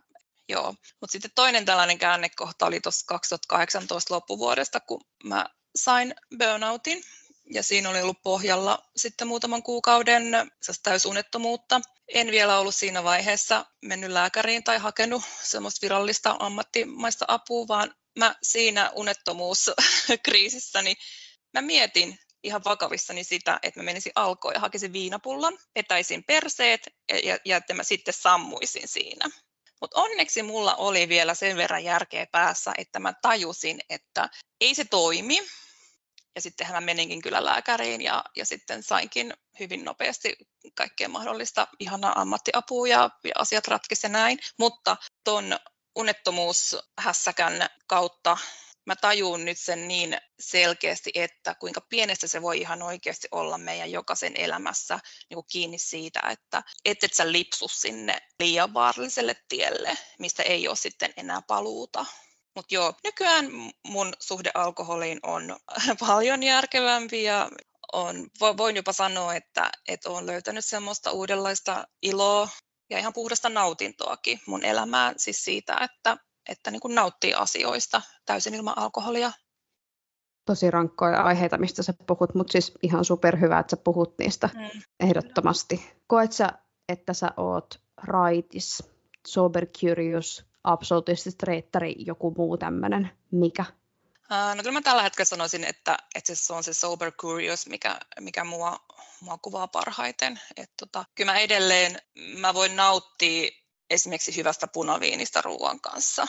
Joo, 0.50 0.76
mutta 1.02 1.12
sitten 1.12 1.32
toinen 1.36 1.66
tällainen 1.66 1.98
käännekohta 1.98 2.66
oli 2.66 2.80
tuossa 2.80 3.06
2018 3.08 4.14
loppuvuodesta, 4.14 4.80
kun 4.80 5.02
mä 5.24 5.46
sain 5.76 6.16
burnoutin 6.38 7.04
ja 7.54 7.64
siinä 7.64 7.90
oli 7.90 8.02
ollut 8.02 8.22
pohjalla 8.24 8.90
sitten 8.96 9.28
muutaman 9.28 9.64
kuukauden 9.64 10.24
täysunettomuutta. 10.84 11.82
En 12.08 12.32
vielä 12.32 12.60
ollut 12.60 12.76
siinä 12.76 13.04
vaiheessa 13.04 13.66
mennyt 13.86 14.12
lääkäriin 14.12 14.64
tai 14.64 14.78
hakenut 14.78 15.24
semmoista 15.44 15.82
virallista 15.82 16.36
ammattimaista 16.40 17.26
apua, 17.28 17.68
vaan 17.68 17.94
mä 18.20 18.36
siinä 18.44 18.92
unettomuuskriisissäni 18.96 20.96
mä 21.54 21.62
mietin 21.62 22.20
ihan 22.44 22.62
vakavissani 22.66 23.24
sitä, 23.24 23.60
että 23.64 23.80
mä 23.80 23.84
menisin 23.84 24.12
alkoon 24.16 24.54
ja 24.54 24.60
hakisin 24.60 24.94
viinapullon, 24.94 25.58
etäisin 25.76 26.24
perseet 26.24 26.82
ja, 27.24 27.38
ja 27.46 27.58
että 27.58 27.74
mä 27.74 27.84
sitten 27.84 28.14
sammuisin 28.14 28.88
siinä. 28.88 29.30
Mutta 29.82 30.02
onneksi 30.02 30.44
mulla 30.44 30.76
oli 30.76 31.10
vielä 31.10 31.34
sen 31.34 31.58
verran 31.58 31.84
järkeä 31.84 32.28
päässä, 32.32 32.74
että 32.78 33.00
mä 33.00 33.14
tajusin, 33.22 33.80
että 33.90 34.30
ei 34.62 34.76
se 34.76 34.86
toimi. 34.86 35.42
Ja 36.36 36.42
sitten 36.42 36.68
mä 36.72 36.82
meninkin 36.82 37.22
kyllä 37.22 37.46
lääkäriin 37.46 38.02
ja, 38.02 38.24
ja 38.36 38.46
sitten 38.46 38.84
sainkin 38.84 39.34
hyvin 39.60 39.86
nopeasti 39.86 40.36
kaikkea 40.76 41.10
mahdollista 41.10 41.68
ihanaa 41.80 42.22
ammattiapua 42.22 42.88
ja, 42.88 43.10
ja 43.24 43.32
asiat 43.36 43.68
ratkesi 43.68 44.10
näin. 44.10 44.40
Mutta 44.60 44.98
ton 45.24 45.60
unettomuushässäkän 45.96 47.70
kautta 47.88 48.38
mä 48.86 48.96
tajuun 48.96 49.46
nyt 49.46 49.58
sen 49.60 49.88
niin 49.88 50.18
selkeästi, 50.40 51.12
että 51.16 51.56
kuinka 51.56 51.82
pienestä 51.82 52.28
se 52.28 52.42
voi 52.42 52.62
ihan 52.62 52.82
oikeasti 52.82 53.28
olla 53.32 53.58
meidän 53.58 53.92
jokaisen 53.92 54.34
elämässä 54.38 55.00
niin 55.30 55.36
kuin 55.36 55.46
kiinni 55.52 55.78
siitä, 55.78 56.20
että 56.30 56.64
et, 56.86 57.04
et 57.04 57.14
sä 57.14 57.32
lipsu 57.32 57.68
sinne 57.68 58.18
liian 58.40 58.74
vaaralliselle 58.74 59.36
tielle, 59.50 59.98
mistä 60.20 60.44
ei 60.44 60.68
ole 60.68 60.76
sitten 60.76 61.14
enää 61.18 61.42
paluuta. 61.48 62.06
Mutta 62.56 62.76
joo, 62.76 62.94
nykyään 63.04 63.50
mun 63.88 64.14
suhde 64.20 64.52
alkoholiin 64.54 65.20
on 65.24 65.58
paljon 66.08 66.44
järkevämpi 66.44 67.24
ja 67.24 67.50
on, 67.94 68.28
voin 68.58 68.76
jopa 68.76 68.94
sanoa, 68.94 69.36
että, 69.36 69.70
että 69.88 70.10
olen 70.10 70.26
löytänyt 70.26 70.66
semmoista 70.66 71.12
uudenlaista 71.12 71.88
iloa 72.02 72.50
ja 72.90 73.00
ihan 73.00 73.14
puhdasta 73.14 73.50
nautintoakin 73.50 74.40
mun 74.48 74.64
elämään, 74.64 75.14
siis 75.18 75.44
siitä, 75.44 75.78
että, 75.82 76.18
että 76.50 76.72
niin 76.72 76.80
kuin 76.80 76.96
nauttii 76.96 77.34
asioista 77.34 78.02
täysin 78.26 78.54
ilman 78.56 78.78
alkoholia. 78.78 79.32
Tosi 80.46 80.72
rankkoja 80.72 81.22
aiheita, 81.22 81.58
mistä 81.58 81.84
sä 81.84 81.94
puhut, 82.08 82.36
mutta 82.36 82.52
siis 82.52 82.74
ihan 82.84 83.06
superhyvä, 83.06 83.60
että 83.60 83.76
sä 83.76 83.82
puhut 83.84 84.18
niistä 84.20 84.50
mm. 84.54 84.82
ehdottomasti. 85.00 85.94
Koet 86.08 86.32
sä, 86.32 86.50
että 86.90 87.14
sä 87.14 87.32
oot 87.38 87.82
raitis, 88.04 88.84
sober 89.28 89.66
curious, 89.66 90.46
absolutisti 90.64 91.30
reittari, 91.44 91.96
joku 91.98 92.34
muu 92.38 92.58
tämmöinen, 92.58 93.10
mikä? 93.32 93.66
No 94.30 94.64
kyllä 94.64 94.72
mä 94.72 94.82
tällä 94.82 95.04
hetkellä 95.04 95.26
sanoisin, 95.26 95.64
että, 95.64 95.98
että 96.16 96.36
se 96.36 96.54
on 96.54 96.64
se 96.64 96.74
sober 96.74 97.12
curious, 97.12 97.68
mikä, 97.68 98.00
mikä 98.20 98.44
mua, 98.44 98.80
mua 99.22 99.38
kuvaa 99.38 99.68
parhaiten. 99.68 100.40
Et 100.58 100.72
tota, 100.80 101.06
kyllä 101.16 101.32
mä 101.32 101.40
edelleen 101.40 102.00
mä 102.38 102.54
voin 102.54 102.76
nauttia 102.76 103.50
esimerkiksi 103.90 104.36
hyvästä 104.36 104.68
punaviinistä 104.68 105.42
ruoan 105.42 105.82
kanssa, 105.82 106.28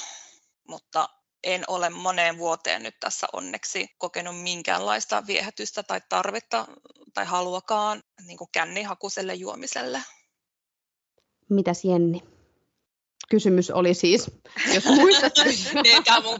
mutta 0.68 1.08
en 1.44 1.64
ole 1.68 1.90
moneen 1.90 2.38
vuoteen 2.38 2.82
nyt 2.82 3.00
tässä 3.00 3.26
onneksi 3.32 3.88
kokenut 3.98 4.42
minkäänlaista 4.42 5.26
viehätystä 5.26 5.82
tai 5.82 6.00
tarvetta 6.08 6.66
tai 7.14 7.24
haluakaan 7.24 8.02
niin 8.26 8.38
kännihakuselle 8.52 9.34
juomiselle. 9.34 10.02
Mitäs 11.50 11.84
Jenni? 11.84 12.35
Kysymys 13.30 13.70
oli 13.70 13.94
siis, 13.94 14.30
jos 14.74 14.84
muistat. 14.84 15.32
tämä 16.04 16.20
mun 16.30 16.38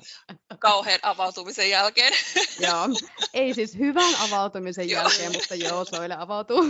kauhean 0.58 1.00
avautumisen 1.02 1.70
jälkeen. 1.70 2.12
joo, 2.66 2.88
ei 3.34 3.54
siis 3.54 3.78
hyvän 3.78 4.14
avautumisen 4.20 4.88
jälkeen, 4.88 5.32
mutta 5.32 5.54
joo, 5.54 5.84
Soile 5.84 6.16
avautuu. 6.18 6.64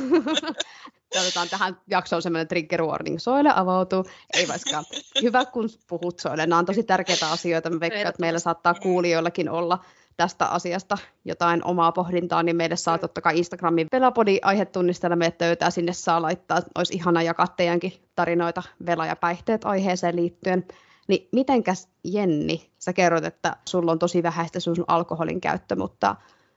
Otetaan 1.20 1.48
tähän 1.48 1.80
jaksoon 1.90 2.22
semmoinen 2.22 2.48
trigger 2.48 2.82
warning. 2.82 3.18
Soile 3.18 3.52
avautuu, 3.54 4.04
ei 4.34 4.48
vaikka. 4.48 4.82
Hyvä, 5.22 5.44
kun 5.44 5.68
puhut 5.88 6.20
Soile. 6.20 6.46
Nämä 6.46 6.58
on 6.58 6.66
tosi 6.66 6.82
tärkeitä 6.82 7.30
asioita. 7.30 7.70
Mä 7.70 7.80
veikkaan, 7.80 8.06
että 8.06 8.20
meillä 8.20 8.38
saattaa 8.38 8.74
kuulijoillakin 8.74 9.48
olla 9.48 9.84
tästä 10.16 10.46
asiasta 10.46 10.98
jotain 11.24 11.64
omaa 11.64 11.92
pohdintaa, 11.92 12.42
niin 12.42 12.56
meille 12.56 12.76
saa 12.76 12.98
totta 12.98 13.20
kai 13.20 13.38
Instagramin 13.38 13.86
Velapodi 13.92 14.38
aihetunnistella, 14.42 15.16
meidät 15.16 15.40
löytää, 15.40 15.70
sinne 15.70 15.92
saa 15.92 16.22
laittaa, 16.22 16.62
olisi 16.78 16.94
ihana 16.94 17.22
jakaa 17.22 17.46
teidänkin 17.46 17.92
tarinoita 18.14 18.62
vela- 18.86 19.06
ja 19.06 19.16
päihteet 19.16 19.64
aiheeseen 19.64 20.16
liittyen. 20.16 20.64
Niin 21.08 21.28
mitenkäs 21.32 21.88
Jenni, 22.04 22.70
sä 22.78 22.92
kerrot, 22.92 23.24
että 23.24 23.56
sulla 23.68 23.92
on 23.92 23.98
tosi 23.98 24.22
vähäistä 24.22 24.60
sun 24.60 24.84
alkoholin 24.86 25.40
käyttö, 25.40 25.76
mutta 25.76 26.16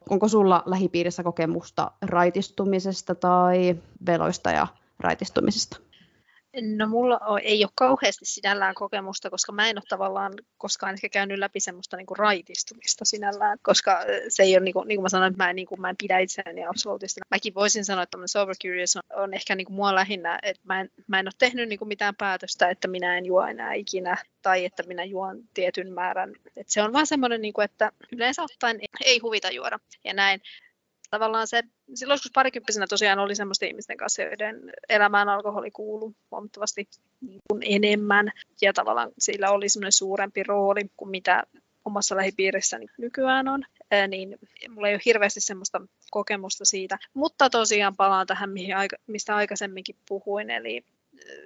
onko 0.09 0.27
sulla 0.27 0.63
lähipiirissä 0.65 1.23
kokemusta 1.23 1.91
raitistumisesta 2.01 3.15
tai 3.15 3.75
veloista 4.05 4.51
ja 4.51 4.67
raitistumisesta? 4.99 5.88
No 6.61 6.87
mulla 6.87 7.19
ei 7.43 7.63
ole 7.63 7.71
kauheasti 7.75 8.25
sinällään 8.25 8.75
kokemusta, 8.75 9.29
koska 9.29 9.51
mä 9.51 9.69
en 9.69 9.77
ole 9.77 9.83
tavallaan 9.89 10.33
koskaan 10.57 10.93
ehkä 10.93 11.09
käynyt 11.09 11.39
läpi 11.39 11.59
semmoista 11.59 11.97
niin 11.97 12.05
kuin 12.05 12.17
raitistumista 12.17 13.05
sinällään, 13.05 13.57
koska 13.61 13.99
se 14.29 14.43
ei 14.43 14.55
ole, 14.55 14.63
niin 14.63 14.73
kuin, 14.73 14.87
niin 14.87 14.97
kuin 14.97 15.03
mä 15.03 15.09
sanoin, 15.09 15.31
että 15.31 15.43
mä 15.43 15.49
en, 15.49 15.55
niin 15.55 15.67
kuin, 15.67 15.81
mä 15.81 15.89
en 15.89 15.95
pidä 15.97 16.19
itseäni 16.19 16.65
absoluuttisesti. 16.65 17.21
Mäkin 17.31 17.53
voisin 17.53 17.85
sanoa, 17.85 18.03
että 18.03 18.17
sober 18.25 18.55
curious 18.63 18.95
on, 18.95 19.23
on 19.23 19.33
ehkä 19.33 19.55
niin 19.55 19.65
kuin 19.65 19.75
mua 19.75 19.95
lähinnä, 19.95 20.39
että 20.43 20.61
mä 20.65 20.81
en, 20.81 20.89
mä 21.07 21.19
en 21.19 21.27
ole 21.27 21.33
tehnyt 21.37 21.69
niin 21.69 21.79
kuin 21.79 21.87
mitään 21.87 22.15
päätöstä, 22.15 22.69
että 22.69 22.87
minä 22.87 23.17
en 23.17 23.25
juo 23.25 23.45
enää 23.45 23.73
ikinä 23.73 24.17
tai 24.41 24.65
että 24.65 24.83
minä 24.83 25.03
juon 25.03 25.43
tietyn 25.53 25.93
määrän. 25.93 26.33
Et 26.57 26.69
se 26.69 26.83
on 26.83 26.93
vaan 26.93 27.07
semmoinen, 27.07 27.41
niin 27.41 27.53
kuin, 27.53 27.65
että 27.65 27.91
yleensä 28.11 28.43
ottaen 28.43 28.79
ei 29.05 29.19
huvita 29.19 29.51
juoda 29.51 29.79
ja 30.03 30.13
näin 30.13 30.41
tavallaan 31.09 31.47
se, 31.47 31.63
silloin 31.93 32.15
joskus 32.15 32.31
parikymppisenä 32.35 32.87
tosiaan 32.87 33.19
oli 33.19 33.35
semmoisten 33.35 33.69
ihmisten 33.69 33.97
kanssa, 33.97 34.21
joiden 34.21 34.71
elämään 34.89 35.29
alkoholi 35.29 35.71
kuulu 35.71 36.15
huomattavasti 36.31 36.87
niin 37.21 37.39
kuin 37.49 37.61
enemmän, 37.65 38.31
ja 38.61 38.73
tavallaan 38.73 39.11
sillä 39.19 39.51
oli 39.51 39.69
semmoinen 39.69 39.91
suurempi 39.91 40.43
rooli 40.43 40.81
kuin 40.97 41.11
mitä 41.11 41.43
omassa 41.85 42.15
lähipiirissäni 42.15 42.85
nykyään 42.97 43.47
on, 43.47 43.63
Ää, 43.91 44.07
niin 44.07 44.37
mulla 44.69 44.87
ei 44.87 44.93
ole 44.93 45.01
hirveästi 45.05 45.41
semmoista 45.41 45.81
kokemusta 46.11 46.65
siitä. 46.65 46.97
Mutta 47.13 47.49
tosiaan 47.49 47.95
palaan 47.95 48.27
tähän, 48.27 48.49
mihin 48.49 48.75
aika, 48.75 48.97
mistä 49.07 49.35
aikaisemminkin 49.35 49.95
puhuin, 50.07 50.49
eli 50.49 50.83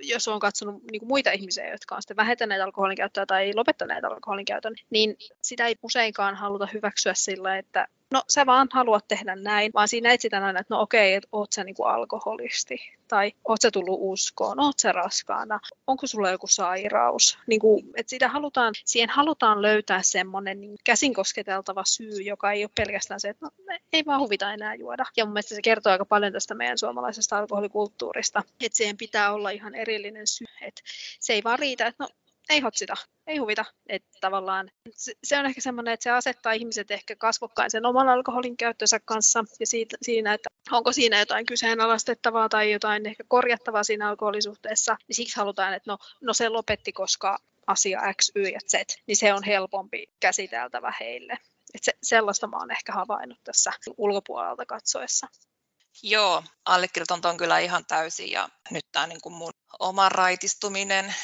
jos 0.02 0.28
on 0.28 0.40
katsonut 0.40 0.84
niin 0.92 1.00
kuin 1.00 1.08
muita 1.08 1.32
ihmisiä, 1.32 1.72
jotka 1.72 1.96
on 1.96 2.02
sitten 2.02 2.18
vähentäneet 2.18 2.62
alkoholin 2.62 2.98
käyttöä 2.98 3.26
tai 3.26 3.54
lopettaneet 3.56 4.04
alkoholin 4.04 4.46
käytön, 4.46 4.76
niin 4.90 5.16
sitä 5.42 5.68
ei 5.68 5.76
useinkaan 5.84 6.36
haluta 6.36 6.68
hyväksyä 6.74 7.14
sillä, 7.16 7.58
että 7.58 7.88
no 8.14 8.24
sä 8.30 8.46
vaan 8.46 8.68
haluat 8.72 9.08
tehdä 9.08 9.36
näin, 9.36 9.72
vaan 9.74 9.88
siinä 9.88 10.12
etsitään 10.12 10.44
aina, 10.44 10.60
että 10.60 10.74
no 10.74 10.82
okei, 10.82 11.14
että 11.14 11.30
oot 11.32 11.52
sä 11.52 11.64
niinku 11.64 11.84
alkoholisti, 11.84 12.78
tai 13.08 13.32
oot 13.48 13.62
sä 13.62 13.72
tullut 13.72 13.98
uskoon, 14.02 14.60
oot 14.60 14.80
sä 14.80 14.92
raskaana, 14.92 15.60
onko 15.88 16.08
sulla 16.08 16.30
joku 16.30 16.48
sairaus. 16.48 17.38
Niinku, 17.48 17.84
että 17.96 18.10
siitä 18.10 18.28
halutaan, 18.28 18.74
siihen 18.86 19.10
halutaan 19.10 19.62
löytää 19.62 20.02
semmoinen 20.02 20.62
niin 20.62 20.76
käsin 20.84 21.14
kosketeltava 21.14 21.84
syy, 21.86 22.22
joka 22.22 22.52
ei 22.52 22.64
ole 22.64 22.72
pelkästään 22.76 23.20
se, 23.20 23.30
että 23.30 23.46
no, 23.46 23.52
ei 23.94 24.06
vaan 24.06 24.20
huvita 24.20 24.54
enää 24.54 24.76
juoda. 24.76 25.06
Ja 25.18 25.26
mun 25.26 25.34
mielestä 25.34 25.56
se 25.56 25.62
kertoo 25.62 25.92
aika 25.92 26.06
paljon 26.06 26.34
tästä 26.34 26.56
meidän 26.56 26.78
suomalaisesta 26.78 27.38
alkoholikulttuurista, 27.38 28.44
että 28.62 28.78
siihen 28.78 28.98
pitää 28.98 29.34
olla 29.34 29.50
ihan 29.50 29.76
erillinen 29.76 30.28
syy, 30.28 30.48
että 30.62 30.82
se 31.20 31.34
ei 31.34 31.44
vaan 31.44 31.60
riitä, 31.60 31.88
että 31.88 32.04
no 32.04 32.10
ei 32.50 32.60
hotsita, 32.60 32.94
ei 33.28 33.38
huvita. 33.38 33.66
Että 33.90 34.10
tavallaan 34.22 34.72
se, 35.24 35.40
on 35.40 35.46
ehkä 35.46 35.62
semmoinen, 35.62 35.94
että 35.94 36.04
se 36.04 36.10
asettaa 36.10 36.54
ihmiset 36.54 36.92
ehkä 36.92 37.16
kasvokkain 37.16 37.72
sen 37.72 37.86
oman 37.86 38.10
alkoholin 38.10 38.58
käyttönsä 38.58 39.00
kanssa 39.06 39.44
ja 39.60 39.68
siitä, 39.68 39.98
siinä, 40.02 40.34
että 40.34 40.50
onko 40.72 40.92
siinä 40.92 41.20
jotain 41.20 41.46
kyseenalaistettavaa 41.46 42.50
tai 42.50 42.72
jotain 42.72 43.06
ehkä 43.06 43.24
korjattavaa 43.28 43.84
siinä 43.84 44.10
alkoholisuhteessa, 44.10 44.98
niin 45.08 45.16
siksi 45.16 45.36
halutaan, 45.36 45.74
että 45.74 45.92
no, 45.92 45.98
no 46.22 46.34
se 46.34 46.50
lopetti, 46.50 46.92
koska 46.92 47.40
asia 47.68 48.02
X, 48.22 48.32
Y 48.36 48.44
ja 48.44 48.60
Z, 48.68 48.74
niin 49.08 49.18
se 49.18 49.34
on 49.34 49.44
helpompi 49.44 50.08
käsiteltävä 50.20 50.94
heille. 51.00 51.38
Et 51.74 51.84
se, 51.84 51.94
sellaista 52.04 52.48
mä 52.48 52.58
oon 52.58 52.72
ehkä 52.72 52.94
havainnut 52.94 53.40
tässä 53.44 53.72
ulkopuolelta 53.98 54.66
katsoessa. 54.66 55.28
Joo, 56.04 56.44
allekirjoitan 56.66 57.22
tuon 57.22 57.38
kyllä 57.38 57.60
ihan 57.60 57.86
täysin 57.86 58.32
ja 58.32 58.50
nyt 58.70 58.86
tämä 58.92 59.08
niin 59.08 59.22
kuin 59.22 59.34
mun 59.34 59.52
oma 59.80 60.10
raitistuminen, 60.10 61.16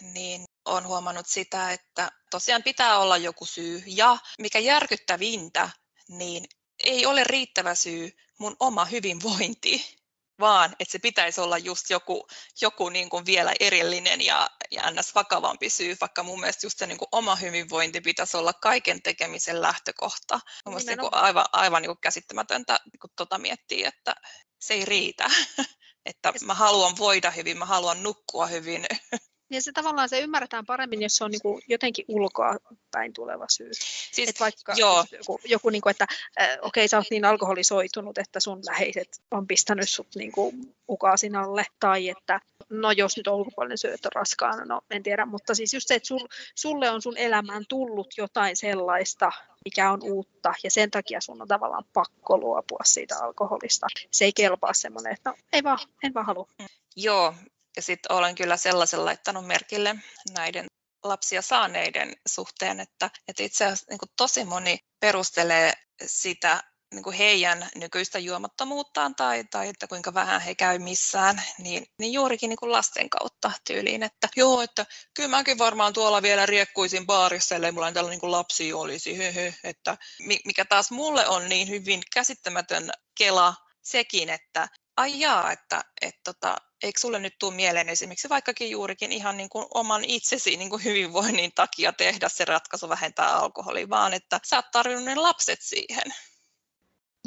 niin 0.00 0.44
on 0.64 0.86
huomannut 0.86 1.26
sitä, 1.26 1.72
että 1.72 2.10
tosiaan 2.30 2.62
pitää 2.62 2.98
olla 2.98 3.16
joku 3.16 3.44
syy 3.46 3.82
ja 3.86 4.18
mikä 4.38 4.58
järkyttävintä, 4.58 5.70
niin 6.08 6.44
ei 6.84 7.06
ole 7.06 7.24
riittävä 7.24 7.74
syy 7.74 8.10
mun 8.38 8.56
oma 8.60 8.84
hyvinvointi 8.84 9.98
vaan 10.40 10.76
että 10.80 10.92
se 10.92 10.98
pitäisi 10.98 11.40
olla 11.40 11.58
just 11.58 11.90
joku, 11.90 12.28
joku 12.60 12.88
niin 12.88 13.08
kuin 13.08 13.26
vielä 13.26 13.52
erillinen 13.60 14.20
ja, 14.20 14.50
ja 14.70 14.90
ns. 14.90 15.14
vakavampi 15.14 15.70
syy, 15.70 15.96
vaikka 16.00 16.22
mun 16.22 16.40
mielestä 16.40 16.66
just 16.66 16.78
se 16.78 16.86
niin 16.86 16.98
kuin 16.98 17.08
oma 17.12 17.36
hyvinvointi 17.36 18.00
pitäisi 18.00 18.36
olla 18.36 18.52
kaiken 18.52 19.02
tekemisen 19.02 19.62
lähtökohta. 19.62 20.40
Mun 20.64 20.74
mielestä 20.74 20.90
niin 20.90 20.98
kuin 20.98 21.14
aivan, 21.14 21.44
aivan 21.52 21.82
niin 21.82 21.88
kuin 21.88 22.00
käsittämätöntä 22.00 22.78
kun 23.00 23.10
tota 23.16 23.38
miettii, 23.38 23.84
että 23.84 24.14
se 24.60 24.74
ei 24.74 24.84
riitä. 24.84 25.30
että 26.06 26.32
mä 26.44 26.54
haluan 26.54 26.98
voida 26.98 27.30
hyvin, 27.30 27.58
mä 27.58 27.66
haluan 27.66 28.02
nukkua 28.02 28.46
hyvin. 28.46 28.86
Ja 29.50 29.62
se 29.62 29.72
tavallaan 29.72 30.08
se 30.08 30.20
ymmärretään 30.20 30.66
paremmin, 30.66 31.02
jos 31.02 31.16
se 31.16 31.24
on 31.24 31.30
niin 31.30 31.42
kuin 31.42 31.62
jotenkin 31.68 32.04
ulkoa 32.08 32.56
päin 32.90 33.12
tuleva 33.12 33.46
syy. 33.48 33.70
Siis, 33.72 34.28
Et 34.28 34.40
vaikka 34.40 34.74
joo. 34.76 35.04
joku, 35.12 35.40
joku 35.44 35.70
niin 35.70 35.82
kuin, 35.82 35.90
että 35.90 36.06
äh, 36.40 36.48
okei, 36.48 36.60
okay, 36.62 36.88
sä 36.88 36.96
oot 36.96 37.06
niin 37.10 37.24
alkoholisoitunut, 37.24 38.18
että 38.18 38.40
sun 38.40 38.60
läheiset 38.66 39.22
on 39.30 39.46
pistänyt 39.46 39.90
sut 39.90 40.14
niin 40.14 40.32
kuin 40.32 40.74
ukaasin 40.88 41.36
alle, 41.36 41.64
tai 41.80 42.08
että 42.08 42.40
no 42.70 42.90
jos 42.90 43.16
nyt 43.16 43.26
ulkopuolinen 43.26 43.78
syöt 43.78 44.06
on 44.06 44.12
raskaana, 44.14 44.64
no 44.64 44.80
en 44.90 45.02
tiedä, 45.02 45.26
mutta 45.26 45.54
siis 45.54 45.74
just 45.74 45.88
se, 45.88 45.94
että 45.94 46.06
sul, 46.06 46.26
sulle 46.54 46.90
on 46.90 47.02
sun 47.02 47.16
elämään 47.16 47.64
tullut 47.68 48.14
jotain 48.16 48.56
sellaista, 48.56 49.32
mikä 49.64 49.92
on 49.92 50.00
uutta, 50.02 50.54
ja 50.64 50.70
sen 50.70 50.90
takia 50.90 51.20
sun 51.20 51.42
on 51.42 51.48
tavallaan 51.48 51.84
pakko 51.92 52.38
luopua 52.38 52.80
siitä 52.84 53.18
alkoholista. 53.18 53.86
Se 54.10 54.24
ei 54.24 54.32
kelpaa 54.32 54.72
semmoinen, 54.72 55.12
että 55.12 55.30
no 55.30 55.36
ei 55.52 55.62
vaan, 55.62 55.78
en 56.02 56.14
vaan 56.14 56.26
halua. 56.26 56.48
Joo, 56.96 57.34
ja 57.78 57.82
sitten 57.82 58.12
olen 58.12 58.34
kyllä 58.34 58.56
sellaisen 58.56 59.04
laittanut 59.04 59.46
merkille 59.46 59.96
näiden 60.34 60.66
lapsia 61.04 61.42
saaneiden 61.42 62.16
suhteen, 62.28 62.80
että, 62.80 63.10
että 63.28 63.42
itse 63.42 63.64
asiassa 63.64 63.86
niin 63.90 63.98
tosi 64.16 64.44
moni 64.44 64.78
perustelee 65.00 65.72
sitä 66.06 66.62
niin 66.94 67.02
kuin 67.02 67.16
heidän 67.16 67.68
nykyistä 67.74 68.18
juomattomuuttaan 68.18 69.14
tai, 69.14 69.44
tai 69.44 69.68
että 69.68 69.86
kuinka 69.86 70.14
vähän 70.14 70.40
he 70.40 70.54
käy 70.54 70.78
missään, 70.78 71.42
niin, 71.58 71.86
niin 71.98 72.12
juurikin 72.12 72.48
niin 72.48 72.56
kuin 72.56 72.72
lasten 72.72 73.10
kautta 73.10 73.52
tyyliin, 73.66 74.02
että 74.02 74.28
joo, 74.36 74.62
että 74.62 74.86
kyllä 75.14 75.28
mäkin 75.28 75.58
varmaan 75.58 75.92
tuolla 75.92 76.22
vielä 76.22 76.46
riekkuisin 76.46 77.06
baarissa, 77.06 77.54
ellei 77.54 77.72
mulla 77.72 77.92
tällainen 77.92 78.10
niin 78.10 78.20
kuin 78.20 78.32
lapsi 78.32 78.72
olisi, 78.72 79.16
hyhy, 79.16 79.52
että 79.64 79.96
mikä 80.44 80.64
taas 80.64 80.90
mulle 80.90 81.28
on 81.28 81.48
niin 81.48 81.68
hyvin 81.68 82.02
käsittämätön 82.14 82.90
kela 83.18 83.54
sekin, 83.82 84.28
että 84.30 84.68
ai 84.98 85.20
jaa, 85.20 85.52
että 85.52 85.84
et 86.02 86.14
tota, 86.24 86.56
eikö 86.82 87.00
sulle 87.00 87.18
nyt 87.18 87.34
tule 87.38 87.54
mieleen 87.54 87.88
esimerkiksi 87.88 88.28
vaikkakin 88.28 88.70
juurikin 88.70 89.12
ihan 89.12 89.36
niin 89.36 89.48
kuin 89.48 89.66
oman 89.74 90.04
itsesi 90.04 90.56
niin 90.56 90.70
kuin 90.70 90.84
hyvinvoinnin 90.84 91.52
takia 91.54 91.92
tehdä 91.92 92.28
se 92.28 92.44
ratkaisu 92.44 92.88
vähentää 92.88 93.36
alkoholia, 93.36 93.88
vaan 93.88 94.14
että 94.14 94.40
sä 94.46 94.56
oot 94.56 94.70
tarvinnut 94.72 95.04
ne 95.04 95.14
lapset 95.14 95.58
siihen. 95.62 96.14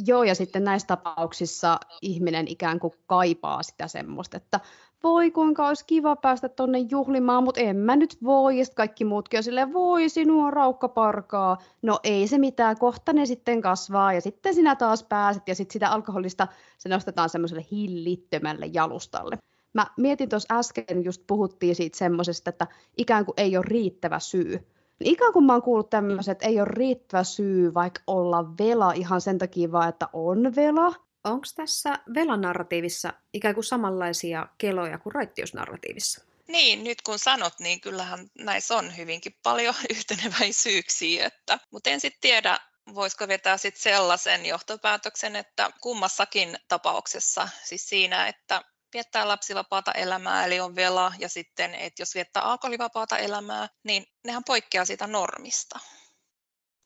Joo, 0.05 0.23
ja 0.23 0.35
sitten 0.35 0.63
näissä 0.63 0.87
tapauksissa 0.87 1.79
ihminen 2.01 2.47
ikään 2.47 2.79
kuin 2.79 2.93
kaipaa 3.05 3.63
sitä 3.63 3.87
semmoista, 3.87 4.37
että 4.37 4.59
voi 5.03 5.31
kuinka 5.31 5.67
olisi 5.67 5.85
kiva 5.85 6.15
päästä 6.15 6.49
tuonne 6.49 6.79
juhlimaan, 6.79 7.43
mutta 7.43 7.61
en 7.61 7.77
mä 7.77 7.95
nyt 7.95 8.17
voi. 8.23 8.59
Ja 8.59 8.65
kaikki 8.75 9.05
muutkin 9.05 9.37
on 9.37 9.43
silleen, 9.43 9.73
voi 9.73 10.09
sinua 10.09 10.51
raukkaparkaa. 10.51 11.57
No 11.81 11.99
ei 12.03 12.27
se 12.27 12.37
mitään, 12.37 12.77
kohta 12.77 13.13
ne 13.13 13.25
sitten 13.25 13.61
kasvaa 13.61 14.13
ja 14.13 14.21
sitten 14.21 14.53
sinä 14.53 14.75
taas 14.75 15.03
pääset 15.03 15.47
ja 15.47 15.55
sitten 15.55 15.73
sitä 15.73 15.89
alkoholista 15.89 16.47
se 16.77 16.89
nostetaan 16.89 17.29
semmoiselle 17.29 17.65
hillittömälle 17.71 18.65
jalustalle. 18.65 19.37
Mä 19.73 19.87
mietin 19.97 20.29
tuossa 20.29 20.57
äsken, 20.57 21.03
just 21.03 21.23
puhuttiin 21.27 21.75
siitä 21.75 21.97
semmoisesta, 21.97 22.49
että 22.49 22.67
ikään 22.97 23.25
kuin 23.25 23.35
ei 23.37 23.57
ole 23.57 23.65
riittävä 23.67 24.19
syy. 24.19 24.67
Niin 24.99 25.13
ikään 25.13 25.33
kuin 25.33 25.45
mä 25.45 25.53
oon 25.53 25.61
kuullut 25.61 25.89
tämmöiset, 25.89 26.31
että 26.31 26.47
ei 26.47 26.59
ole 26.59 26.67
riittävä 26.71 27.23
syy 27.23 27.73
vaikka 27.73 28.01
olla 28.07 28.57
vela 28.59 28.91
ihan 28.91 29.21
sen 29.21 29.37
takia 29.37 29.71
vaan, 29.71 29.89
että 29.89 30.07
on 30.13 30.55
vela. 30.55 30.93
Onko 31.23 31.45
tässä 31.55 31.99
velanarratiivissa 32.13 33.13
ikään 33.33 33.53
kuin 33.53 33.63
samanlaisia 33.63 34.47
keloja 34.57 34.97
kuin 34.97 35.13
raittiusnarratiivissa? 35.13 36.21
Niin, 36.47 36.83
nyt 36.83 37.01
kun 37.01 37.19
sanot, 37.19 37.59
niin 37.59 37.81
kyllähän 37.81 38.27
näissä 38.37 38.75
on 38.75 38.97
hyvinkin 38.97 39.35
paljon 39.43 39.75
yhteneväisyyksiä, 39.95 41.25
että, 41.25 41.59
mutta 41.71 41.89
en 41.89 41.99
sitten 41.99 42.21
tiedä, 42.21 42.59
voisiko 42.95 43.27
vetää 43.27 43.57
sit 43.57 43.77
sellaisen 43.77 44.45
johtopäätöksen, 44.45 45.35
että 45.35 45.71
kummassakin 45.81 46.57
tapauksessa, 46.67 47.49
siis 47.63 47.89
siinä, 47.89 48.27
että 48.27 48.61
viettää 48.93 49.27
lapsivapaata 49.27 49.91
elämää, 49.91 50.45
eli 50.45 50.59
on 50.59 50.75
vela, 50.75 51.13
ja 51.19 51.29
sitten, 51.29 51.75
että 51.75 52.01
jos 52.01 52.15
viettää 52.15 52.43
alkoholivapaata 52.43 53.17
elämää, 53.17 53.69
niin 53.83 54.05
nehän 54.23 54.43
poikkeaa 54.43 54.85
siitä 54.85 55.07
normista. 55.07 55.79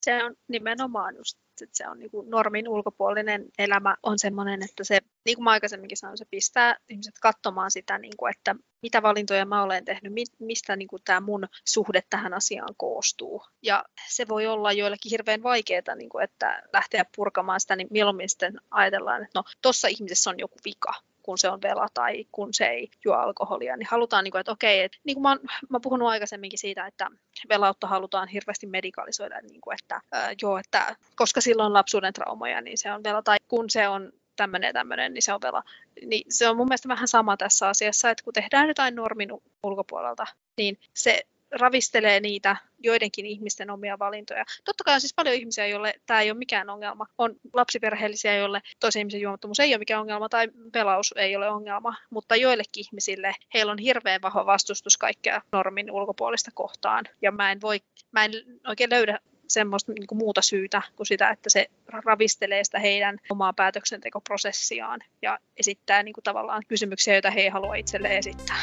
Se 0.06 0.24
on 0.24 0.36
nimenomaan 0.47 1.16
just 1.16 1.38
että 1.64 1.78
se 1.78 1.88
on 1.88 1.99
niin 1.99 2.12
kuin 2.12 2.30
normin 2.30 2.70
ulkopuolinen 2.70 3.45
elämä 3.58 3.95
on 4.03 4.20
sellainen, 4.20 4.64
että 4.64 4.84
se, 4.84 4.99
niin 5.26 5.36
kuin 5.36 5.43
mä 5.43 5.51
aikaisemminkin 5.51 5.97
sanoin, 5.97 6.18
se 6.18 6.26
pistää 6.26 6.78
ihmiset 6.89 7.16
katsomaan 7.22 7.72
sitä, 7.72 7.97
niin 7.97 8.18
kuin, 8.18 8.32
että 8.36 8.56
mitä 8.82 9.01
valintoja 9.01 9.45
mä 9.45 9.64
olen 9.64 9.86
tehnyt, 9.86 10.14
mistä 10.39 10.76
niin 10.76 10.88
kuin 10.88 11.01
tämä 11.06 11.20
mun 11.20 11.47
suhde 11.66 12.03
tähän 12.10 12.34
asiaan 12.34 12.76
koostuu. 12.78 13.43
Ja 13.62 13.84
se 14.10 14.28
voi 14.28 14.47
olla 14.47 14.72
joillekin 14.72 15.10
hirveän 15.10 15.43
vaikeaa, 15.43 15.95
niin 15.95 16.10
kuin, 16.10 16.24
että 16.24 16.64
lähteä 16.74 17.06
purkamaan 17.16 17.60
sitä, 17.60 17.76
niin 17.76 17.88
mieluummin 17.91 18.30
sitten 18.30 18.58
ajatellaan, 18.72 19.24
että 19.24 19.39
no 19.39 19.43
tuossa 19.62 19.88
ihmisessä 19.88 20.30
on 20.30 20.39
joku 20.39 20.56
vika, 20.66 20.93
kun 21.26 21.38
se 21.38 21.49
on 21.49 21.61
vela 21.61 21.88
tai 21.93 22.26
kun 22.32 22.53
se 22.53 22.65
ei 22.65 22.89
juo 23.05 23.15
alkoholia, 23.15 23.78
niin 23.78 23.88
halutaan, 23.91 24.23
niin 24.23 24.32
kuin, 24.32 24.39
että 24.39 24.51
okei, 24.51 24.82
että, 24.82 24.97
niin 25.03 25.15
kuin 25.15 25.21
mä, 25.21 25.30
oon, 25.30 25.39
mä 25.43 25.76
oon 25.76 25.82
puhunut 25.82 26.09
aikaisemminkin 26.09 26.59
siitä, 26.59 26.88
että 26.88 27.07
velautta 27.49 27.88
halutaan 27.88 28.28
hirveästi 28.28 28.67
medikalisoida, 28.67 29.41
niin 29.41 29.61
kuin, 29.61 29.78
että, 29.82 30.01
äh, 30.15 30.36
joo, 30.41 30.57
että 30.57 30.95
koska 31.15 31.41
silloin 31.41 31.73
lapsuuden 31.73 32.13
traumoja, 32.13 32.61
niin 32.61 32.78
se 32.78 32.91
on 32.91 33.03
vela, 33.03 33.21
tai 33.21 33.38
kun 33.47 33.69
se 33.69 33.88
on 33.88 34.11
tämmöinen 34.36 34.67
ja 34.67 34.73
tämmöinen, 34.73 35.13
niin 35.13 35.21
se 35.21 35.34
on 35.34 35.41
vela. 35.41 35.63
Niin 36.05 36.23
se 36.30 36.49
on 36.49 36.57
mun 36.57 36.67
mielestä 36.67 36.88
vähän 36.88 37.07
sama 37.07 37.38
tässä 37.38 37.67
asiassa, 37.67 38.09
että 38.09 38.23
kun 38.23 38.34
tehdään 38.34 38.67
jotain 38.67 38.95
normin 38.95 39.30
ulkopuolelta, 39.63 40.26
niin 40.57 40.80
se 40.93 41.26
ravistelee 41.51 42.19
niitä 42.19 42.55
joidenkin 42.79 43.25
ihmisten 43.25 43.69
omia 43.69 43.99
valintoja. 43.99 44.45
Totta 44.65 44.83
kai 44.83 44.93
on 44.93 45.01
siis 45.01 45.13
paljon 45.13 45.35
ihmisiä, 45.35 45.67
joille 45.67 45.93
tämä 46.05 46.21
ei 46.21 46.31
ole 46.31 46.37
mikään 46.37 46.69
ongelma. 46.69 47.05
On 47.17 47.35
lapsiperheellisiä, 47.53 48.35
joille 48.35 48.61
toisen 48.79 48.99
ihmisen 48.99 49.21
juomattomuus 49.21 49.59
ei 49.59 49.73
ole 49.73 49.79
mikään 49.79 50.01
ongelma 50.01 50.29
tai 50.29 50.47
pelaus 50.71 51.13
ei 51.17 51.35
ole 51.35 51.49
ongelma, 51.49 51.95
mutta 52.09 52.35
joillekin 52.35 52.85
ihmisille 52.85 53.35
heillä 53.53 53.71
on 53.71 53.77
hirveän 53.77 54.21
vahva 54.21 54.45
vastustus 54.45 54.97
kaikkea 54.97 55.41
normin 55.51 55.91
ulkopuolista 55.91 56.51
kohtaan. 56.53 57.05
Ja 57.21 57.31
mä 57.31 57.51
en, 57.51 57.61
voi, 57.61 57.79
mä 58.11 58.25
en 58.25 58.31
oikein 58.67 58.89
löydä 58.89 59.19
semmoista 59.47 59.91
niin 59.91 60.07
kuin 60.07 60.19
muuta 60.19 60.41
syytä 60.41 60.81
kuin 60.95 61.07
sitä, 61.07 61.29
että 61.29 61.49
se 61.49 61.67
ravistelee 61.87 62.63
sitä 62.63 62.79
heidän 62.79 63.17
omaa 63.29 63.53
päätöksentekoprosessiaan 63.53 64.99
ja 65.21 65.39
esittää 65.57 66.03
niin 66.03 66.13
kuin 66.13 66.23
tavallaan 66.23 66.63
kysymyksiä, 66.67 67.13
joita 67.13 67.31
he 67.31 67.41
ei 67.41 67.49
halua 67.49 67.75
itselle 67.75 68.17
esittää. 68.17 68.61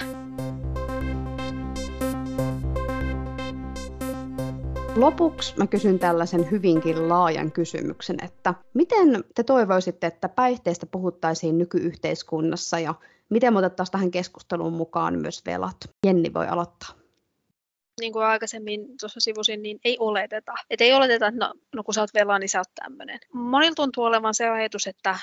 Lopuksi 4.97 5.55
mä 5.57 5.67
kysyn 5.67 5.99
tällaisen 5.99 6.51
hyvinkin 6.51 7.09
laajan 7.09 7.53
kysymyksen, 7.53 8.17
että 8.25 8.55
miten 8.75 9.25
te 9.35 9.43
toivoisitte, 9.43 10.07
että 10.07 10.29
päihteistä 10.29 10.87
puhuttaisiin 10.87 11.59
nykyyhteiskunnassa 11.59 12.79
ja 12.79 12.95
miten 13.29 13.53
me 13.53 13.59
otettaisiin 13.59 13.93
tähän 13.93 14.11
keskusteluun 14.11 14.73
mukaan 14.73 15.19
myös 15.19 15.43
velat? 15.47 15.77
Jenni 16.07 16.35
voi 16.35 16.49
aloittaa. 16.49 16.89
Niin 18.01 18.13
kuin 18.13 18.25
aikaisemmin 18.25 18.87
tuossa 19.01 19.21
sivusin, 19.21 19.63
niin 19.63 19.81
ei 19.85 19.97
oleteta. 20.01 20.53
Et 20.71 20.81
ei 20.81 20.93
oleteta, 20.93 21.27
että 21.27 21.47
no, 21.47 21.55
no 21.75 21.85
kun 21.85 21.95
sä 21.95 22.01
oot 22.01 22.15
velaa, 22.15 22.39
niin 22.39 22.49
sä 22.49 22.59
oot 22.59 22.75
tämmöinen. 22.75 23.21
Monilla 23.33 23.75
tuntuu 23.75 24.05
olevan 24.05 24.35
se 24.35 24.49
ajatus, 24.49 24.87
että 24.87 25.19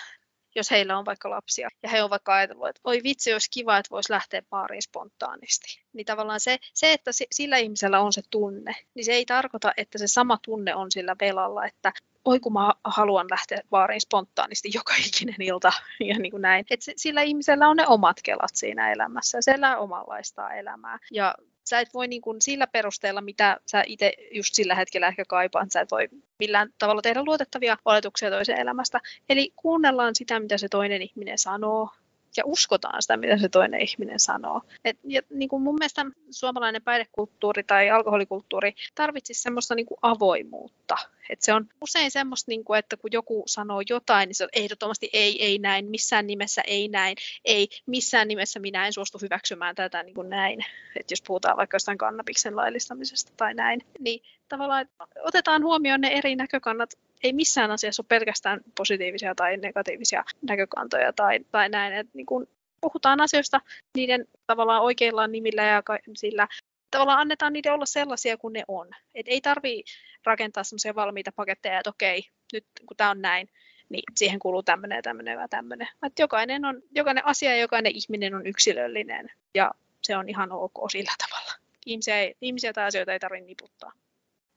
jos 0.56 0.72
heillä 0.72 0.97
on 0.97 1.06
vaikka 1.06 1.30
lapsia 1.30 1.70
ja 1.84 1.89
he 1.89 2.04
on 2.04 2.10
vaikka 2.10 2.34
ajatellut, 2.34 2.68
että 2.68 2.82
oi 2.84 3.00
vitsi, 3.04 3.34
olisi 3.34 3.50
kiva, 3.52 3.78
että 3.78 3.89
voisi 3.91 4.14
lähteä 4.14 4.41
baariin 4.50 4.82
spontaanisti. 4.82 5.82
Niin 5.93 6.06
tavallaan 6.06 6.39
se, 6.39 6.58
se, 6.74 6.93
että 6.93 7.12
sillä 7.32 7.58
ihmisellä 7.58 8.00
on 8.00 8.14
se 8.14 8.22
tunne, 8.32 8.76
niin 8.93 9.06
se 9.06 9.12
ei 9.12 9.26
tarkoita, 9.26 9.74
että 9.78 9.97
se 9.97 10.08
sama 10.08 10.38
tunne 10.45 10.76
on 10.76 10.91
sillä 10.91 11.16
velalla, 11.22 11.66
että 11.66 11.91
oi 12.26 12.39
kun 12.39 12.54
mä 12.54 12.74
haluan 12.84 13.28
lähteä 13.32 13.62
baariin 13.70 14.02
spontaanisti 14.02 14.70
joka 14.74 14.93
ikinen 15.08 15.41
ilta 15.41 15.72
ja 16.00 16.20
niin 16.20 16.32
kuin 16.32 16.41
näin. 16.41 16.66
Et 16.70 16.80
sillä 16.95 17.22
ihmisellä 17.22 17.70
on 17.70 17.78
ne 17.78 17.88
omat 17.88 18.18
kelat 18.24 18.52
siinä 18.54 18.91
elämässä 18.91 19.38
ja 19.38 19.41
se 19.41 19.52
elää 19.52 19.78
omanlaistaan 19.78 20.58
elämää. 20.58 20.97
Ja 21.12 21.36
sä 21.70 21.80
et 21.80 21.94
voi 21.94 22.08
niin 22.08 22.22
kuin 22.22 22.42
sillä 22.42 22.68
perusteella, 22.68 23.22
mitä 23.22 23.58
sä 23.66 23.84
itse 23.88 24.14
just 24.32 24.54
sillä 24.54 24.76
hetkellä 24.76 25.08
ehkä 25.08 25.26
kaipaat, 25.28 25.72
sä 25.72 25.82
et 25.82 25.92
voi 25.92 26.10
millään 26.40 26.70
tavalla 26.80 27.02
tehdä 27.02 27.24
luotettavia 27.24 27.78
oletuksia 27.86 28.30
toisen 28.30 28.60
elämästä. 28.60 29.00
Eli 29.30 29.54
kuunnellaan 29.56 30.16
sitä, 30.16 30.40
mitä 30.40 30.58
se 30.58 30.70
toinen 30.70 31.02
ihminen 31.02 31.38
sanoo, 31.38 31.90
ja 32.38 32.44
uskotaan 32.46 33.02
sitä, 33.02 33.18
mitä 33.18 33.38
se 33.38 33.50
toinen 33.50 33.82
ihminen 33.82 34.20
sanoo. 34.20 34.62
Et, 34.86 35.00
ja, 35.04 35.22
niin 35.30 35.50
kuin 35.50 35.62
mun 35.62 35.76
mielestä 35.80 36.06
suomalainen 36.32 36.82
päihdekulttuuri 36.82 37.64
tai 37.64 37.90
alkoholikulttuuri 37.90 38.74
tarvitsisi 38.96 39.42
semmoista 39.42 39.76
niin 39.76 39.86
kuin 39.86 39.98
avoimuutta. 40.02 40.96
Et 41.30 41.42
se 41.42 41.54
on 41.54 41.68
usein 41.82 42.12
semmoista, 42.12 42.52
niin 42.52 42.64
kuin, 42.64 42.80
että 42.80 42.98
kun 42.98 43.10
joku 43.14 43.44
sanoo 43.48 43.82
jotain, 43.90 44.28
niin 44.28 44.36
se 44.36 44.44
on 44.44 44.50
ehdottomasti 44.54 45.10
ei, 45.14 45.46
ei 45.46 45.60
näin, 45.60 45.86
missään 45.86 46.28
nimessä 46.28 46.62
ei 46.68 46.88
näin, 46.88 47.16
ei, 47.46 47.68
missään 47.86 48.28
nimessä 48.28 48.60
minä 48.60 48.86
en 48.86 48.94
suostu 48.94 49.18
hyväksymään 49.22 49.76
tätä 49.76 50.04
niin 50.04 50.16
kuin 50.16 50.30
näin. 50.30 50.60
Et 51.00 51.12
jos 51.12 51.22
puhutaan 51.22 51.58
vaikka 51.58 51.76
jostain 51.76 51.98
kannabiksen 51.98 52.56
laillistamisesta 52.56 53.32
tai 53.38 53.54
näin, 53.54 53.82
niin 54.00 54.22
tavallaan 54.48 54.90
otetaan 55.24 55.64
huomioon 55.64 56.02
ne 56.02 56.08
eri 56.08 56.36
näkökannat 56.36 56.90
ei 57.24 57.34
missään 57.34 57.72
asiassa 57.72 58.02
ole 58.02 58.08
pelkästään 58.08 58.62
positiivisia 58.78 59.36
tai 59.36 59.58
negatiivisia 59.58 60.24
näkökantoja 60.42 61.14
tai, 61.14 61.40
tai 61.52 61.70
näin. 61.70 61.94
että 61.94 62.12
niin 62.14 62.26
kun 62.26 62.48
puhutaan 62.82 63.22
asioista 63.22 63.62
niiden 63.96 64.28
tavallaan 64.48 64.82
oikeilla 64.82 65.28
nimillä 65.28 65.64
ja 65.64 65.84
sillä 66.16 66.48
tavallaan 66.92 67.20
annetaan 67.20 67.54
niiden 67.54 67.74
olla 67.74 67.86
sellaisia 67.86 68.38
kuin 68.38 68.54
ne 68.54 68.64
on. 68.68 68.88
Et 69.16 69.26
ei 69.28 69.42
tarvi 69.42 69.84
rakentaa 70.26 70.64
sellaisia 70.64 70.96
valmiita 70.96 71.32
paketteja, 71.36 71.80
että 71.80 71.90
okei, 71.90 72.24
nyt 72.54 72.66
kun 72.86 72.98
tämä 72.98 73.10
on 73.10 73.22
näin, 73.22 73.50
niin 73.90 74.04
siihen 74.16 74.40
kuuluu 74.40 74.64
tämmöinen 74.64 74.96
ja 74.96 75.02
tämmöinen 75.02 75.40
ja 75.40 75.48
tämmöinen. 75.48 75.88
Et 76.06 76.20
jokainen, 76.20 76.66
on, 76.66 76.82
jokainen 76.96 77.26
asia 77.26 77.52
ja 77.52 77.58
jokainen 77.58 77.92
ihminen 77.96 78.36
on 78.36 78.46
yksilöllinen 78.46 79.32
ja 79.56 79.72
se 80.04 80.18
on 80.18 80.30
ihan 80.30 80.52
ok 80.52 80.92
sillä 80.92 81.12
tavalla. 81.18 81.52
Ihmisiä, 81.86 82.20
ei, 82.20 82.36
ihmisiä 82.42 82.74
tai 82.74 82.86
asioita 82.86 83.14
ei 83.14 83.20
tarvitse 83.20 83.46
niputtaa. 83.46 83.92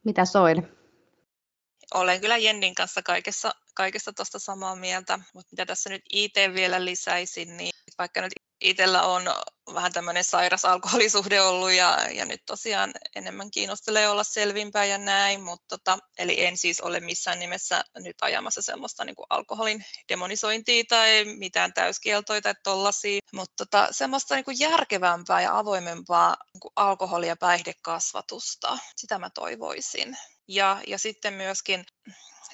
Mitä 0.04 0.24
Soil? 0.24 0.62
Olen 1.94 2.20
kyllä 2.20 2.36
Jennin 2.36 2.74
kanssa 2.74 3.02
kaikessa, 3.02 3.52
kaikesta 3.74 4.12
tuosta 4.12 4.38
samaa 4.38 4.76
mieltä, 4.76 5.18
mutta 5.34 5.48
mitä 5.52 5.66
tässä 5.66 5.90
nyt 5.90 6.02
IT 6.12 6.34
vielä 6.54 6.84
lisäisin, 6.84 7.56
niin 7.56 7.70
vaikka 7.98 8.20
nyt 8.20 8.32
itsellä 8.62 9.02
on 9.02 9.22
vähän 9.74 9.92
tämmöinen 9.92 10.24
sairas 10.24 10.64
alkoholisuhde 10.64 11.40
ollut 11.40 11.72
ja, 11.72 11.98
ja 12.12 12.24
nyt 12.24 12.42
tosiaan 12.46 12.92
enemmän 13.16 13.50
kiinnostelee 13.50 14.08
olla 14.08 14.24
selvinpäin 14.24 14.90
ja 14.90 14.98
näin, 14.98 15.42
mutta 15.42 15.64
tota, 15.68 15.98
eli 16.18 16.44
en 16.44 16.56
siis 16.56 16.80
ole 16.80 17.00
missään 17.00 17.38
nimessä 17.38 17.84
nyt 17.98 18.16
ajamassa 18.20 18.62
semmoista 18.62 19.04
niin 19.04 19.16
kuin 19.16 19.26
alkoholin 19.30 19.84
demonisointia 20.08 20.84
tai 20.88 21.24
mitään 21.24 21.72
täyskieltoja 21.72 22.40
tai 22.40 22.54
tollasia, 22.64 23.20
mutta 23.32 23.64
tota, 23.64 23.88
semmoista 23.90 24.34
niin 24.34 24.44
kuin 24.44 24.58
järkevämpää 24.58 25.40
ja 25.40 25.58
avoimempaa 25.58 26.36
niin 26.54 26.60
kuin 26.60 26.72
alkoholi- 26.76 27.28
ja 27.28 27.36
päihdekasvatusta, 27.36 28.78
sitä 28.96 29.18
mä 29.18 29.30
toivoisin. 29.30 30.16
Ja, 30.48 30.80
ja 30.86 30.98
sitten 30.98 31.34
myöskin 31.34 31.84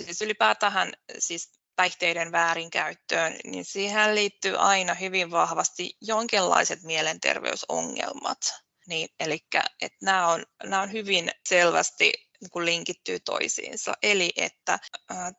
siis 0.04 0.22
ylipäätään 0.22 0.92
siis 1.18 1.57
päihteiden 1.78 2.32
väärinkäyttöön, 2.32 3.36
niin 3.44 3.64
siihen 3.64 4.14
liittyy 4.14 4.56
aina 4.56 4.94
hyvin 4.94 5.30
vahvasti 5.30 5.96
jonkinlaiset 6.00 6.82
mielenterveysongelmat. 6.82 8.38
Niin, 8.86 9.08
eli 9.20 9.38
että 9.82 9.98
nämä, 10.02 10.28
on, 10.28 10.44
nämä 10.62 10.82
on 10.82 10.92
hyvin 10.92 11.30
selvästi 11.48 12.12
niin 12.40 12.50
kuin 12.50 12.66
linkittyy 12.66 13.20
toisiinsa. 13.20 13.94
Eli 14.02 14.32
että 14.36 14.78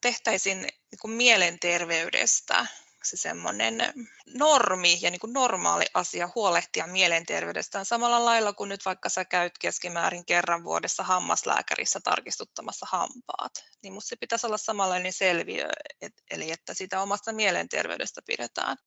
tehtäisiin 0.01 0.61
niin 0.61 0.99
kuin 1.01 1.11
mielenterveydestä 1.11 2.67
se 3.03 3.17
semmoinen 3.17 3.93
normi 4.27 4.99
ja 5.01 5.11
niin 5.11 5.19
kuin 5.19 5.33
normaali 5.33 5.85
asia 5.93 6.29
huolehtia 6.35 6.87
mielenterveydestään 6.87 7.85
samalla 7.85 8.25
lailla 8.25 8.53
kuin 8.53 8.69
nyt 8.69 8.85
vaikka 8.85 9.09
sä 9.09 9.25
käyt 9.25 9.57
keskimäärin 9.57 10.25
kerran 10.25 10.63
vuodessa 10.63 11.03
hammaslääkärissä 11.03 11.99
tarkistuttamassa 12.03 12.85
hampaat. 12.89 13.51
Niin 13.83 13.93
musta 13.93 14.09
se 14.09 14.15
pitäisi 14.15 14.47
olla 14.47 14.57
samanlainen 14.57 15.13
selviö, 15.13 15.67
et, 16.01 16.13
eli 16.31 16.51
että 16.51 16.73
sitä 16.73 17.01
omasta 17.01 17.33
mielenterveydestä 17.33 18.21
pidetään 18.25 18.77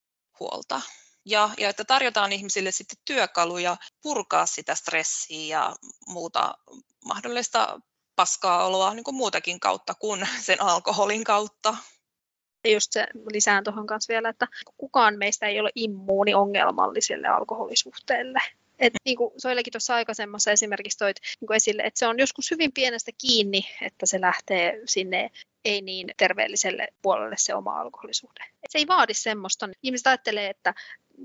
huolta. 0.41 0.81
Ja, 1.25 1.51
ja 1.59 1.69
että 1.69 1.85
tarjotaan 1.85 2.33
ihmisille 2.33 2.73
sitten 2.73 2.99
työkaluja 3.05 3.77
purkaa 4.03 4.47
sitä 4.47 4.75
stressiä 4.75 5.59
ja 5.59 5.77
muuta 6.07 6.55
mahdollista 7.05 7.81
paskaa 8.17 8.67
oloa 8.67 8.95
niin 8.95 9.05
kuin 9.05 9.15
muutakin 9.15 9.61
kautta 9.61 9.95
kuin 9.95 10.29
sen 10.41 10.63
alkoholin 10.63 11.25
kautta. 11.25 11.77
Ja 12.65 12.71
just 12.71 12.93
se 12.93 13.07
lisään 13.33 13.65
tuohon 13.65 13.87
kanssa 13.87 14.13
vielä, 14.13 14.29
että 14.29 14.49
kukaan 14.77 15.19
meistä 15.19 15.47
ei 15.47 15.61
ole 15.61 15.71
immuuni 15.75 16.35
ongelmalliselle 16.35 17.29
alkoholisuhteelle. 17.29 18.39
Et 18.79 18.93
niin 19.05 19.17
kuin 19.17 19.33
Soillekin 19.37 19.73
tuossa 19.73 19.95
aikaisemmassa 19.95 20.51
esimerkiksi 20.51 20.99
toit 20.99 21.17
niin 21.41 21.47
kuin 21.47 21.57
esille, 21.57 21.83
että 21.83 21.99
se 21.99 22.07
on 22.07 22.19
joskus 22.19 22.51
hyvin 22.51 22.73
pienestä 22.73 23.11
kiinni, 23.19 23.63
että 23.83 24.07
se 24.07 24.21
lähtee 24.21 24.81
sinne 24.85 25.31
ei 25.65 25.83
niin 25.83 26.09
terveelliselle 26.17 26.89
puolelle 27.03 27.37
se 27.39 27.55
oma 27.55 27.81
alkoholisuhde. 27.81 28.45
Et 28.63 28.71
se 28.71 28.79
ei 28.79 28.87
vaadi 28.87 29.15
semmoista. 29.15 29.69
Ihmiset 29.83 30.07
ajattelee, 30.07 30.51
että 30.51 30.75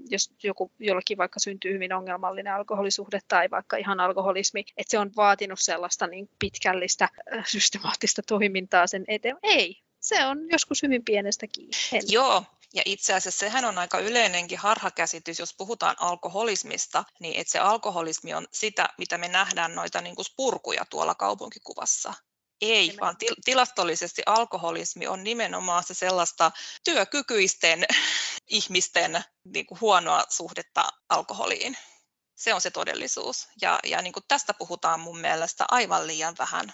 jos 0.10 0.30
joku, 0.44 0.72
jollakin 0.80 1.18
vaikka 1.18 1.40
syntyy 1.40 1.74
hyvin 1.74 1.94
ongelmallinen 1.94 2.54
alkoholisuhde 2.54 3.20
tai 3.28 3.50
vaikka 3.52 3.78
ihan 3.78 4.00
alkoholismi, 4.00 4.66
että 4.78 4.92
se 4.92 5.00
on 5.00 5.12
vaatinut 5.16 5.60
sellaista 5.60 6.08
niin 6.08 6.30
pitkällistä 6.40 7.10
systemaattista 7.46 8.22
toimintaa 8.28 8.88
sen 8.88 9.04
eteen. 9.08 9.38
Ei, 9.44 9.82
se 10.08 10.26
on 10.26 10.38
joskus 10.52 10.84
hyvin 10.84 11.06
pienestä 11.06 11.48
kiinni. 11.48 11.78
Joo, 12.08 12.44
ja 12.74 12.82
itse 12.86 13.14
asiassa 13.14 13.40
sehän 13.40 13.66
on 13.66 13.78
aika 13.78 14.00
yleinenkin 14.00 14.58
harhakäsitys, 14.58 15.40
jos 15.40 15.54
puhutaan 15.58 15.96
alkoholismista, 16.00 17.04
niin 17.20 17.40
että 17.40 17.52
se 17.52 17.60
alkoholismi 17.60 18.34
on 18.34 18.48
sitä, 18.52 18.90
mitä 18.98 19.18
me 19.18 19.28
nähdään 19.28 19.76
noita 19.76 20.02
niin 20.02 20.16
kuin 20.16 20.26
purkuja 20.36 20.86
tuolla 20.86 21.16
kaupunkikuvassa. 21.16 22.14
Ei, 22.62 22.98
vaan 23.02 23.18
til- 23.18 23.36
tilastollisesti 23.46 24.22
alkoholismi 24.26 25.08
on 25.08 25.24
nimenomaan 25.24 25.84
se 25.84 25.94
sellaista 25.94 26.52
työkykyisten 26.84 27.86
ihmisten 28.48 29.24
niin 29.54 29.66
kuin 29.66 29.82
huonoa 29.82 30.24
suhdetta 30.30 30.90
alkoholiin. 31.10 31.78
Se 32.36 32.54
on 32.54 32.62
se 32.62 32.72
todellisuus. 32.72 33.48
Ja, 33.62 33.80
ja 33.84 34.02
niin 34.02 34.14
kuin 34.14 34.24
tästä 34.28 34.54
puhutaan 34.54 35.00
mun 35.00 35.20
mielestä 35.20 35.66
aivan 35.72 36.08
liian 36.08 36.36
vähän 36.38 36.74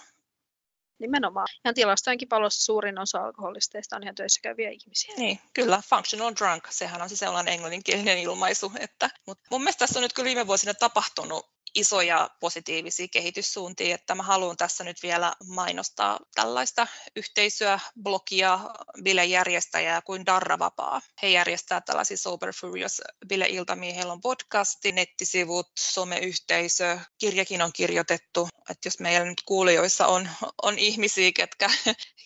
Nimenomaan. 0.98 1.46
Ja 1.64 1.74
tilastojenkin 1.74 2.28
palossa 2.28 2.64
suurin 2.64 2.98
osa 2.98 3.18
alkoholisteista 3.18 3.96
on 3.96 4.02
ihan 4.02 4.14
töissä 4.14 4.40
käyviä 4.42 4.70
ihmisiä. 4.70 5.14
Niin, 5.16 5.40
kyllä. 5.54 5.82
Functional 5.90 6.32
drunk, 6.38 6.64
sehän 6.70 7.02
on 7.02 7.08
se 7.08 7.16
sellainen 7.16 7.54
englanninkielinen 7.54 8.18
ilmaisu. 8.18 8.72
Että, 8.78 9.10
mutta 9.26 9.44
mun 9.50 9.60
mielestä 9.60 9.78
tässä 9.78 9.98
on 9.98 10.02
nyt 10.02 10.12
kyllä 10.12 10.26
viime 10.26 10.46
vuosina 10.46 10.74
tapahtunut 10.74 11.53
isoja 11.74 12.30
positiivisia 12.40 13.08
kehityssuuntia, 13.08 13.94
että 13.94 14.14
mä 14.14 14.22
haluan 14.22 14.56
tässä 14.56 14.84
nyt 14.84 15.02
vielä 15.02 15.32
mainostaa 15.46 16.18
tällaista 16.34 16.86
yhteisöä, 17.16 17.78
blogia, 18.02 18.60
bilejärjestäjää 19.02 20.02
kuin 20.02 20.26
Darra 20.26 20.58
Vapaa. 20.58 21.00
He 21.22 21.28
järjestää 21.28 21.80
tällaisia 21.80 22.16
Sober 22.16 22.52
Furious 22.60 23.02
bileiltamia, 23.28 23.94
heillä 23.94 24.12
on 24.12 24.20
podcasti, 24.20 24.92
nettisivut, 24.92 25.66
someyhteisö, 25.78 26.98
kirjakin 27.18 27.62
on 27.62 27.72
kirjoitettu, 27.72 28.48
että 28.70 28.86
jos 28.86 29.00
meillä 29.00 29.26
nyt 29.26 29.42
kuulijoissa 29.44 30.06
on, 30.06 30.28
on 30.62 30.78
ihmisiä, 30.78 31.32
ketkä, 31.32 31.70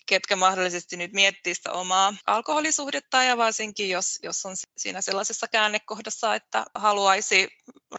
ketkä 0.05 0.35
mahdollisesti 0.35 0.97
nyt 0.97 1.13
miettii 1.13 1.55
sitä 1.55 1.71
omaa 1.71 2.13
alkoholisuhdetta 2.27 3.23
ja 3.23 3.37
varsinkin 3.37 3.89
jos, 3.89 4.19
jos 4.23 4.45
on 4.45 4.55
siinä 4.77 5.01
sellaisessa 5.01 5.47
käännekohdassa, 5.47 6.35
että 6.35 6.65
haluaisi 6.75 7.47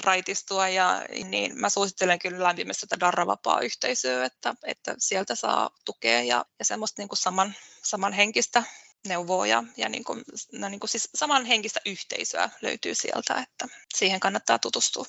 raitistua 0.05 0.69
ja 0.69 1.05
niin 1.25 1.40
mä 1.49 1.69
suosittelen 1.69 2.19
kyllä 2.19 2.45
lämpimästi 2.45 2.87
tätä 2.87 3.01
darravapaa 3.01 3.61
yhteisöä, 3.61 4.25
että, 4.25 4.55
että 4.65 4.95
sieltä 4.99 5.35
saa 5.35 5.71
tukea 5.85 6.23
ja, 6.23 6.45
ja 6.59 6.65
semmoista 6.65 7.03
niin 7.03 7.09
kuin 7.09 7.19
saman, 7.19 7.55
samanhenkistä 7.83 8.63
neuvoa 9.09 9.47
ja, 9.47 9.65
ja 9.77 9.89
niin 9.89 10.05
kuin, 10.05 10.25
no 10.53 10.69
niin 10.69 10.81
kuin 10.81 10.91
siis 10.91 11.09
samanhenkistä 11.15 11.81
yhteisöä 11.87 12.51
löytyy 12.63 12.95
sieltä, 12.95 13.35
että 13.35 13.77
siihen 13.95 14.21
kannattaa 14.21 14.59
tutustua. 14.59 15.05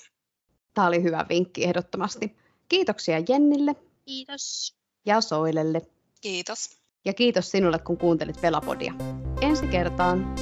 Tämä 0.73 0.87
oli 0.87 1.03
hyvä 1.03 1.25
vinkki 1.29 1.63
ehdottomasti. 1.63 2.37
Kiitoksia 2.69 3.23
Jennille. 3.29 3.75
Kiitos. 4.05 4.75
Ja 5.05 5.21
Soilelle. 5.21 5.81
Kiitos. 6.21 6.81
Ja 7.05 7.13
kiitos 7.13 7.51
sinulle, 7.51 7.79
kun 7.79 7.97
kuuntelit 7.97 8.41
Velapodia. 8.41 8.93
Ensi 9.41 9.67
kertaan. 9.67 10.35